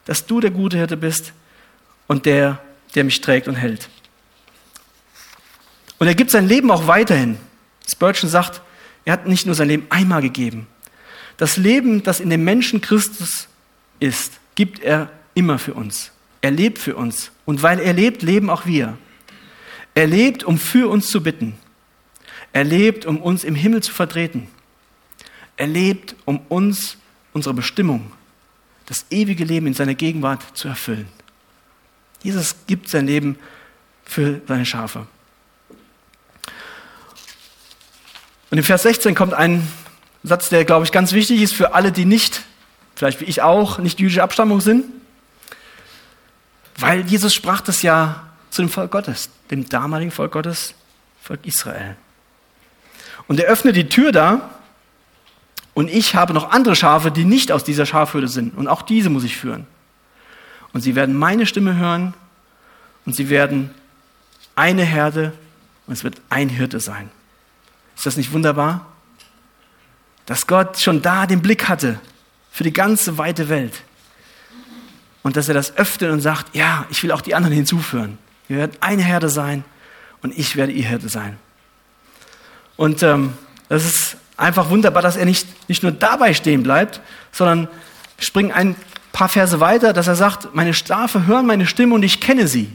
Dass 0.06 0.26
du 0.26 0.40
der 0.40 0.52
gute 0.52 0.78
Hirte 0.78 0.98
bist 0.98 1.34
und 2.08 2.26
der, 2.26 2.60
der 2.96 3.04
mich 3.04 3.22
trägt 3.22 3.48
und 3.48 3.56
hält. 3.56 3.90
Und 6.00 6.08
er 6.08 6.16
gibt 6.16 6.32
sein 6.32 6.48
Leben 6.48 6.70
auch 6.72 6.88
weiterhin. 6.88 7.38
Spurgeon 7.88 8.30
sagt, 8.30 8.62
er 9.06 9.14
hat 9.14 9.28
nicht 9.28 9.46
nur 9.46 9.56
sein 9.56 9.68
Leben 9.68 9.88
einmal 9.90 10.22
gegeben. 10.22 10.68
Das 11.38 11.58
Leben, 11.58 12.04
das 12.04 12.20
in 12.20 12.30
dem 12.30 12.44
Menschen 12.44 12.82
Christus 12.82 13.48
ist, 14.00 14.34
gibt 14.56 14.80
er 14.80 15.10
immer 15.34 15.60
für 15.60 15.74
uns. 15.74 16.12
Er 16.42 16.52
lebt 16.52 16.78
für 16.78 16.96
uns. 16.96 17.32
Und 17.46 17.64
weil 17.64 17.80
er 17.80 17.94
lebt, 17.94 18.22
leben 18.22 18.50
auch 18.50 18.66
wir. 18.66 18.98
Er 19.96 20.08
lebt, 20.08 20.44
um 20.44 20.58
für 20.58 20.90
uns 20.90 21.08
zu 21.08 21.24
bitten. 21.24 21.56
Er 22.52 22.64
lebt, 22.64 23.06
um 23.06 23.22
uns 23.22 23.44
im 23.44 23.56
Himmel 23.56 23.82
zu 23.82 23.92
vertreten. 23.92 24.48
Er 25.58 25.68
lebt, 25.68 26.16
um 26.26 26.40
uns 26.50 26.98
unsere 27.32 27.54
Bestimmung, 27.54 28.12
das 28.94 29.08
ewige 29.10 29.44
Leben 29.44 29.66
in 29.66 29.74
seiner 29.74 29.96
Gegenwart 29.96 30.44
zu 30.54 30.68
erfüllen. 30.68 31.08
Jesus 32.22 32.56
gibt 32.68 32.90
sein 32.90 33.08
Leben 33.08 33.40
für 34.06 34.40
seine 34.48 34.68
Schafe. 34.68 35.08
Und 38.52 38.60
in 38.60 38.64
Vers 38.64 38.84
16 38.84 39.16
kommt 39.16 39.34
ein 39.34 39.68
Satz, 40.22 40.50
der, 40.50 40.64
glaube 40.64 40.86
ich, 40.86 40.92
ganz 40.92 41.12
wichtig 41.12 41.42
ist 41.42 41.56
für 41.56 41.74
alle, 41.74 41.92
die 41.92 42.06
nicht, 42.06 42.44
vielleicht 42.94 43.20
wie 43.20 43.26
ich 43.26 43.42
auch, 43.42 43.80
nicht 43.80 44.00
jüdische 44.00 44.22
Abstammung 44.22 44.62
sind. 44.62 44.86
Weil 46.78 47.02
Jesus 47.08 47.34
sprach 47.34 47.62
das 47.62 47.82
ja 47.82 48.28
zu 48.52 48.62
dem 48.62 48.70
Volk 48.70 48.92
Gottes, 48.92 49.32
dem 49.50 49.68
damaligen 49.68 50.12
Volk 50.12 50.34
Gottes, 50.34 50.76
Volk 51.20 51.40
Israel. 51.48 51.96
Und 53.28 53.40
er 53.40 53.48
öffnet 53.48 53.76
die 53.76 53.90
Tür 53.90 54.12
da 54.12 54.52
und 55.74 55.90
ich 55.90 56.16
habe 56.16 56.34
noch 56.34 56.52
andere 56.52 56.76
Schafe, 56.76 57.12
die 57.12 57.26
nicht 57.26 57.52
aus 57.52 57.64
dieser 57.64 57.86
Schafhürde 57.86 58.28
sind. 58.28 58.56
Und 58.56 58.68
auch 58.68 58.82
diese 58.82 59.10
muss 59.10 59.24
ich 59.24 59.38
führen. 59.38 59.66
Und 60.72 60.82
sie 60.82 60.96
werden 60.96 61.18
meine 61.18 61.46
Stimme 61.46 61.76
hören 61.78 62.14
und 63.06 63.16
sie 63.16 63.30
werden 63.30 63.72
eine 64.56 64.84
Herde 64.84 65.34
und 65.88 65.94
es 65.94 66.04
wird 66.04 66.22
ein 66.30 66.50
Hirte 66.50 66.80
sein. 66.80 67.10
Ist 67.96 68.06
das 68.06 68.18
nicht 68.18 68.32
wunderbar? 68.32 68.86
Dass 70.26 70.48
Gott 70.48 70.80
schon 70.80 71.02
da 71.02 71.26
den 71.26 71.42
Blick 71.42 71.68
hatte 71.68 72.00
für 72.52 72.64
die 72.64 72.74
ganze 72.74 73.18
weite 73.18 73.50
Welt. 73.50 73.84
Und 75.22 75.38
dass 75.38 75.48
er 75.48 75.54
das 75.54 75.78
öffnet 75.78 76.12
und 76.12 76.22
sagt, 76.22 76.56
ja, 76.56 76.86
ich 76.90 77.02
will 77.02 77.12
auch 77.12 77.22
die 77.22 77.34
anderen 77.34 77.56
hinzuführen. 77.56 78.18
Wir 78.48 78.58
werden 78.58 78.78
eine 78.80 79.04
Herde 79.04 79.30
sein 79.30 79.64
und 80.22 80.38
ich 80.38 80.56
werde 80.56 80.72
ihr 80.72 80.84
Herde 80.84 81.10
sein. 81.10 81.38
Und 82.76 83.04
ähm, 83.04 83.34
das 83.70 83.86
ist 83.86 84.18
einfach 84.38 84.70
wunderbar, 84.70 85.02
dass 85.02 85.16
er 85.16 85.26
nicht, 85.26 85.48
nicht 85.70 85.84
nur 85.84 85.92
dabei 85.92 86.34
stehen 86.34 86.64
bleibt, 86.64 87.02
sondern 87.32 87.68
springt 88.20 88.54
ein 88.54 88.76
paar 89.12 89.30
Verse 89.30 89.60
weiter, 89.60 89.94
dass 89.94 90.08
er 90.08 90.16
sagt, 90.16 90.56
meine 90.56 90.74
Schafe 90.74 91.28
hören 91.28 91.46
meine 91.46 91.68
Stimme 91.68 91.96
und 91.96 92.04
ich 92.04 92.20
kenne 92.20 92.48
sie 92.48 92.70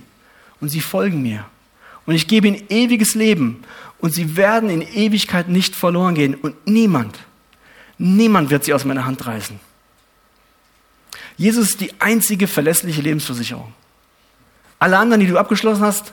und 0.61 0.69
sie 0.69 0.81
folgen 0.81 1.23
mir. 1.23 1.45
Und 2.07 2.15
ich 2.15 2.27
gebe 2.27 2.49
ihnen 2.49 2.63
ewiges 2.69 3.15
Leben 3.15 3.63
und 3.99 4.15
sie 4.15 4.37
werden 4.37 4.71
in 4.71 4.83
Ewigkeit 4.83 5.49
nicht 5.49 5.75
verloren 5.75 6.15
gehen 6.15 6.35
und 6.35 6.67
niemand, 6.67 7.19
niemand 7.99 8.51
wird 8.51 8.65
sie 8.65 8.73
aus 8.73 8.85
meiner 8.85 9.05
Hand 9.05 9.27
reißen. 9.27 9.59
Jesus 11.37 11.71
ist 11.71 11.81
die 11.81 11.93
einzige 12.01 12.47
verlässliche 12.47 13.01
Lebensversicherung. 13.01 13.73
Alle 14.79 14.99
anderen, 14.99 15.21
die 15.21 15.27
du 15.27 15.39
abgeschlossen 15.39 15.83
hast, 15.83 16.13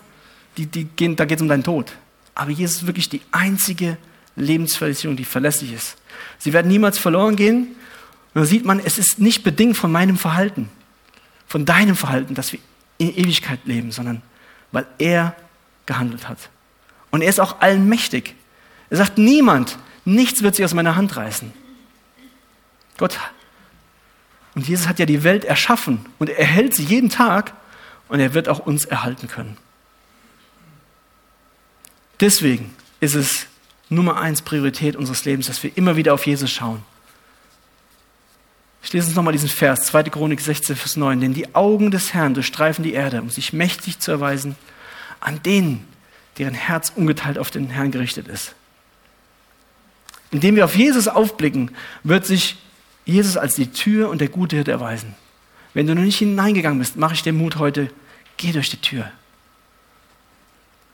die, 0.58 0.66
die 0.66 0.86
gehen, 0.86 1.16
da 1.16 1.26
geht 1.26 1.38
es 1.38 1.42
um 1.42 1.48
deinen 1.48 1.64
Tod. 1.64 1.92
Aber 2.34 2.52
Jesus 2.52 2.78
ist 2.78 2.88
wirklich 2.88 3.10
die 3.10 3.22
einzige 3.32 3.98
Lebensversicherung, 4.36 5.16
die 5.16 5.26
verlässlich 5.26 5.74
ist. 5.74 5.98
Sie 6.38 6.54
werden 6.54 6.68
niemals 6.68 6.98
verloren 6.98 7.36
gehen. 7.36 7.76
Und 8.34 8.42
da 8.42 8.46
sieht 8.46 8.66
man, 8.66 8.80
es 8.80 8.98
ist 8.98 9.20
nicht 9.20 9.44
bedingt 9.44 9.78
von 9.78 9.92
meinem 9.92 10.18
Verhalten, 10.18 10.70
von 11.48 11.66
deinem 11.66 11.96
Verhalten, 11.96 12.36
dass 12.36 12.52
wir 12.52 12.60
in 12.98 13.16
Ewigkeit 13.16 13.60
leben, 13.66 13.92
sondern 13.92 14.22
weil 14.72 14.86
er 14.98 15.36
gehandelt 15.86 16.28
hat. 16.28 16.50
Und 17.12 17.22
er 17.22 17.30
ist 17.30 17.40
auch 17.40 17.62
allmächtig. 17.62 18.36
Er 18.90 18.98
sagt, 18.98 19.18
niemand, 19.18 19.78
nichts 20.04 20.44
wird 20.44 20.56
sich 20.56 20.66
aus 20.66 20.74
meiner 20.74 20.96
Hand 20.96 21.16
reißen. 21.16 21.54
Gott. 22.98 23.18
Und 24.54 24.68
Jesus 24.68 24.88
hat 24.88 25.00
ja 25.00 25.06
die 25.06 25.24
Welt 25.24 25.44
erschaffen 25.44 26.06
und 26.18 26.30
er 26.30 26.46
hält 26.46 26.74
sie 26.74 26.84
jeden 26.84 27.10
Tag 27.10 27.54
und 28.08 28.20
er 28.20 28.34
wird 28.34 28.48
auch 28.48 28.60
uns 28.60 28.86
erhalten 28.86 29.28
können. 29.28 29.58
Deswegen 32.20 32.74
ist 33.02 33.16
es 33.16 33.48
Nummer 33.90 34.20
eins 34.20 34.42
Priorität 34.42 34.96
unseres 34.96 35.26
Lebens, 35.26 35.48
dass 35.48 35.62
wir 35.64 35.72
immer 35.76 35.96
wieder 35.96 36.14
auf 36.14 36.26
Jesus 36.26 36.52
schauen. 36.52 36.84
Ich 38.84 38.94
lese 38.94 39.08
uns 39.08 39.16
nochmal 39.16 39.34
diesen 39.34 39.50
Vers, 39.50 39.88
2. 39.88 40.04
Chronik 40.04 40.40
16, 40.42 40.76
Vers 40.76 40.96
9. 40.96 41.20
Denn 41.20 41.34
die 41.34 41.56
Augen 41.56 41.92
des 41.92 42.14
Herrn 42.14 42.34
durchstreifen 42.34 42.84
die 42.84 42.94
Erde, 42.94 43.22
um 43.22 43.30
sich 43.30 43.54
mächtig 43.54 44.00
zu 44.00 44.12
erweisen 44.12 44.56
an 45.20 45.42
denen, 45.42 45.88
deren 46.38 46.54
Herz 46.54 46.92
ungeteilt 46.96 47.38
auf 47.38 47.50
den 47.50 47.70
Herrn 47.70 47.92
gerichtet 47.92 48.28
ist. 48.28 48.54
Indem 50.32 50.56
wir 50.56 50.66
auf 50.66 50.76
Jesus 50.76 51.08
aufblicken, 51.08 51.72
wird 52.04 52.26
sich 52.26 52.58
Jesus 53.06 53.38
als 53.38 53.56
die 53.56 53.72
Tür 53.72 54.10
und 54.10 54.22
der 54.22 54.28
gute 54.28 54.56
Hirte 54.56 54.72
erweisen. 54.72 55.16
Wenn 55.74 55.88
du 55.88 55.96
noch 55.96 56.04
nicht 56.04 56.20
hineingegangen 56.20 56.80
bist, 56.80 56.96
mache 56.96 57.14
ich 57.14 57.24
dir 57.24 57.34
Mut 57.34 57.58
heute, 57.58 57.90
geh 58.38 58.52
durch 58.52 58.70
die 58.70 58.82
Tür. 58.82 59.12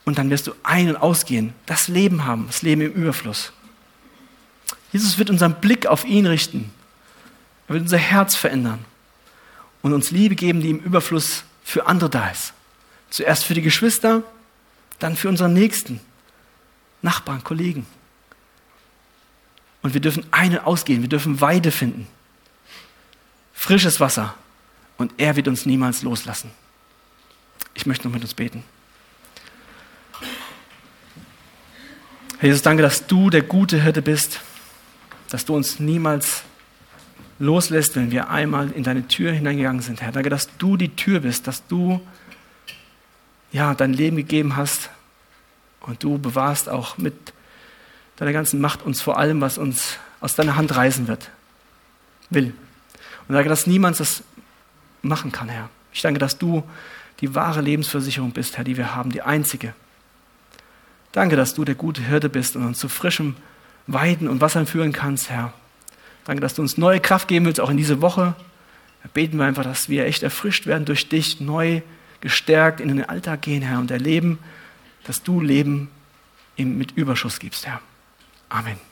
Und 0.06 0.18
dann 0.18 0.30
wirst 0.30 0.48
du 0.48 0.54
ein- 0.64 0.90
und 0.90 0.96
ausgehen, 0.98 1.54
das 1.66 1.88
Leben 1.88 2.26
haben, 2.26 2.48
das 2.48 2.62
Leben 2.62 2.82
im 2.82 2.92
Überfluss. 2.92 3.54
Jesus 4.92 5.18
wird 5.18 5.30
unseren 5.30 5.56
Blick 5.62 5.86
auf 5.86 6.06
ihn 6.06 6.26
richten. 6.26 6.72
Er 7.68 7.76
wird 7.76 7.84
unser 7.84 7.98
Herz 7.98 8.36
verändern 8.36 8.84
und 9.82 9.94
uns 9.94 10.12
Liebe 10.12 10.36
geben, 10.36 10.62
die 10.62 10.70
im 10.70 10.80
Überfluss 10.80 11.44
für 11.64 11.88
andere 11.88 12.10
da 12.10 12.30
ist. 12.30 12.54
Zuerst 13.10 13.46
für 13.46 13.54
die 13.54 13.62
Geschwister, 13.62 14.24
dann 15.00 15.16
für 15.16 15.30
unseren 15.30 15.54
Nächsten, 15.54 16.00
Nachbarn, 17.02 17.44
Kollegen. 17.44 17.86
Und 19.82 19.94
wir 19.94 20.02
dürfen 20.02 20.26
ein- 20.32 20.52
und 20.52 20.60
ausgehen, 20.60 21.02
wir 21.02 21.10
dürfen 21.10 21.42
Weide 21.42 21.72
finden. 21.72 22.08
Frisches 23.54 24.00
Wasser. 24.00 24.36
Und 24.98 25.14
er 25.18 25.36
wird 25.36 25.48
uns 25.48 25.66
niemals 25.66 26.04
loslassen. 26.04 26.52
Ich 27.74 27.86
möchte 27.86 28.08
noch 28.08 28.14
mit 28.14 28.22
uns 28.22 28.34
beten. 28.34 28.64
Herr 32.42 32.48
Jesus, 32.48 32.64
danke, 32.64 32.82
dass 32.82 33.06
du 33.06 33.30
der 33.30 33.44
gute 33.44 33.80
Hirte 33.80 34.02
bist, 34.02 34.42
dass 35.30 35.46
du 35.46 35.56
uns 35.56 35.80
niemals 35.80 36.42
loslässt, 37.38 37.96
wenn 37.96 38.10
wir 38.10 38.32
einmal 38.32 38.72
in 38.72 38.82
deine 38.82 39.08
Tür 39.08 39.32
hineingegangen 39.32 39.84
sind. 39.84 40.02
Herr, 40.02 40.12
danke, 40.12 40.32
dass 40.32 40.50
du 40.58 40.76
die 40.76 40.90
Tür 40.96 41.20
bist, 41.20 41.46
dass 41.46 41.68
du 41.68 42.02
ja, 43.52 43.76
dein 43.76 43.94
Leben 43.94 44.18
gegeben 44.18 44.56
hast 44.56 44.90
und 45.82 46.02
du 46.02 46.18
bewahrst 46.18 46.68
auch 46.68 46.98
mit 46.98 47.14
deiner 48.16 48.34
ganzen 48.34 48.60
Macht 48.60 48.82
uns 48.82 49.04
vor 49.04 49.20
allem, 49.20 49.40
was 49.40 49.60
uns 49.60 50.00
aus 50.20 50.34
deiner 50.34 50.56
Hand 50.56 50.76
reißen 50.76 51.08
wird, 51.08 51.30
will. 52.32 52.56
Und 53.28 53.36
danke, 53.36 53.50
dass 53.50 53.68
niemand 53.68 54.00
das 54.00 54.24
machen 55.04 55.32
kann, 55.32 55.48
Herr. 55.48 55.70
Ich 55.94 56.02
danke, 56.02 56.20
dass 56.20 56.40
du 56.40 56.64
die 57.20 57.36
wahre 57.36 57.62
Lebensversicherung 57.62 58.32
bist, 58.32 58.58
Herr, 58.58 58.64
die 58.64 58.78
wir 58.78 58.96
haben, 58.96 59.12
die 59.12 59.22
einzige. 59.22 59.76
Danke, 61.12 61.36
dass 61.36 61.54
du 61.54 61.66
der 61.66 61.76
gute 61.76 62.02
Hirte 62.02 62.30
bist 62.30 62.56
und 62.56 62.66
uns 62.66 62.80
zu 62.80 62.90
frischem 62.90 63.36
Weiden 63.88 64.28
und 64.28 64.42
Wassern 64.42 64.66
führen 64.66 64.94
kannst, 64.94 65.30
Herr. 65.30 65.54
Danke, 66.26 66.42
dass 66.42 66.54
du 66.54 66.62
uns 66.62 66.78
neue 66.78 67.00
Kraft 67.00 67.28
geben 67.28 67.46
willst, 67.46 67.60
auch 67.60 67.70
in 67.70 67.78
diese 67.78 68.02
Woche. 68.02 68.36
Da 69.04 69.10
beten 69.14 69.38
wir 69.38 69.46
einfach, 69.46 69.64
dass 69.64 69.90
wir 69.90 70.06
echt 70.06 70.24
erfrischt 70.24 70.68
werden 70.68 70.86
durch 70.86 71.10
dich, 71.10 71.42
neu 71.42 71.82
gestärkt 72.22 72.80
in 72.80 72.88
den 72.88 73.04
Alltag 73.04 73.42
gehen, 73.42 73.64
Herr, 73.64 73.80
und 73.80 73.92
erleben, 73.92 74.40
dass 75.06 75.24
du 75.24 75.42
Leben 75.42 75.90
mit 76.58 76.92
Überschuss 76.92 77.40
gibst, 77.40 77.66
Herr. 77.66 77.82
Amen. 78.50 78.91